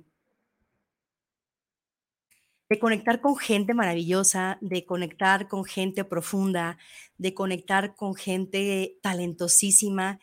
de 2.69 2.79
conectar 2.79 3.21
con 3.21 3.37
gente 3.37 3.75
maravillosa, 3.75 4.59
de 4.61 4.85
conectar 4.87 5.49
con 5.49 5.65
gente 5.65 6.05
profunda, 6.05 6.79
de 7.19 7.35
conectar 7.35 7.97
con 7.97 8.15
gente 8.15 8.99
talentosísima. 9.03 10.21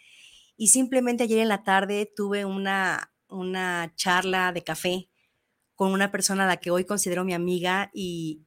Y 0.55 0.69
simplemente 0.69 1.23
ayer 1.23 1.39
en 1.39 1.49
la 1.49 1.63
tarde 1.63 2.11
tuve 2.15 2.45
una, 2.45 3.11
una 3.27 3.93
charla 3.95 4.53
de 4.53 4.63
café 4.63 5.09
con 5.75 5.91
una 5.91 6.11
persona 6.11 6.45
a 6.45 6.47
la 6.47 6.57
que 6.57 6.71
hoy 6.71 6.85
considero 6.85 7.25
mi 7.25 7.33
amiga 7.33 7.91
y, 7.93 8.45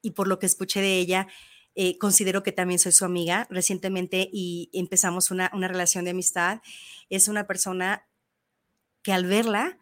y 0.00 0.12
por 0.12 0.26
lo 0.26 0.38
que 0.38 0.46
escuché 0.46 0.80
de 0.80 0.98
ella, 0.98 1.28
eh, 1.74 1.98
considero 1.98 2.42
que 2.42 2.52
también 2.52 2.78
soy 2.78 2.92
su 2.92 3.04
amiga 3.04 3.46
recientemente 3.50 4.28
y 4.32 4.70
empezamos 4.72 5.30
una, 5.30 5.50
una 5.52 5.68
relación 5.68 6.04
de 6.04 6.12
amistad. 6.12 6.60
Es 7.10 7.28
una 7.28 7.46
persona 7.46 8.06
que 9.02 9.12
al 9.12 9.26
verla, 9.26 9.78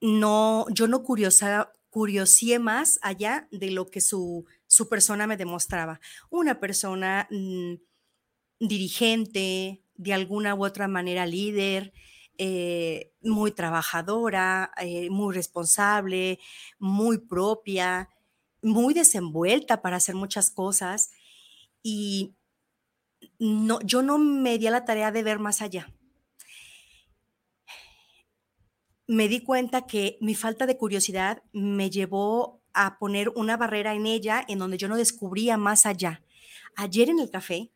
no, 0.00 0.66
yo 0.70 0.86
no 0.86 1.02
curiosa, 1.02 1.72
curiosé 1.90 2.58
más 2.58 2.98
allá 3.02 3.48
de 3.50 3.70
lo 3.70 3.90
que 3.90 4.00
su, 4.00 4.44
su 4.66 4.88
persona 4.88 5.26
me 5.26 5.36
demostraba. 5.36 6.00
Una 6.30 6.60
persona 6.60 7.28
mm, 7.30 7.74
dirigente, 8.60 9.82
de 9.94 10.12
alguna 10.12 10.54
u 10.54 10.64
otra 10.64 10.88
manera 10.88 11.26
líder, 11.26 11.92
eh, 12.38 13.12
muy 13.22 13.50
trabajadora, 13.50 14.70
eh, 14.78 15.08
muy 15.10 15.34
responsable, 15.34 16.38
muy 16.78 17.18
propia, 17.18 18.10
muy 18.62 18.94
desenvuelta 18.94 19.82
para 19.82 19.96
hacer 19.96 20.14
muchas 20.14 20.50
cosas. 20.50 21.10
Y 21.82 22.34
no, 23.38 23.80
yo 23.82 24.02
no 24.02 24.18
me 24.18 24.58
di 24.58 24.66
a 24.66 24.70
la 24.70 24.84
tarea 24.84 25.12
de 25.12 25.22
ver 25.22 25.38
más 25.38 25.62
allá 25.62 25.92
me 29.06 29.28
di 29.28 29.40
cuenta 29.40 29.86
que 29.86 30.18
mi 30.20 30.34
falta 30.34 30.66
de 30.66 30.76
curiosidad 30.76 31.42
me 31.52 31.90
llevó 31.90 32.60
a 32.72 32.98
poner 32.98 33.30
una 33.30 33.56
barrera 33.56 33.94
en 33.94 34.06
ella 34.06 34.44
en 34.48 34.58
donde 34.58 34.78
yo 34.78 34.88
no 34.88 34.96
descubría 34.96 35.56
más 35.56 35.86
allá. 35.86 36.22
Ayer 36.74 37.08
en 37.08 37.20
el 37.20 37.30
café 37.30 37.70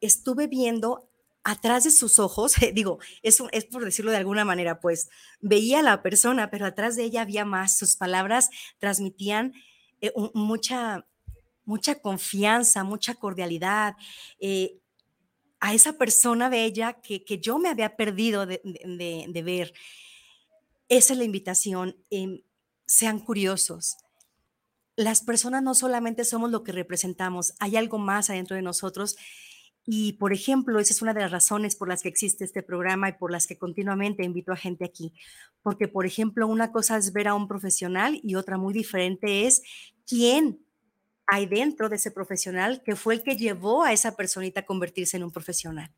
estuve 0.00 0.48
viendo 0.48 1.08
atrás 1.44 1.84
de 1.84 1.90
sus 1.90 2.18
ojos, 2.18 2.54
digo, 2.74 2.98
es, 3.22 3.42
es 3.52 3.64
por 3.66 3.84
decirlo 3.84 4.10
de 4.10 4.16
alguna 4.16 4.44
manera, 4.44 4.80
pues 4.80 5.08
veía 5.40 5.80
a 5.80 5.82
la 5.82 6.02
persona, 6.02 6.50
pero 6.50 6.66
atrás 6.66 6.96
de 6.96 7.04
ella 7.04 7.22
había 7.22 7.44
más. 7.44 7.78
Sus 7.78 7.96
palabras 7.96 8.50
transmitían 8.78 9.54
eh, 10.06 10.12
mucha, 10.34 11.06
mucha 11.64 12.00
confianza, 12.00 12.84
mucha 12.84 13.14
cordialidad. 13.14 13.96
Eh, 14.38 14.78
a 15.60 15.72
esa 15.72 15.94
persona 15.94 16.50
bella 16.50 17.00
que, 17.00 17.24
que 17.24 17.38
yo 17.38 17.58
me 17.58 17.70
había 17.70 17.96
perdido 17.96 18.44
de, 18.44 18.60
de, 18.62 19.42
ver. 19.42 19.72
Esa 20.90 21.14
es 21.14 21.18
la 21.18 21.24
invitación. 21.24 21.96
Em, 22.10 22.42
sean 22.86 23.18
curiosos. 23.18 23.96
Las 24.94 25.22
personas 25.22 25.62
no 25.62 25.74
solamente 25.74 26.24
somos 26.24 26.50
lo 26.50 26.62
que 26.64 26.72
representamos, 26.72 27.54
hay 27.58 27.76
algo 27.76 27.98
más 27.98 28.28
adentro 28.28 28.56
de 28.56 28.62
nosotros. 28.62 29.16
Y, 29.86 30.14
por 30.14 30.32
ejemplo, 30.32 30.78
esa 30.78 30.92
es 30.92 31.02
una 31.02 31.14
de 31.14 31.20
las 31.20 31.30
razones 31.30 31.76
por 31.76 31.88
las 31.88 32.02
que 32.02 32.08
existe 32.08 32.44
este 32.44 32.62
programa 32.62 33.08
y 33.08 33.12
por 33.12 33.30
las 33.30 33.46
que 33.46 33.58
continuamente 33.58 34.24
invito 34.24 34.52
a 34.52 34.56
gente 34.56 34.84
aquí. 34.84 35.12
Porque, 35.62 35.88
por 35.88 36.06
ejemplo, 36.06 36.46
una 36.46 36.72
cosa 36.72 36.96
es 36.96 37.12
ver 37.12 37.28
a 37.28 37.34
un 37.34 37.48
profesional 37.48 38.18
y 38.22 38.34
otra 38.34 38.56
muy 38.56 38.72
diferente 38.72 39.46
es 39.46 39.62
quién 40.06 40.64
hay 41.26 41.46
dentro 41.46 41.88
de 41.88 41.96
ese 41.96 42.10
profesional 42.10 42.82
que 42.84 42.96
fue 42.96 43.14
el 43.14 43.22
que 43.22 43.36
llevó 43.36 43.84
a 43.84 43.92
esa 43.92 44.16
personita 44.16 44.60
a 44.60 44.66
convertirse 44.66 45.16
en 45.16 45.24
un 45.24 45.32
profesional. 45.32 45.92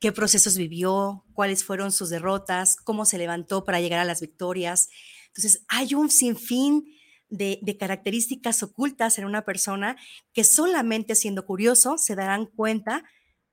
qué 0.00 0.12
procesos 0.12 0.58
vivió, 0.58 1.24
cuáles 1.32 1.64
fueron 1.64 1.90
sus 1.90 2.10
derrotas, 2.10 2.76
cómo 2.76 3.06
se 3.06 3.16
levantó 3.16 3.64
para 3.64 3.80
llegar 3.80 4.00
a 4.00 4.04
las 4.04 4.20
victorias. 4.20 4.90
Entonces, 5.28 5.64
hay 5.68 5.94
un 5.94 6.10
sinfín 6.10 6.84
de, 7.30 7.58
de, 7.62 7.78
características 7.78 8.62
ocultas 8.62 9.18
en 9.18 9.24
una 9.24 9.46
persona 9.46 9.96
que 10.34 10.44
solamente 10.44 11.14
siendo 11.14 11.46
curioso 11.46 11.96
se 11.96 12.14
darán 12.16 12.46
cuenta 12.46 13.02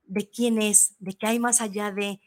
de 0.04 0.30
quién 0.30 0.62
es, 0.62 0.96
de 1.00 1.14
que 1.14 1.26
hay 1.26 1.40
más 1.40 1.62
allá 1.62 1.90
de 1.92 2.20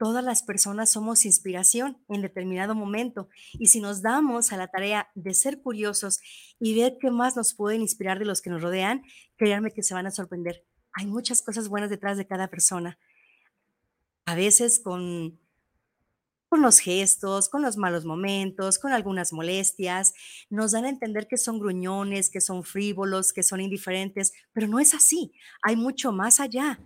todas 0.00 0.24
las 0.24 0.42
personas 0.42 0.90
somos 0.90 1.24
inspiración 1.24 2.02
en 2.08 2.22
determinado 2.22 2.74
momento. 2.74 3.28
Y 3.52 3.66
si 3.66 3.80
nos 3.80 4.02
damos 4.02 4.52
a 4.52 4.56
la 4.56 4.66
tarea 4.66 5.10
de 5.14 5.34
ser 5.34 5.60
curiosos 5.62 6.18
y 6.58 6.74
ver 6.74 6.96
qué 6.98 7.12
más 7.12 7.36
nos 7.36 7.54
pueden 7.54 7.82
inspirar 7.82 8.18
de 8.18 8.24
los 8.24 8.40
que 8.40 8.50
nos 8.50 8.62
rodean, 8.62 9.02
créanme 9.36 9.70
que 9.70 9.84
se 9.84 9.94
van 9.94 10.06
a 10.06 10.10
sorprender. 10.10 10.64
Hay 10.94 11.06
muchas 11.06 11.42
cosas 11.42 11.68
buenas 11.68 11.90
detrás 11.90 12.16
de 12.16 12.26
cada 12.26 12.48
persona 12.48 12.98
a 14.30 14.34
veces 14.36 14.78
con, 14.78 15.40
con 16.48 16.62
los 16.62 16.78
gestos, 16.78 17.48
con 17.48 17.62
los 17.62 17.76
malos 17.76 18.04
momentos, 18.04 18.78
con 18.78 18.92
algunas 18.92 19.32
molestias, 19.32 20.14
nos 20.48 20.70
dan 20.70 20.84
a 20.84 20.88
entender 20.88 21.26
que 21.26 21.36
son 21.36 21.58
gruñones, 21.58 22.30
que 22.30 22.40
son 22.40 22.62
frívolos, 22.62 23.32
que 23.32 23.42
son 23.42 23.60
indiferentes, 23.60 24.32
pero 24.52 24.68
no 24.68 24.78
es 24.78 24.94
así. 24.94 25.32
Hay 25.62 25.74
mucho 25.74 26.12
más 26.12 26.38
allá. 26.38 26.78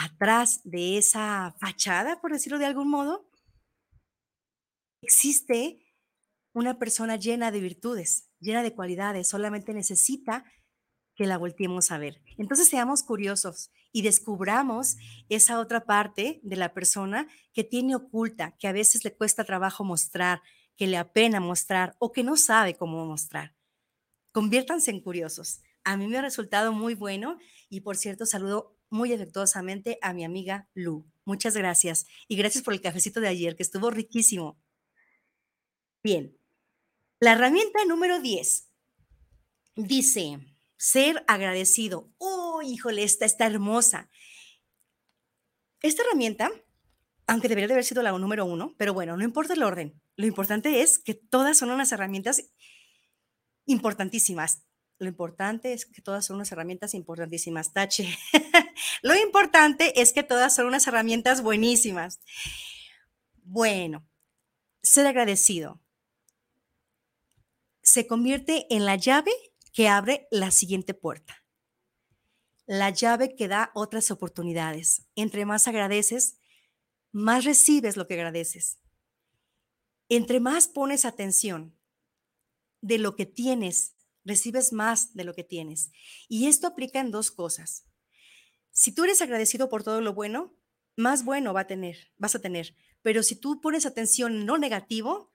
Atrás 0.00 0.62
de 0.64 0.96
esa 0.96 1.54
fachada, 1.60 2.22
por 2.22 2.32
decirlo 2.32 2.58
de 2.58 2.64
algún 2.64 2.88
modo, 2.88 3.28
existe 5.02 5.78
una 6.54 6.78
persona 6.78 7.16
llena 7.16 7.50
de 7.50 7.60
virtudes, 7.60 8.30
llena 8.38 8.62
de 8.62 8.74
cualidades, 8.74 9.28
solamente 9.28 9.74
necesita 9.74 10.50
que 11.14 11.26
la 11.26 11.36
volteemos 11.36 11.90
a 11.90 11.98
ver. 11.98 12.22
Entonces 12.38 12.68
seamos 12.68 13.02
curiosos 13.02 13.72
y 13.92 14.00
descubramos 14.00 14.96
esa 15.28 15.60
otra 15.60 15.84
parte 15.84 16.40
de 16.44 16.56
la 16.56 16.72
persona 16.72 17.28
que 17.52 17.62
tiene 17.62 17.94
oculta, 17.94 18.56
que 18.58 18.68
a 18.68 18.72
veces 18.72 19.04
le 19.04 19.14
cuesta 19.14 19.44
trabajo 19.44 19.84
mostrar, 19.84 20.40
que 20.78 20.86
le 20.86 20.96
apena 20.96 21.40
mostrar 21.40 21.94
o 21.98 22.10
que 22.10 22.24
no 22.24 22.38
sabe 22.38 22.74
cómo 22.74 23.04
mostrar. 23.04 23.54
Conviértanse 24.32 24.92
en 24.92 25.02
curiosos. 25.02 25.60
A 25.84 25.98
mí 25.98 26.06
me 26.06 26.16
ha 26.16 26.22
resultado 26.22 26.72
muy 26.72 26.94
bueno 26.94 27.36
y 27.68 27.82
por 27.82 27.98
cierto 27.98 28.24
saludo 28.24 28.79
muy 28.90 29.12
afectuosamente 29.12 29.98
a 30.02 30.12
mi 30.12 30.24
amiga 30.24 30.68
Lu. 30.74 31.06
Muchas 31.24 31.56
gracias 31.56 32.06
y 32.28 32.36
gracias 32.36 32.62
por 32.62 32.74
el 32.74 32.80
cafecito 32.80 33.20
de 33.20 33.28
ayer 33.28 33.56
que 33.56 33.62
estuvo 33.62 33.90
riquísimo. 33.90 34.58
Bien, 36.02 36.36
la 37.20 37.32
herramienta 37.32 37.84
número 37.84 38.20
10 38.20 38.68
dice, 39.76 40.38
ser 40.76 41.24
agradecido. 41.28 42.10
¡Oh, 42.18 42.62
híjole, 42.62 43.04
esta 43.04 43.26
está 43.26 43.46
hermosa! 43.46 44.10
Esta 45.82 46.02
herramienta, 46.02 46.50
aunque 47.26 47.48
debería 47.48 47.68
de 47.68 47.74
haber 47.74 47.84
sido 47.84 48.02
la 48.02 48.12
número 48.12 48.44
uno, 48.44 48.74
pero 48.76 48.92
bueno, 48.92 49.16
no 49.16 49.24
importa 49.24 49.54
el 49.54 49.62
orden. 49.62 50.00
Lo 50.16 50.26
importante 50.26 50.82
es 50.82 50.98
que 50.98 51.14
todas 51.14 51.56
son 51.58 51.70
unas 51.70 51.92
herramientas 51.92 52.50
importantísimas. 53.66 54.62
Lo 54.98 55.08
importante 55.08 55.72
es 55.72 55.86
que 55.86 56.02
todas 56.02 56.26
son 56.26 56.36
unas 56.36 56.52
herramientas 56.52 56.94
importantísimas. 56.94 57.72
Tache. 57.72 58.18
Lo 59.02 59.16
importante 59.16 60.00
es 60.00 60.12
que 60.12 60.22
todas 60.22 60.54
son 60.54 60.66
unas 60.66 60.86
herramientas 60.86 61.42
buenísimas. 61.42 62.20
Bueno, 63.42 64.06
ser 64.82 65.06
agradecido 65.06 65.80
se 67.82 68.06
convierte 68.06 68.66
en 68.74 68.84
la 68.84 68.96
llave 68.96 69.32
que 69.72 69.88
abre 69.88 70.28
la 70.30 70.50
siguiente 70.50 70.94
puerta. 70.94 71.44
La 72.66 72.90
llave 72.90 73.34
que 73.34 73.48
da 73.48 73.72
otras 73.74 74.10
oportunidades. 74.10 75.06
Entre 75.16 75.44
más 75.44 75.66
agradeces, 75.66 76.38
más 77.10 77.44
recibes 77.44 77.96
lo 77.96 78.06
que 78.06 78.14
agradeces. 78.14 78.78
Entre 80.08 80.38
más 80.38 80.68
pones 80.68 81.04
atención 81.04 81.76
de 82.80 82.98
lo 82.98 83.16
que 83.16 83.26
tienes, 83.26 83.96
recibes 84.24 84.72
más 84.72 85.14
de 85.14 85.24
lo 85.24 85.34
que 85.34 85.44
tienes. 85.44 85.90
Y 86.28 86.46
esto 86.46 86.68
aplica 86.68 87.00
en 87.00 87.10
dos 87.10 87.30
cosas. 87.30 87.89
Si 88.72 88.94
tú 88.94 89.04
eres 89.04 89.22
agradecido 89.22 89.68
por 89.68 89.82
todo 89.82 90.00
lo 90.00 90.14
bueno, 90.14 90.54
más 90.96 91.24
bueno 91.24 91.52
va 91.52 91.62
a 91.62 91.66
tener, 91.66 92.10
vas 92.18 92.34
a 92.34 92.40
tener. 92.40 92.74
Pero 93.02 93.22
si 93.22 93.36
tú 93.36 93.60
pones 93.60 93.86
atención 93.86 94.32
en 94.32 94.46
lo 94.46 94.58
negativo, 94.58 95.32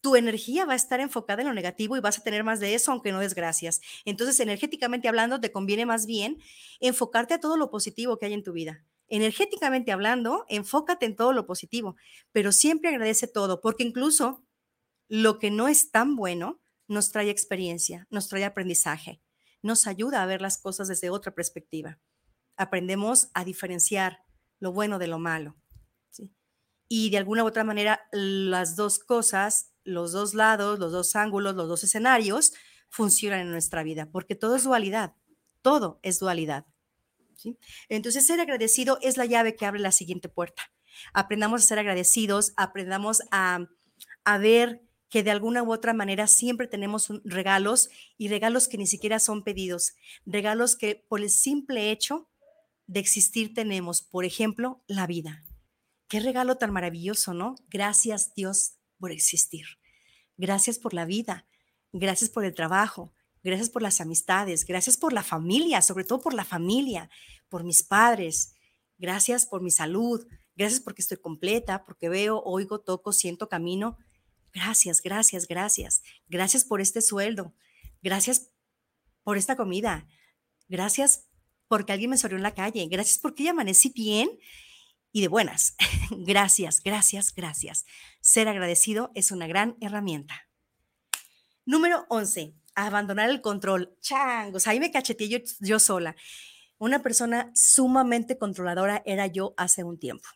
tu 0.00 0.16
energía 0.16 0.64
va 0.64 0.74
a 0.74 0.76
estar 0.76 1.00
enfocada 1.00 1.42
en 1.42 1.48
lo 1.48 1.54
negativo 1.54 1.96
y 1.96 2.00
vas 2.00 2.18
a 2.18 2.22
tener 2.22 2.44
más 2.44 2.60
de 2.60 2.74
eso, 2.74 2.92
aunque 2.92 3.12
no 3.12 3.20
desgracias. 3.20 3.80
Entonces, 4.04 4.38
energéticamente 4.40 5.08
hablando, 5.08 5.40
te 5.40 5.50
conviene 5.50 5.86
más 5.86 6.06
bien 6.06 6.38
enfocarte 6.80 7.34
a 7.34 7.40
todo 7.40 7.56
lo 7.56 7.70
positivo 7.70 8.18
que 8.18 8.26
hay 8.26 8.34
en 8.34 8.44
tu 8.44 8.52
vida. 8.52 8.84
Energéticamente 9.08 9.90
hablando, 9.90 10.44
enfócate 10.48 11.06
en 11.06 11.16
todo 11.16 11.32
lo 11.32 11.46
positivo, 11.46 11.96
pero 12.30 12.52
siempre 12.52 12.90
agradece 12.90 13.26
todo, 13.26 13.60
porque 13.60 13.82
incluso 13.82 14.44
lo 15.08 15.38
que 15.38 15.50
no 15.50 15.66
es 15.66 15.90
tan 15.90 16.14
bueno 16.14 16.60
nos 16.86 17.10
trae 17.10 17.30
experiencia, 17.30 18.06
nos 18.10 18.28
trae 18.28 18.44
aprendizaje, 18.44 19.20
nos 19.62 19.86
ayuda 19.86 20.22
a 20.22 20.26
ver 20.26 20.42
las 20.42 20.58
cosas 20.58 20.88
desde 20.88 21.10
otra 21.10 21.34
perspectiva. 21.34 21.98
Aprendemos 22.58 23.30
a 23.34 23.44
diferenciar 23.44 24.24
lo 24.60 24.72
bueno 24.72 24.98
de 24.98 25.06
lo 25.06 25.18
malo. 25.18 25.56
Y 26.88 27.10
de 27.10 27.18
alguna 27.18 27.44
u 27.44 27.46
otra 27.46 27.64
manera, 27.64 28.08
las 28.12 28.74
dos 28.74 28.98
cosas, 28.98 29.74
los 29.84 30.12
dos 30.12 30.34
lados, 30.34 30.78
los 30.78 30.90
dos 30.90 31.16
ángulos, 31.16 31.54
los 31.54 31.68
dos 31.68 31.84
escenarios 31.84 32.52
funcionan 32.88 33.40
en 33.40 33.50
nuestra 33.50 33.82
vida, 33.82 34.10
porque 34.10 34.34
todo 34.34 34.56
es 34.56 34.64
dualidad, 34.64 35.14
todo 35.60 36.00
es 36.02 36.18
dualidad. 36.18 36.66
Entonces, 37.88 38.26
ser 38.26 38.40
agradecido 38.40 38.98
es 39.02 39.16
la 39.16 39.26
llave 39.26 39.54
que 39.54 39.66
abre 39.66 39.80
la 39.80 39.92
siguiente 39.92 40.28
puerta. 40.28 40.62
Aprendamos 41.12 41.62
a 41.62 41.66
ser 41.66 41.78
agradecidos, 41.78 42.52
aprendamos 42.56 43.20
a, 43.30 43.66
a 44.24 44.38
ver 44.38 44.82
que 45.08 45.22
de 45.22 45.30
alguna 45.30 45.62
u 45.62 45.72
otra 45.72 45.92
manera 45.92 46.26
siempre 46.26 46.66
tenemos 46.66 47.08
regalos 47.24 47.88
y 48.16 48.28
regalos 48.28 48.68
que 48.68 48.78
ni 48.78 48.86
siquiera 48.86 49.18
son 49.18 49.42
pedidos, 49.42 49.94
regalos 50.26 50.76
que 50.76 51.04
por 51.08 51.20
el 51.20 51.30
simple 51.30 51.90
hecho 51.90 52.28
de 52.88 52.98
existir 52.98 53.54
tenemos, 53.54 54.02
por 54.02 54.24
ejemplo, 54.24 54.82
la 54.88 55.06
vida. 55.06 55.44
Qué 56.08 56.18
regalo 56.18 56.56
tan 56.56 56.72
maravilloso, 56.72 57.34
¿no? 57.34 57.54
Gracias 57.68 58.34
Dios 58.34 58.72
por 58.98 59.12
existir. 59.12 59.64
Gracias 60.36 60.80
por 60.80 60.92
la 60.92 61.04
vida. 61.04 61.46
Gracias 61.92 62.30
por 62.30 62.44
el 62.44 62.54
trabajo. 62.54 63.14
Gracias 63.44 63.70
por 63.70 63.82
las 63.82 64.00
amistades. 64.00 64.64
Gracias 64.64 64.96
por 64.96 65.12
la 65.12 65.22
familia, 65.22 65.82
sobre 65.82 66.02
todo 66.02 66.20
por 66.20 66.34
la 66.34 66.44
familia, 66.44 67.08
por 67.48 67.62
mis 67.62 67.84
padres. 67.84 68.54
Gracias 68.98 69.46
por 69.46 69.62
mi 69.62 69.70
salud. 69.70 70.26
Gracias 70.56 70.80
porque 70.80 71.02
estoy 71.02 71.18
completa, 71.18 71.84
porque 71.84 72.08
veo, 72.08 72.42
oigo, 72.42 72.80
toco, 72.80 73.12
siento, 73.12 73.48
camino 73.48 73.96
Gracias, 74.52 75.02
gracias, 75.02 75.46
gracias. 75.46 76.02
Gracias 76.26 76.64
por 76.64 76.80
este 76.80 77.00
sueldo. 77.02 77.54
Gracias 78.02 78.50
por 79.22 79.36
esta 79.36 79.56
comida. 79.56 80.08
Gracias 80.68 81.27
porque 81.68 81.92
alguien 81.92 82.10
me 82.10 82.18
sonrió 82.18 82.36
en 82.36 82.42
la 82.42 82.54
calle. 82.54 82.86
Gracias 82.90 83.18
porque 83.18 83.44
ya 83.44 83.50
amanecí 83.50 83.90
bien 83.94 84.30
y 85.12 85.20
de 85.20 85.28
buenas. 85.28 85.76
gracias, 86.10 86.82
gracias, 86.82 87.34
gracias. 87.34 87.86
Ser 88.20 88.48
agradecido 88.48 89.12
es 89.14 89.30
una 89.30 89.46
gran 89.46 89.76
herramienta. 89.80 90.48
Número 91.64 92.06
11. 92.08 92.54
Abandonar 92.74 93.28
el 93.28 93.40
control. 93.40 93.96
Changos, 94.00 94.66
ahí 94.66 94.80
me 94.80 94.90
cacheteé 94.90 95.28
yo, 95.28 95.38
yo 95.60 95.78
sola. 95.78 96.16
Una 96.78 97.02
persona 97.02 97.50
sumamente 97.54 98.38
controladora 98.38 99.02
era 99.04 99.26
yo 99.26 99.54
hace 99.56 99.84
un 99.84 99.98
tiempo. 99.98 100.28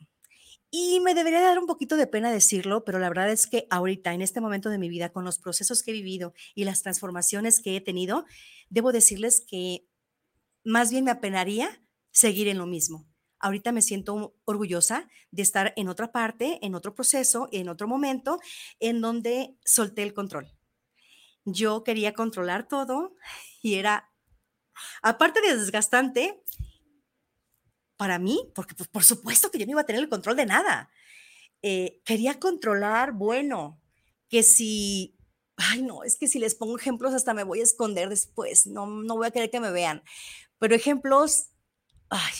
Y 0.74 1.00
me 1.00 1.14
debería 1.14 1.40
dar 1.40 1.58
un 1.58 1.66
poquito 1.66 1.96
de 1.96 2.06
pena 2.06 2.32
decirlo, 2.32 2.82
pero 2.82 2.98
la 2.98 3.10
verdad 3.10 3.30
es 3.30 3.46
que 3.46 3.66
ahorita, 3.68 4.14
en 4.14 4.22
este 4.22 4.40
momento 4.40 4.70
de 4.70 4.78
mi 4.78 4.88
vida, 4.88 5.10
con 5.10 5.22
los 5.22 5.38
procesos 5.38 5.82
que 5.82 5.90
he 5.90 5.94
vivido 5.94 6.32
y 6.54 6.64
las 6.64 6.82
transformaciones 6.82 7.60
que 7.60 7.76
he 7.76 7.80
tenido, 7.82 8.24
debo 8.70 8.90
decirles 8.90 9.44
que 9.46 9.86
más 10.64 10.90
bien 10.90 11.04
me 11.04 11.10
apenaría 11.10 11.82
seguir 12.10 12.48
en 12.48 12.58
lo 12.58 12.66
mismo. 12.66 13.06
Ahorita 13.38 13.72
me 13.72 13.82
siento 13.82 14.36
orgullosa 14.44 15.08
de 15.30 15.42
estar 15.42 15.72
en 15.76 15.88
otra 15.88 16.12
parte, 16.12 16.58
en 16.62 16.74
otro 16.74 16.94
proceso, 16.94 17.48
en 17.50 17.68
otro 17.68 17.88
momento, 17.88 18.38
en 18.78 19.00
donde 19.00 19.56
solté 19.64 20.02
el 20.04 20.14
control. 20.14 20.52
Yo 21.44 21.82
quería 21.82 22.12
controlar 22.12 22.68
todo 22.68 23.16
y 23.60 23.74
era, 23.74 24.12
aparte 25.02 25.40
de 25.40 25.56
desgastante, 25.56 26.40
para 27.96 28.18
mí, 28.18 28.50
porque 28.54 28.74
pues, 28.74 28.88
por 28.88 29.04
supuesto 29.04 29.50
que 29.50 29.58
yo 29.58 29.66
no 29.66 29.72
iba 29.72 29.80
a 29.82 29.86
tener 29.86 30.02
el 30.02 30.08
control 30.08 30.36
de 30.36 30.46
nada. 30.46 30.90
Eh, 31.62 32.00
quería 32.04 32.38
controlar, 32.40 33.12
bueno, 33.12 33.80
que 34.28 34.42
si, 34.42 35.16
ay 35.56 35.82
no, 35.82 36.02
es 36.04 36.16
que 36.16 36.26
si 36.26 36.38
les 36.38 36.54
pongo 36.54 36.76
ejemplos 36.76 37.14
hasta 37.14 37.34
me 37.34 37.44
voy 37.44 37.60
a 37.60 37.64
esconder 37.64 38.08
después, 38.08 38.66
no, 38.66 38.86
no 38.86 39.16
voy 39.16 39.26
a 39.26 39.30
querer 39.30 39.50
que 39.50 39.60
me 39.60 39.70
vean, 39.70 40.02
pero 40.62 40.76
ejemplos, 40.76 41.48
ay, 42.08 42.32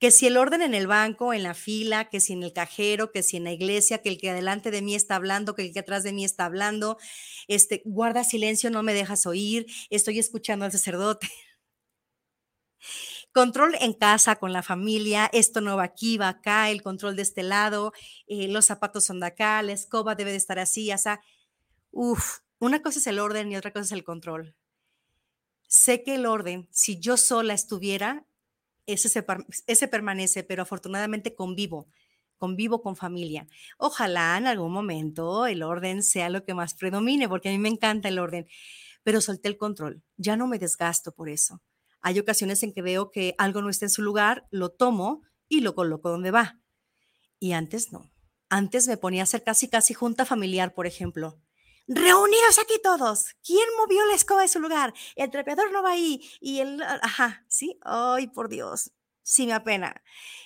que 0.00 0.10
si 0.10 0.26
el 0.26 0.36
orden 0.36 0.62
en 0.62 0.74
el 0.74 0.88
banco, 0.88 1.32
en 1.32 1.44
la 1.44 1.54
fila, 1.54 2.08
que 2.10 2.18
si 2.18 2.32
en 2.32 2.42
el 2.42 2.52
cajero, 2.52 3.12
que 3.12 3.22
si 3.22 3.36
en 3.36 3.44
la 3.44 3.52
iglesia, 3.52 4.02
que 4.02 4.08
el 4.08 4.18
que 4.18 4.30
adelante 4.30 4.72
de 4.72 4.82
mí 4.82 4.96
está 4.96 5.14
hablando, 5.14 5.54
que 5.54 5.62
el 5.62 5.72
que 5.72 5.78
atrás 5.78 6.02
de 6.02 6.12
mí 6.12 6.24
está 6.24 6.44
hablando, 6.44 6.98
este, 7.46 7.82
guarda 7.84 8.24
silencio, 8.24 8.68
no 8.70 8.82
me 8.82 8.94
dejas 8.94 9.26
oír, 9.26 9.64
estoy 9.90 10.18
escuchando 10.18 10.64
al 10.64 10.72
sacerdote. 10.72 11.28
Control 13.32 13.76
en 13.78 13.92
casa, 13.92 14.34
con 14.34 14.52
la 14.52 14.64
familia, 14.64 15.30
esto 15.32 15.60
no 15.60 15.76
va 15.76 15.84
aquí, 15.84 16.18
va 16.18 16.30
acá, 16.30 16.70
el 16.70 16.82
control 16.82 17.14
de 17.14 17.22
este 17.22 17.44
lado, 17.44 17.92
eh, 18.26 18.48
los 18.48 18.66
zapatos 18.66 19.04
son 19.04 19.20
de 19.20 19.26
acá, 19.26 19.62
la 19.62 19.72
escoba 19.72 20.16
debe 20.16 20.32
de 20.32 20.38
estar 20.38 20.58
así, 20.58 20.92
o 20.92 20.98
sea, 20.98 21.20
uff, 21.92 22.38
una 22.58 22.82
cosa 22.82 22.98
es 22.98 23.06
el 23.06 23.20
orden 23.20 23.52
y 23.52 23.56
otra 23.56 23.72
cosa 23.72 23.84
es 23.84 23.92
el 23.92 24.02
control. 24.02 24.56
Sé 25.76 26.02
que 26.02 26.14
el 26.14 26.26
orden, 26.26 26.68
si 26.70 26.98
yo 26.98 27.16
sola 27.16 27.54
estuviera, 27.54 28.26
ese, 28.86 29.88
permanece, 29.88 30.44
pero 30.44 30.62
afortunadamente 30.62 31.34
convivo, 31.34 31.88
convivo 32.38 32.82
con 32.82 32.96
familia. 32.96 33.46
Ojalá 33.78 34.38
en 34.38 34.46
algún 34.46 34.72
momento 34.72 35.46
el 35.46 35.62
orden 35.62 36.02
sea 36.02 36.30
lo 36.30 36.44
que 36.44 36.54
más 36.54 36.74
predomine, 36.74 37.28
porque 37.28 37.48
a 37.48 37.52
mí 37.52 37.58
me 37.58 37.68
encanta 37.68 38.08
el 38.08 38.18
orden, 38.18 38.46
pero 39.02 39.20
solté 39.20 39.48
el 39.48 39.56
control, 39.56 40.02
ya 40.16 40.36
no 40.36 40.46
me 40.46 40.58
desgasto 40.58 41.12
por 41.12 41.28
eso. 41.28 41.62
Hay 42.00 42.18
ocasiones 42.18 42.62
en 42.62 42.72
que 42.72 42.82
veo 42.82 43.10
que 43.10 43.34
algo 43.38 43.62
no 43.62 43.68
está 43.68 43.86
en 43.86 43.90
su 43.90 44.02
lugar, 44.02 44.46
lo 44.50 44.70
tomo 44.70 45.22
y 45.48 45.60
lo 45.60 45.74
coloco 45.74 46.08
donde 46.08 46.30
va. 46.30 46.60
Y 47.38 47.52
antes 47.52 47.92
no. 47.92 48.10
Antes 48.48 48.86
me 48.86 48.96
ponía 48.96 49.22
a 49.22 49.24
hacer 49.24 49.42
casi, 49.42 49.68
casi 49.68 49.92
junta 49.92 50.24
familiar, 50.24 50.72
por 50.72 50.86
ejemplo. 50.86 51.40
Reunidos 51.88 52.58
aquí 52.58 52.74
todos. 52.82 53.34
¿Quién 53.44 53.66
movió 53.78 54.04
la 54.06 54.14
escoba 54.14 54.42
de 54.42 54.48
su 54.48 54.60
lugar? 54.60 54.92
El 55.14 55.30
trapeador 55.30 55.72
no 55.72 55.82
va 55.82 55.92
ahí. 55.92 56.20
Y 56.40 56.60
el. 56.60 56.82
Ajá, 56.82 57.44
sí. 57.48 57.78
Ay, 57.82 58.28
por 58.28 58.48
Dios. 58.48 58.92
Sí, 59.22 59.46
me 59.46 59.52
apena. 59.52 60.02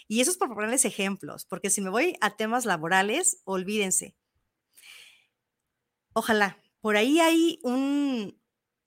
Y 0.08 0.20
eso 0.20 0.30
es 0.30 0.36
por 0.38 0.48
ponerles 0.48 0.84
ejemplos, 0.84 1.44
porque 1.44 1.70
si 1.70 1.80
me 1.80 1.90
voy 1.90 2.16
a 2.20 2.36
temas 2.36 2.64
laborales, 2.64 3.40
olvídense. 3.44 4.16
Ojalá. 6.12 6.58
Por 6.80 6.96
ahí 6.96 7.20
hay 7.20 7.60
un, 7.62 8.40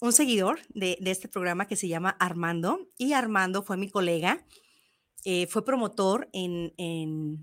un 0.03 0.11
seguidor 0.11 0.59
de, 0.69 0.97
este 1.05 1.29
programa 1.29 1.65
que 1.67 1.77
se 1.77 1.87
llama 1.87 2.09
Armando 2.19 2.89
y 2.97 3.13
Armando 3.13 3.63
fue 3.63 3.77
mi 3.77 3.89
colega, 3.89 4.45
eh, 5.23 5.47
fue 5.47 5.63
promotor 5.63 6.29
en, 6.33 6.73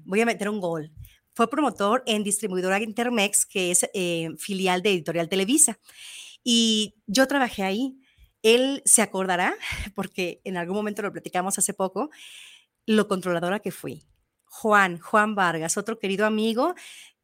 voy 0.05 0.21
a 0.21 0.27
meter 0.27 0.51
un 0.51 0.61
gol, 0.61 0.93
fue 1.35 1.49
promotor 1.49 2.03
en 2.07 2.23
distribuidora 2.23 2.83
Intermex, 2.83 3.47
que 3.47 3.71
es 3.71 3.89
eh, 3.95 4.31
filial 4.39 4.83
de 4.83 4.91
Editorial 4.91 5.29
Televisa. 5.29 5.79
Y 6.43 6.97
yo 7.07 7.27
trabajé 7.27 7.63
ahí. 7.63 7.97
Él 8.43 8.83
se 8.85 9.03
acordará, 9.03 9.55
porque 9.95 10.41
en 10.45 10.57
algún 10.57 10.77
momento 10.77 11.03
lo 11.03 11.13
platicamos 11.13 11.59
hace 11.59 11.75
poco, 11.75 12.11
lo 12.87 13.09
controladora 13.09 13.61
que 13.61 13.71
fui. 13.71 14.05
Juan, 14.45 14.99
Juan 14.99 15.35
Vargas, 15.35 15.77
otro 15.77 15.99
querido 15.99 16.27
amigo 16.27 16.75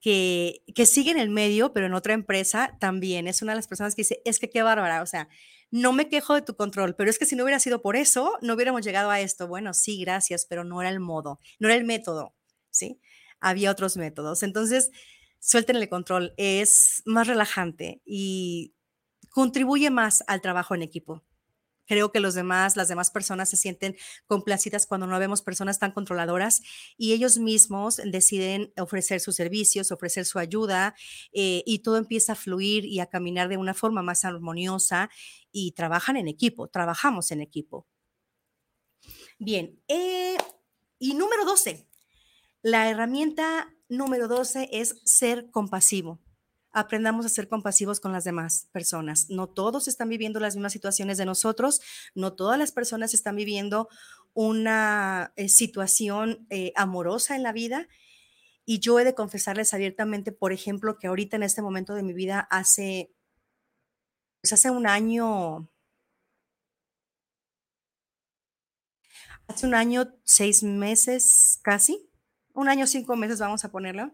que, 0.00 0.86
sigue 0.86 1.10
en 1.10 1.18
el 1.18 1.30
medio, 1.30 1.72
pero 1.72 1.86
en 1.86 1.94
otra 1.94 2.14
empresa 2.14 2.76
también. 2.78 3.26
Es 3.26 3.42
una 3.42 3.52
de 3.52 3.56
las 3.56 3.66
personas 3.66 3.96
que 3.96 4.02
dice, 4.02 4.22
es 4.24 4.38
que 4.38 4.48
qué 4.48 4.62
bárbara, 4.62 5.02
o 5.02 5.06
sea, 5.06 5.28
no 5.72 5.92
me 5.92 6.08
quejo 6.08 6.34
de 6.34 6.42
tu 6.42 6.54
control, 6.54 6.94
pero 6.94 7.10
es 7.10 7.18
que 7.18 7.26
si 7.26 7.34
no 7.34 7.42
hubiera 7.42 7.58
sido 7.58 7.82
por 7.82 7.96
eso, 7.96 8.38
no 8.40 8.54
hubiéramos 8.54 8.84
llegado 8.84 9.10
a 9.10 9.20
esto. 9.20 9.48
Bueno, 9.48 9.74
sí, 9.74 10.00
gracias, 10.00 10.46
pero 10.48 10.62
no 10.62 10.80
era 10.80 10.90
el 10.90 11.00
modo, 11.00 11.40
no 11.58 11.66
era 11.66 11.76
el 11.76 11.84
método, 11.84 12.34
¿sí? 12.70 13.00
Había 13.46 13.70
otros 13.70 13.96
métodos. 13.96 14.42
Entonces, 14.42 14.90
suelten 15.38 15.76
el 15.76 15.88
control, 15.88 16.34
es 16.36 17.02
más 17.04 17.28
relajante 17.28 18.02
y 18.04 18.74
contribuye 19.30 19.88
más 19.88 20.24
al 20.26 20.40
trabajo 20.40 20.74
en 20.74 20.82
equipo. 20.82 21.22
Creo 21.86 22.10
que 22.10 22.18
los 22.18 22.34
demás, 22.34 22.76
las 22.76 22.88
demás 22.88 23.12
personas 23.12 23.48
se 23.48 23.56
sienten 23.56 23.96
complacidas 24.26 24.84
cuando 24.88 25.06
no 25.06 25.16
vemos 25.20 25.42
personas 25.42 25.78
tan 25.78 25.92
controladoras 25.92 26.60
y 26.96 27.12
ellos 27.12 27.38
mismos 27.38 28.00
deciden 28.04 28.72
ofrecer 28.76 29.20
sus 29.20 29.36
servicios, 29.36 29.92
ofrecer 29.92 30.26
su 30.26 30.40
ayuda 30.40 30.96
eh, 31.32 31.62
y 31.64 31.78
todo 31.84 31.98
empieza 31.98 32.32
a 32.32 32.34
fluir 32.34 32.84
y 32.84 32.98
a 32.98 33.06
caminar 33.06 33.48
de 33.48 33.58
una 33.58 33.74
forma 33.74 34.02
más 34.02 34.24
armoniosa 34.24 35.08
y 35.52 35.70
trabajan 35.70 36.16
en 36.16 36.26
equipo, 36.26 36.66
trabajamos 36.66 37.30
en 37.30 37.42
equipo. 37.42 37.86
Bien, 39.38 39.80
eh, 39.86 40.36
y 40.98 41.14
número 41.14 41.44
12, 41.44 41.86
la 42.66 42.90
herramienta 42.90 43.72
número 43.88 44.26
12 44.26 44.70
es 44.72 45.00
ser 45.04 45.52
compasivo 45.52 46.20
aprendamos 46.72 47.24
a 47.24 47.28
ser 47.28 47.48
compasivos 47.48 48.00
con 48.00 48.12
las 48.12 48.24
demás 48.24 48.68
personas. 48.70 49.30
No 49.30 49.48
todos 49.48 49.88
están 49.88 50.10
viviendo 50.10 50.40
las 50.40 50.56
mismas 50.56 50.72
situaciones 50.72 51.16
de 51.16 51.24
nosotros, 51.24 51.80
no 52.14 52.34
todas 52.34 52.58
las 52.58 52.72
personas 52.72 53.14
están 53.14 53.36
viviendo 53.36 53.88
una 54.34 55.32
eh, 55.36 55.48
situación 55.48 56.46
eh, 56.50 56.72
amorosa 56.76 57.36
en 57.36 57.44
la 57.44 57.52
vida 57.52 57.88
Y 58.66 58.80
yo 58.80 59.00
he 59.00 59.04
de 59.04 59.14
confesarles 59.14 59.74
abiertamente, 59.74 60.32
por 60.32 60.52
ejemplo, 60.52 60.98
que 60.98 61.08
ahorita 61.08 61.36
en 61.36 61.44
este 61.44 61.62
momento 61.62 61.94
de 61.94 62.02
mi 62.02 62.14
vida, 62.14 62.40
hace, 62.50 63.12
pues 64.40 64.52
hace 64.52 64.70
un 64.70 64.86
año, 64.86 65.68
hace 69.48 69.66
un 69.66 69.74
año, 69.74 70.14
seis 70.24 70.62
meses 70.62 71.60
casi, 71.62 72.05
un 72.56 72.68
año, 72.68 72.86
cinco 72.86 73.16
meses, 73.16 73.38
vamos 73.38 73.64
a 73.64 73.70
ponerlo, 73.70 74.10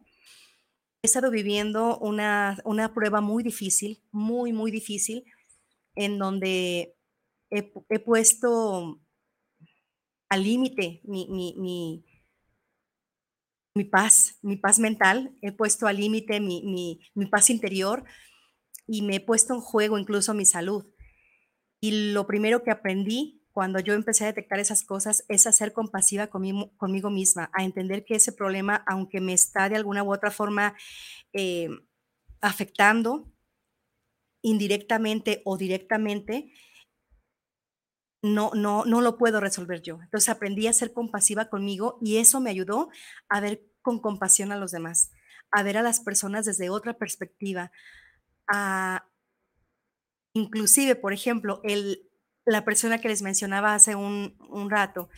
he 1.02 1.06
estado 1.06 1.30
viviendo 1.30 1.98
una, 1.98 2.58
una 2.64 2.92
prueba 2.92 3.20
muy 3.20 3.42
difícil, 3.42 4.02
muy, 4.10 4.52
muy 4.52 4.70
difícil, 4.70 5.24
en 5.94 6.18
donde 6.18 6.94
he, 7.50 7.72
he 7.88 7.98
puesto 7.98 9.00
al 10.28 10.42
límite 10.42 11.00
mi, 11.04 11.28
mi, 11.28 11.54
mi, 11.58 12.04
mi 13.74 13.84
paz, 13.84 14.38
mi 14.42 14.56
paz 14.56 14.78
mental, 14.78 15.36
he 15.42 15.52
puesto 15.52 15.86
al 15.86 15.96
límite 15.96 16.40
mi, 16.40 17.00
mi, 17.14 17.26
paz 17.26 17.50
interior 17.50 18.04
y 18.86 19.02
me 19.02 19.16
he 19.16 19.20
puesto 19.20 19.54
en 19.54 19.60
juego 19.60 19.98
incluso 19.98 20.34
mi 20.34 20.46
salud. 20.46 20.86
Y 21.80 22.12
lo 22.12 22.26
primero 22.26 22.62
que 22.62 22.70
aprendí 22.70 23.41
cuando 23.52 23.78
yo 23.80 23.92
empecé 23.94 24.24
a 24.24 24.28
detectar 24.28 24.58
esas 24.58 24.82
cosas 24.82 25.24
es 25.28 25.46
a 25.46 25.52
ser 25.52 25.72
compasiva 25.72 26.28
conmigo, 26.28 27.10
misma, 27.10 27.50
a 27.52 27.64
entender 27.64 28.04
que 28.04 28.14
ese 28.14 28.32
problema, 28.32 28.82
aunque 28.86 29.20
me 29.20 29.34
está 29.34 29.68
de 29.68 29.76
alguna 29.76 30.02
u 30.02 30.12
otra 30.12 30.30
forma 30.30 30.74
eh, 31.32 31.68
afectando 32.40 33.30
indirectamente 34.42 35.42
o 35.44 35.56
directamente, 35.56 36.52
no, 38.22 38.52
no, 38.54 38.84
no 38.84 39.00
lo 39.00 39.18
puedo 39.18 39.40
resolver 39.40 39.82
yo. 39.82 40.00
Entonces 40.02 40.28
aprendí 40.28 40.66
a 40.66 40.72
ser 40.72 40.92
compasiva 40.92 41.48
conmigo 41.48 41.98
y 42.00 42.16
eso 42.16 42.40
me 42.40 42.50
ayudó 42.50 42.88
a 43.28 43.40
ver 43.40 43.64
con 43.82 44.00
compasión 44.00 44.52
a 44.52 44.56
los 44.56 44.72
demás, 44.72 45.12
a 45.50 45.62
ver 45.62 45.76
a 45.76 45.82
las 45.82 46.00
personas 46.00 46.46
desde 46.46 46.70
otra 46.70 46.94
perspectiva, 46.94 47.70
a 48.48 49.06
inclusive, 50.34 50.96
por 50.96 51.12
ejemplo, 51.12 51.60
el, 51.64 52.08
la 52.44 52.64
persona 52.64 52.98
que 53.00 53.08
les 53.08 53.22
mencionaba 53.22 53.74
hace 53.74 53.94
un, 53.94 54.36
rato, 54.68 55.08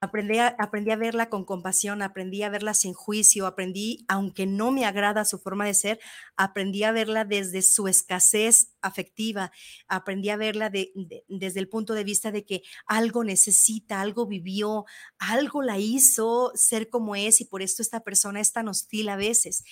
Aprendí 0.00 0.38
a, 0.38 0.54
aprendí 0.60 0.92
a 0.92 0.96
verla 0.96 1.28
con 1.28 1.44
compasión, 1.44 2.02
aprendí 2.02 2.44
a 2.44 2.50
verla 2.50 2.72
sin 2.72 2.94
juicio, 2.94 3.48
aprendí, 3.48 4.04
aunque 4.06 4.46
no 4.46 4.70
me 4.70 4.84
agrada 4.84 5.24
su 5.24 5.40
forma 5.40 5.66
de 5.66 5.74
ser, 5.74 5.98
aprendí 6.36 6.84
a 6.84 6.92
verla 6.92 7.24
desde 7.24 7.62
su 7.62 7.88
escasez 7.88 8.76
afectiva, 8.80 9.50
aprendí 9.88 10.28
a 10.28 10.36
verla 10.36 10.70
desde 10.70 11.58
el 11.58 11.68
punto 11.68 11.94
de 11.94 12.04
vista 12.04 12.30
de 12.30 12.44
que 12.44 12.62
algo 12.86 13.24
necesita, 13.24 14.00
algo 14.00 14.28
vivió, 14.28 14.84
algo 15.18 15.62
la 15.62 15.78
hizo 15.78 16.52
ser 16.54 16.88
como 16.90 17.16
es 17.16 17.40
y 17.40 17.46
por 17.46 17.60
esto 17.60 17.82
esta 17.82 18.04
persona 18.04 18.38
es 18.38 18.52
tan 18.52 18.68
hostil 18.68 19.08
a 19.08 19.16
veces. 19.16 19.64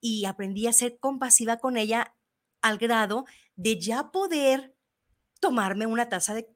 Y 0.00 0.26
aprendí 0.26 0.68
a 0.68 0.72
ser 0.72 1.00
compasiva 1.00 1.56
con 1.56 1.76
ella 1.76 2.14
al 2.62 2.78
grado 2.78 3.24
de 3.56 3.80
ya 3.80 4.12
poder 4.12 4.73
tomarme 5.44 5.86
una 5.86 6.08
taza 6.08 6.34
de 6.34 6.48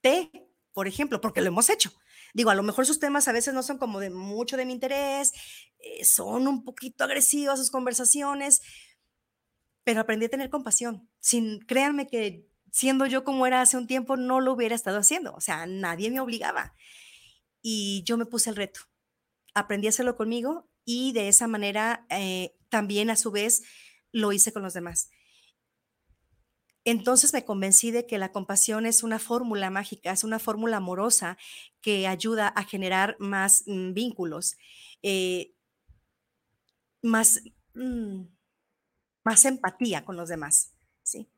té, 0.00 0.30
por 0.72 0.86
ejemplo, 0.86 1.20
porque 1.20 1.40
lo 1.40 1.48
hemos 1.48 1.68
hecho 1.70 1.92
Digo, 2.34 2.50
a 2.50 2.54
lo 2.54 2.62
mejor 2.62 2.86
sus 2.86 2.98
temas 2.98 3.28
a 3.28 3.32
veces 3.32 3.52
no 3.52 3.62
son 3.62 3.78
como 3.78 4.00
de 4.00 4.10
mucho 4.10 4.56
de 4.56 4.64
mi 4.64 4.72
interés, 4.72 5.32
eh, 5.78 6.04
son 6.04 6.48
un 6.48 6.64
poquito 6.64 7.04
agresivas 7.04 7.58
sus 7.58 7.70
conversaciones, 7.70 8.62
pero 9.84 10.00
aprendí 10.00 10.26
a 10.26 10.30
tener 10.30 10.48
compasión. 10.48 11.10
Sin, 11.20 11.60
créanme 11.60 12.06
que 12.06 12.48
siendo 12.70 13.06
yo 13.06 13.24
como 13.24 13.46
era 13.46 13.60
hace 13.60 13.76
un 13.76 13.86
tiempo, 13.86 14.16
no 14.16 14.40
lo 14.40 14.52
hubiera 14.52 14.74
estado 14.74 14.98
haciendo. 14.98 15.34
O 15.34 15.40
sea, 15.40 15.66
nadie 15.66 16.10
me 16.10 16.20
obligaba. 16.20 16.74
Y 17.60 18.02
yo 18.04 18.16
me 18.16 18.26
puse 18.26 18.50
el 18.50 18.56
reto. 18.56 18.80
Aprendí 19.54 19.86
a 19.88 19.90
hacerlo 19.90 20.16
conmigo 20.16 20.70
y 20.84 21.12
de 21.12 21.28
esa 21.28 21.48
manera 21.48 22.06
eh, 22.08 22.56
también 22.70 23.10
a 23.10 23.16
su 23.16 23.30
vez 23.30 23.62
lo 24.10 24.32
hice 24.32 24.52
con 24.52 24.62
los 24.62 24.72
demás. 24.72 25.10
Entonces 26.84 27.32
me 27.32 27.44
convencí 27.44 27.90
de 27.92 28.06
que 28.06 28.18
la 28.18 28.32
compasión 28.32 28.86
es 28.86 29.02
una 29.02 29.18
fórmula 29.18 29.70
mágica, 29.70 30.10
es 30.12 30.24
una 30.24 30.38
fórmula 30.38 30.78
amorosa 30.78 31.38
que 31.80 32.08
ayuda 32.08 32.48
a 32.48 32.64
generar 32.64 33.16
más 33.20 33.64
mm, 33.66 33.92
vínculos, 33.92 34.56
eh, 35.02 35.54
más, 37.02 37.42
mm, 37.74 38.22
más 39.24 39.44
empatía 39.44 40.04
con 40.04 40.16
los 40.16 40.28
demás, 40.28 40.72
¿sí? 41.02 41.28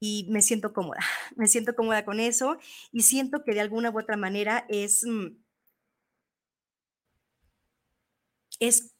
Y 0.00 0.26
me 0.30 0.42
siento 0.42 0.72
cómoda, 0.72 1.00
me 1.36 1.48
siento 1.48 1.74
cómoda 1.74 2.04
con 2.04 2.20
eso 2.20 2.58
y 2.92 3.02
siento 3.02 3.44
que 3.44 3.54
de 3.54 3.60
alguna 3.60 3.90
u 3.90 3.98
otra 3.98 4.16
manera 4.16 4.66
es, 4.68 5.04
mm, 5.04 5.36
es 8.60 8.94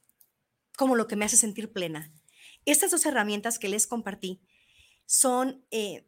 como 0.77 0.97
lo 0.97 1.07
que 1.07 1.17
me 1.17 1.27
hace 1.27 1.37
sentir 1.37 1.73
plena. 1.73 2.13
Estas 2.65 2.91
dos 2.91 3.07
herramientas 3.07 3.59
que 3.59 3.69
les 3.69 3.87
compartí, 3.87 4.41
son 5.11 5.67
eh, 5.73 6.07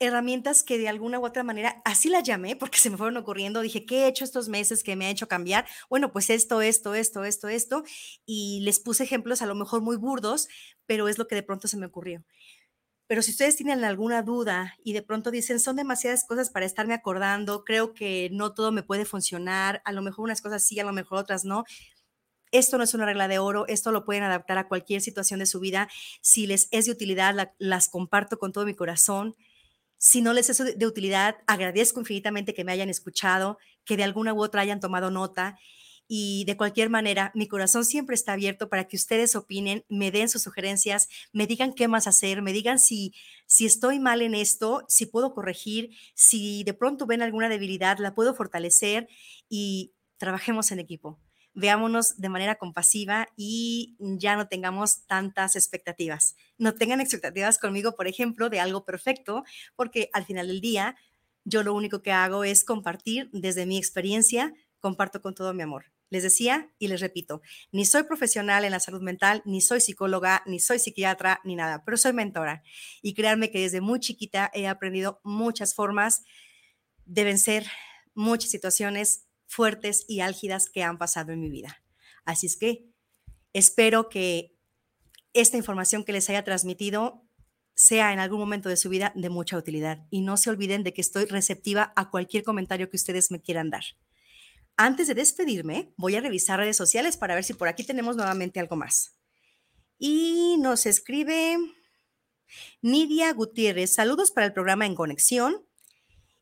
herramientas 0.00 0.62
que 0.62 0.78
de 0.78 0.88
alguna 0.88 1.18
u 1.18 1.26
otra 1.26 1.44
manera, 1.44 1.82
así 1.84 2.08
las 2.08 2.22
llamé 2.22 2.56
porque 2.56 2.78
se 2.78 2.88
me 2.88 2.96
fueron 2.96 3.18
ocurriendo, 3.18 3.60
dije, 3.60 3.84
¿qué 3.84 4.04
he 4.04 4.08
hecho 4.08 4.24
estos 4.24 4.48
meses 4.48 4.82
que 4.82 4.96
me 4.96 5.04
ha 5.04 5.10
hecho 5.10 5.28
cambiar? 5.28 5.66
Bueno, 5.90 6.12
pues 6.12 6.30
esto, 6.30 6.62
esto, 6.62 6.94
esto, 6.94 7.24
esto, 7.24 7.48
esto, 7.48 7.84
y 8.24 8.60
les 8.62 8.80
puse 8.80 9.04
ejemplos 9.04 9.42
a 9.42 9.46
lo 9.46 9.54
mejor 9.54 9.82
muy 9.82 9.98
burdos, 9.98 10.48
pero 10.86 11.08
es 11.08 11.18
lo 11.18 11.28
que 11.28 11.34
de 11.34 11.42
pronto 11.42 11.68
se 11.68 11.76
me 11.76 11.84
ocurrió. 11.84 12.24
Pero 13.06 13.22
si 13.22 13.32
ustedes 13.32 13.56
tienen 13.56 13.84
alguna 13.84 14.22
duda 14.22 14.74
y 14.82 14.94
de 14.94 15.02
pronto 15.02 15.30
dicen, 15.30 15.60
son 15.60 15.76
demasiadas 15.76 16.24
cosas 16.26 16.50
para 16.50 16.66
estarme 16.66 16.94
acordando, 16.94 17.64
creo 17.64 17.92
que 17.94 18.30
no 18.32 18.54
todo 18.54 18.72
me 18.72 18.82
puede 18.82 19.04
funcionar, 19.04 19.82
a 19.84 19.92
lo 19.92 20.02
mejor 20.02 20.24
unas 20.24 20.40
cosas 20.40 20.64
sí, 20.66 20.80
a 20.80 20.84
lo 20.84 20.94
mejor 20.94 21.18
otras 21.18 21.44
no, 21.44 21.64
esto 22.58 22.78
no 22.78 22.84
es 22.84 22.94
una 22.94 23.06
regla 23.06 23.28
de 23.28 23.38
oro, 23.38 23.66
esto 23.68 23.92
lo 23.92 24.04
pueden 24.04 24.22
adaptar 24.22 24.58
a 24.58 24.68
cualquier 24.68 25.00
situación 25.00 25.40
de 25.40 25.46
su 25.46 25.60
vida. 25.60 25.88
Si 26.20 26.46
les 26.46 26.68
es 26.70 26.86
de 26.86 26.92
utilidad, 26.92 27.52
las 27.58 27.88
comparto 27.88 28.38
con 28.38 28.52
todo 28.52 28.64
mi 28.66 28.74
corazón. 28.74 29.36
Si 29.98 30.22
no 30.22 30.32
les 30.32 30.50
es 30.50 30.78
de 30.78 30.86
utilidad, 30.86 31.36
agradezco 31.46 32.00
infinitamente 32.00 32.54
que 32.54 32.64
me 32.64 32.72
hayan 32.72 32.90
escuchado, 32.90 33.58
que 33.84 33.96
de 33.96 34.04
alguna 34.04 34.34
u 34.34 34.42
otra 34.42 34.62
hayan 34.62 34.80
tomado 34.80 35.10
nota. 35.10 35.58
Y 36.08 36.44
de 36.44 36.56
cualquier 36.56 36.88
manera, 36.88 37.32
mi 37.34 37.48
corazón 37.48 37.84
siempre 37.84 38.14
está 38.14 38.34
abierto 38.34 38.68
para 38.68 38.86
que 38.86 38.96
ustedes 38.96 39.34
opinen, 39.34 39.84
me 39.88 40.12
den 40.12 40.28
sus 40.28 40.42
sugerencias, 40.42 41.08
me 41.32 41.46
digan 41.48 41.72
qué 41.72 41.88
más 41.88 42.06
hacer, 42.06 42.42
me 42.42 42.52
digan 42.52 42.78
si, 42.78 43.12
si 43.46 43.66
estoy 43.66 43.98
mal 43.98 44.22
en 44.22 44.34
esto, 44.34 44.84
si 44.88 45.06
puedo 45.06 45.34
corregir, 45.34 45.90
si 46.14 46.62
de 46.62 46.74
pronto 46.74 47.06
ven 47.06 47.22
alguna 47.22 47.48
debilidad, 47.48 47.98
la 47.98 48.14
puedo 48.14 48.34
fortalecer 48.34 49.08
y 49.48 49.94
trabajemos 50.18 50.70
en 50.70 50.78
equipo 50.78 51.18
veámonos 51.56 52.18
de 52.18 52.28
manera 52.28 52.56
compasiva 52.56 53.28
y 53.34 53.96
ya 53.98 54.36
no 54.36 54.46
tengamos 54.46 55.06
tantas 55.06 55.56
expectativas. 55.56 56.36
No 56.58 56.74
tengan 56.74 57.00
expectativas 57.00 57.58
conmigo, 57.58 57.96
por 57.96 58.06
ejemplo, 58.06 58.50
de 58.50 58.60
algo 58.60 58.84
perfecto, 58.84 59.42
porque 59.74 60.10
al 60.12 60.26
final 60.26 60.48
del 60.48 60.60
día 60.60 60.96
yo 61.44 61.62
lo 61.62 61.74
único 61.74 62.02
que 62.02 62.12
hago 62.12 62.44
es 62.44 62.62
compartir 62.62 63.30
desde 63.32 63.64
mi 63.64 63.78
experiencia, 63.78 64.52
comparto 64.80 65.22
con 65.22 65.34
todo 65.34 65.54
mi 65.54 65.62
amor. 65.62 65.86
Les 66.10 66.22
decía 66.22 66.70
y 66.78 66.88
les 66.88 67.00
repito, 67.00 67.40
ni 67.72 67.86
soy 67.86 68.04
profesional 68.04 68.64
en 68.64 68.72
la 68.72 68.78
salud 68.78 69.00
mental, 69.00 69.42
ni 69.46 69.60
soy 69.60 69.80
psicóloga, 69.80 70.42
ni 70.46 70.60
soy 70.60 70.78
psiquiatra, 70.78 71.40
ni 71.42 71.56
nada, 71.56 71.84
pero 71.84 71.96
soy 71.96 72.12
mentora. 72.12 72.62
Y 73.00 73.14
créanme 73.14 73.50
que 73.50 73.60
desde 73.60 73.80
muy 73.80 73.98
chiquita 73.98 74.50
he 74.52 74.68
aprendido 74.68 75.20
muchas 75.24 75.74
formas 75.74 76.22
de 77.06 77.24
vencer 77.24 77.66
muchas 78.14 78.50
situaciones 78.50 79.25
fuertes 79.46 80.04
y 80.08 80.20
álgidas 80.20 80.68
que 80.68 80.82
han 80.82 80.98
pasado 80.98 81.32
en 81.32 81.40
mi 81.40 81.50
vida. 81.50 81.82
Así 82.24 82.46
es 82.46 82.56
que 82.56 82.90
espero 83.52 84.08
que 84.08 84.56
esta 85.32 85.56
información 85.56 86.04
que 86.04 86.12
les 86.12 86.28
haya 86.30 86.44
transmitido 86.44 87.22
sea 87.74 88.12
en 88.12 88.18
algún 88.18 88.40
momento 88.40 88.68
de 88.68 88.76
su 88.76 88.88
vida 88.88 89.12
de 89.14 89.28
mucha 89.28 89.56
utilidad. 89.56 90.06
Y 90.10 90.22
no 90.22 90.36
se 90.36 90.50
olviden 90.50 90.82
de 90.82 90.94
que 90.94 91.02
estoy 91.02 91.26
receptiva 91.26 91.92
a 91.94 92.10
cualquier 92.10 92.42
comentario 92.42 92.88
que 92.90 92.96
ustedes 92.96 93.30
me 93.30 93.40
quieran 93.40 93.70
dar. 93.70 93.84
Antes 94.78 95.06
de 95.08 95.14
despedirme, 95.14 95.92
voy 95.96 96.16
a 96.16 96.20
revisar 96.20 96.58
redes 96.58 96.76
sociales 96.76 97.16
para 97.16 97.34
ver 97.34 97.44
si 97.44 97.54
por 97.54 97.68
aquí 97.68 97.84
tenemos 97.84 98.16
nuevamente 98.16 98.60
algo 98.60 98.76
más. 98.76 99.14
Y 99.98 100.56
nos 100.58 100.86
escribe 100.86 101.56
Nidia 102.82 103.32
Gutiérrez. 103.32 103.94
Saludos 103.94 104.30
para 104.30 104.46
el 104.46 104.52
programa 104.52 104.86
En 104.86 104.94
Conexión. 104.94 105.66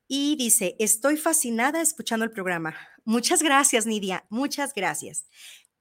Y 0.07 0.37
dice, 0.37 0.77
estoy 0.79 1.17
fascinada 1.17 1.81
escuchando 1.81 2.25
el 2.25 2.31
programa. 2.31 2.77
Muchas 3.05 3.43
gracias, 3.43 3.87
Nidia. 3.87 4.25
Muchas 4.31 4.73
gracias. 4.75 5.27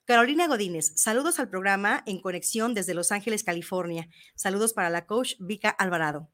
Carolina 0.05 0.47
Godínez, 0.47 0.91
saludos 0.95 1.39
al 1.39 1.49
programa 1.49 2.03
en 2.05 2.19
conexión 2.19 2.73
desde 2.73 2.93
Los 2.93 3.13
Ángeles, 3.13 3.43
California. 3.43 4.09
Saludos 4.35 4.73
para 4.73 4.89
la 4.89 5.05
coach 5.05 5.35
Vika 5.39 5.69
Alvarado. 5.69 6.29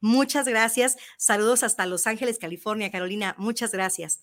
Muchas 0.00 0.46
gracias. 0.46 0.96
Saludos 1.16 1.64
hasta 1.64 1.86
Los 1.86 2.06
Ángeles, 2.06 2.38
California, 2.38 2.92
Carolina. 2.92 3.34
Muchas 3.36 3.72
gracias. 3.72 4.22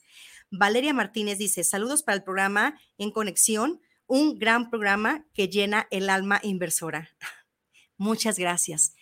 Valeria 0.49 0.93
Martínez 0.93 1.37
dice, 1.37 1.65
saludos 1.65 2.03
para 2.03 2.15
el 2.15 2.23
programa 2.23 2.79
en 2.97 3.11
conexión, 3.11 3.81
un 4.07 4.39
gran 4.39 4.69
programa 4.69 5.25
que 5.33 5.49
llena 5.49 5.87
el 5.91 6.09
alma 6.09 6.39
inversora. 6.43 7.09
Muchas 7.97 8.39
gracias. 8.39 8.93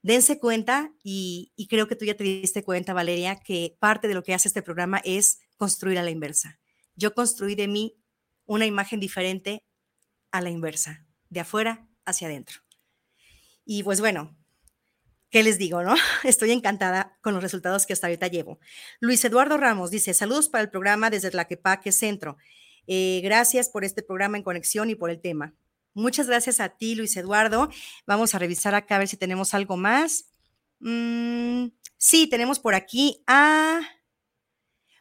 Dense 0.00 0.38
cuenta, 0.38 0.94
y, 1.02 1.52
y 1.56 1.66
creo 1.66 1.88
que 1.88 1.96
tú 1.96 2.06
ya 2.06 2.16
te 2.16 2.24
diste 2.24 2.64
cuenta, 2.64 2.94
Valeria, 2.94 3.36
que 3.36 3.76
parte 3.78 4.08
de 4.08 4.14
lo 4.14 4.22
que 4.22 4.32
hace 4.32 4.48
este 4.48 4.62
programa 4.62 5.02
es 5.04 5.40
construir 5.58 5.98
a 5.98 6.02
la 6.02 6.10
inversa. 6.10 6.58
Yo 6.94 7.14
construí 7.14 7.54
de 7.54 7.68
mí 7.68 7.96
una 8.46 8.64
imagen 8.64 8.98
diferente 8.98 9.62
a 10.30 10.40
la 10.40 10.48
inversa, 10.48 11.06
de 11.28 11.40
afuera 11.40 11.86
hacia 12.06 12.28
adentro. 12.28 12.60
Y 13.66 13.82
pues 13.82 14.00
bueno, 14.00 14.34
¿qué 15.30 15.42
les 15.42 15.58
digo, 15.58 15.82
no? 15.82 15.94
Estoy 16.24 16.52
encantada 16.52 17.18
con 17.20 17.34
los 17.34 17.42
resultados 17.42 17.84
que 17.84 17.92
hasta 17.92 18.06
ahorita 18.06 18.28
llevo. 18.28 18.58
Luis 19.00 19.22
Eduardo 19.24 19.58
Ramos 19.58 19.90
dice, 19.90 20.14
saludos 20.14 20.48
para 20.48 20.64
el 20.64 20.70
programa 20.70 21.10
desde 21.10 21.30
Tlaquepaque 21.30 21.92
Centro. 21.92 22.38
Eh, 22.86 23.20
gracias 23.22 23.68
por 23.68 23.84
este 23.84 24.02
programa 24.02 24.38
en 24.38 24.42
conexión 24.42 24.88
y 24.88 24.94
por 24.94 25.10
el 25.10 25.20
tema. 25.20 25.54
Muchas 25.92 26.26
gracias 26.26 26.60
a 26.60 26.70
ti, 26.70 26.94
Luis 26.94 27.16
Eduardo. 27.16 27.68
Vamos 28.06 28.34
a 28.34 28.38
revisar 28.38 28.74
acá 28.74 28.96
a 28.96 28.98
ver 29.00 29.08
si 29.08 29.16
tenemos 29.16 29.52
algo 29.52 29.76
más. 29.76 30.30
Mm, 30.80 31.66
sí, 31.96 32.28
tenemos 32.28 32.58
por 32.60 32.74
aquí 32.74 33.22
a 33.26 33.80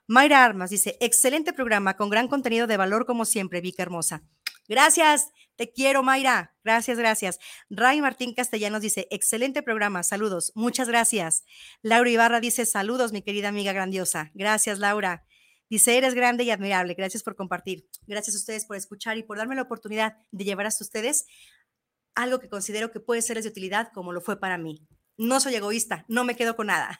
Mayra 0.07 0.43
Armas. 0.43 0.69
Dice, 0.69 0.97
excelente 0.99 1.53
programa 1.53 1.95
con 1.95 2.09
gran 2.09 2.27
contenido 2.27 2.65
de 2.65 2.77
valor 2.77 3.05
como 3.05 3.25
siempre, 3.25 3.61
Vica 3.61 3.83
Hermosa. 3.83 4.23
Gracias, 4.67 5.31
te 5.55 5.71
quiero, 5.71 6.03
Mayra. 6.03 6.55
Gracias, 6.63 6.97
gracias. 6.97 7.39
Ray 7.69 8.01
Martín 8.01 8.33
Castellanos 8.33 8.81
dice, 8.81 9.07
excelente 9.11 9.63
programa, 9.63 10.03
saludos. 10.03 10.51
Muchas 10.55 10.87
gracias. 10.87 11.43
Laura 11.81 12.09
Ibarra 12.09 12.39
dice, 12.39 12.65
saludos, 12.65 13.13
mi 13.13 13.21
querida 13.21 13.49
amiga 13.49 13.71
grandiosa. 13.71 14.31
Gracias, 14.33 14.79
Laura. 14.79 15.25
Dice, 15.69 15.97
eres 15.97 16.13
grande 16.13 16.43
y 16.43 16.51
admirable. 16.51 16.93
Gracias 16.93 17.23
por 17.23 17.35
compartir. 17.35 17.87
Gracias 18.05 18.35
a 18.35 18.39
ustedes 18.39 18.65
por 18.65 18.77
escuchar 18.77 19.17
y 19.17 19.23
por 19.23 19.37
darme 19.37 19.55
la 19.55 19.63
oportunidad 19.63 20.17
de 20.31 20.45
llevar 20.45 20.65
hasta 20.65 20.83
ustedes 20.83 21.25
algo 22.15 22.39
que 22.39 22.49
considero 22.49 22.91
que 22.91 22.99
puede 22.99 23.21
serles 23.21 23.43
de 23.43 23.51
utilidad 23.51 23.91
como 23.93 24.11
lo 24.11 24.21
fue 24.21 24.39
para 24.39 24.57
mí. 24.57 24.87
No 25.17 25.39
soy 25.39 25.55
egoísta, 25.55 26.05
no 26.07 26.23
me 26.23 26.35
quedo 26.35 26.55
con 26.55 26.67
nada. 26.67 26.99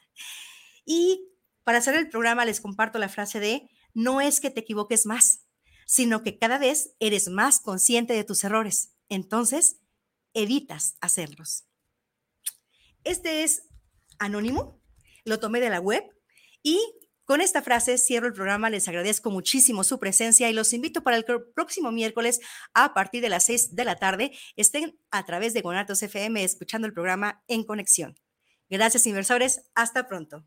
Y 0.86 1.27
para 1.68 1.80
hacer 1.80 1.96
el 1.96 2.08
programa 2.08 2.46
les 2.46 2.62
comparto 2.62 2.98
la 2.98 3.10
frase 3.10 3.42
de, 3.42 3.70
no 3.94 4.22
es 4.22 4.40
que 4.40 4.50
te 4.50 4.62
equivoques 4.62 5.06
más, 5.06 5.50
sino 5.86 6.24
que 6.24 6.38
cada 6.38 6.58
vez 6.58 6.96
eres 7.02 7.28
más 7.28 7.60
consciente 7.60 8.14
de 8.14 8.24
tus 8.24 8.46
errores. 8.46 8.96
Entonces, 9.10 9.82
evitas 10.34 10.96
hacerlos. 11.02 11.66
Este 13.04 13.44
es 13.44 13.68
anónimo, 14.18 14.82
lo 15.26 15.42
tomé 15.42 15.60
de 15.60 15.70
la 15.70 15.82
web 15.82 16.06
y 16.64 16.80
con 17.26 17.42
esta 17.42 17.62
frase 17.62 17.98
cierro 17.98 18.28
el 18.28 18.34
programa. 18.34 18.70
Les 18.70 18.88
agradezco 18.88 19.30
muchísimo 19.30 19.84
su 19.84 20.00
presencia 20.00 20.50
y 20.50 20.54
los 20.54 20.72
invito 20.72 21.04
para 21.04 21.18
el 21.18 21.26
próximo 21.54 21.92
miércoles 21.92 22.40
a 22.76 22.94
partir 22.94 23.22
de 23.22 23.28
las 23.28 23.44
6 23.44 23.76
de 23.76 23.84
la 23.84 23.98
tarde. 23.98 24.32
Estén 24.56 24.98
a 25.12 25.26
través 25.26 25.54
de 25.54 25.64
Guanatos 25.64 26.02
FM 26.02 26.42
escuchando 26.46 26.88
el 26.88 26.94
programa 26.94 27.44
En 27.50 27.66
Conexión. 27.66 28.18
Gracias, 28.70 29.06
inversores. 29.06 29.70
Hasta 29.76 30.08
pronto. 30.08 30.46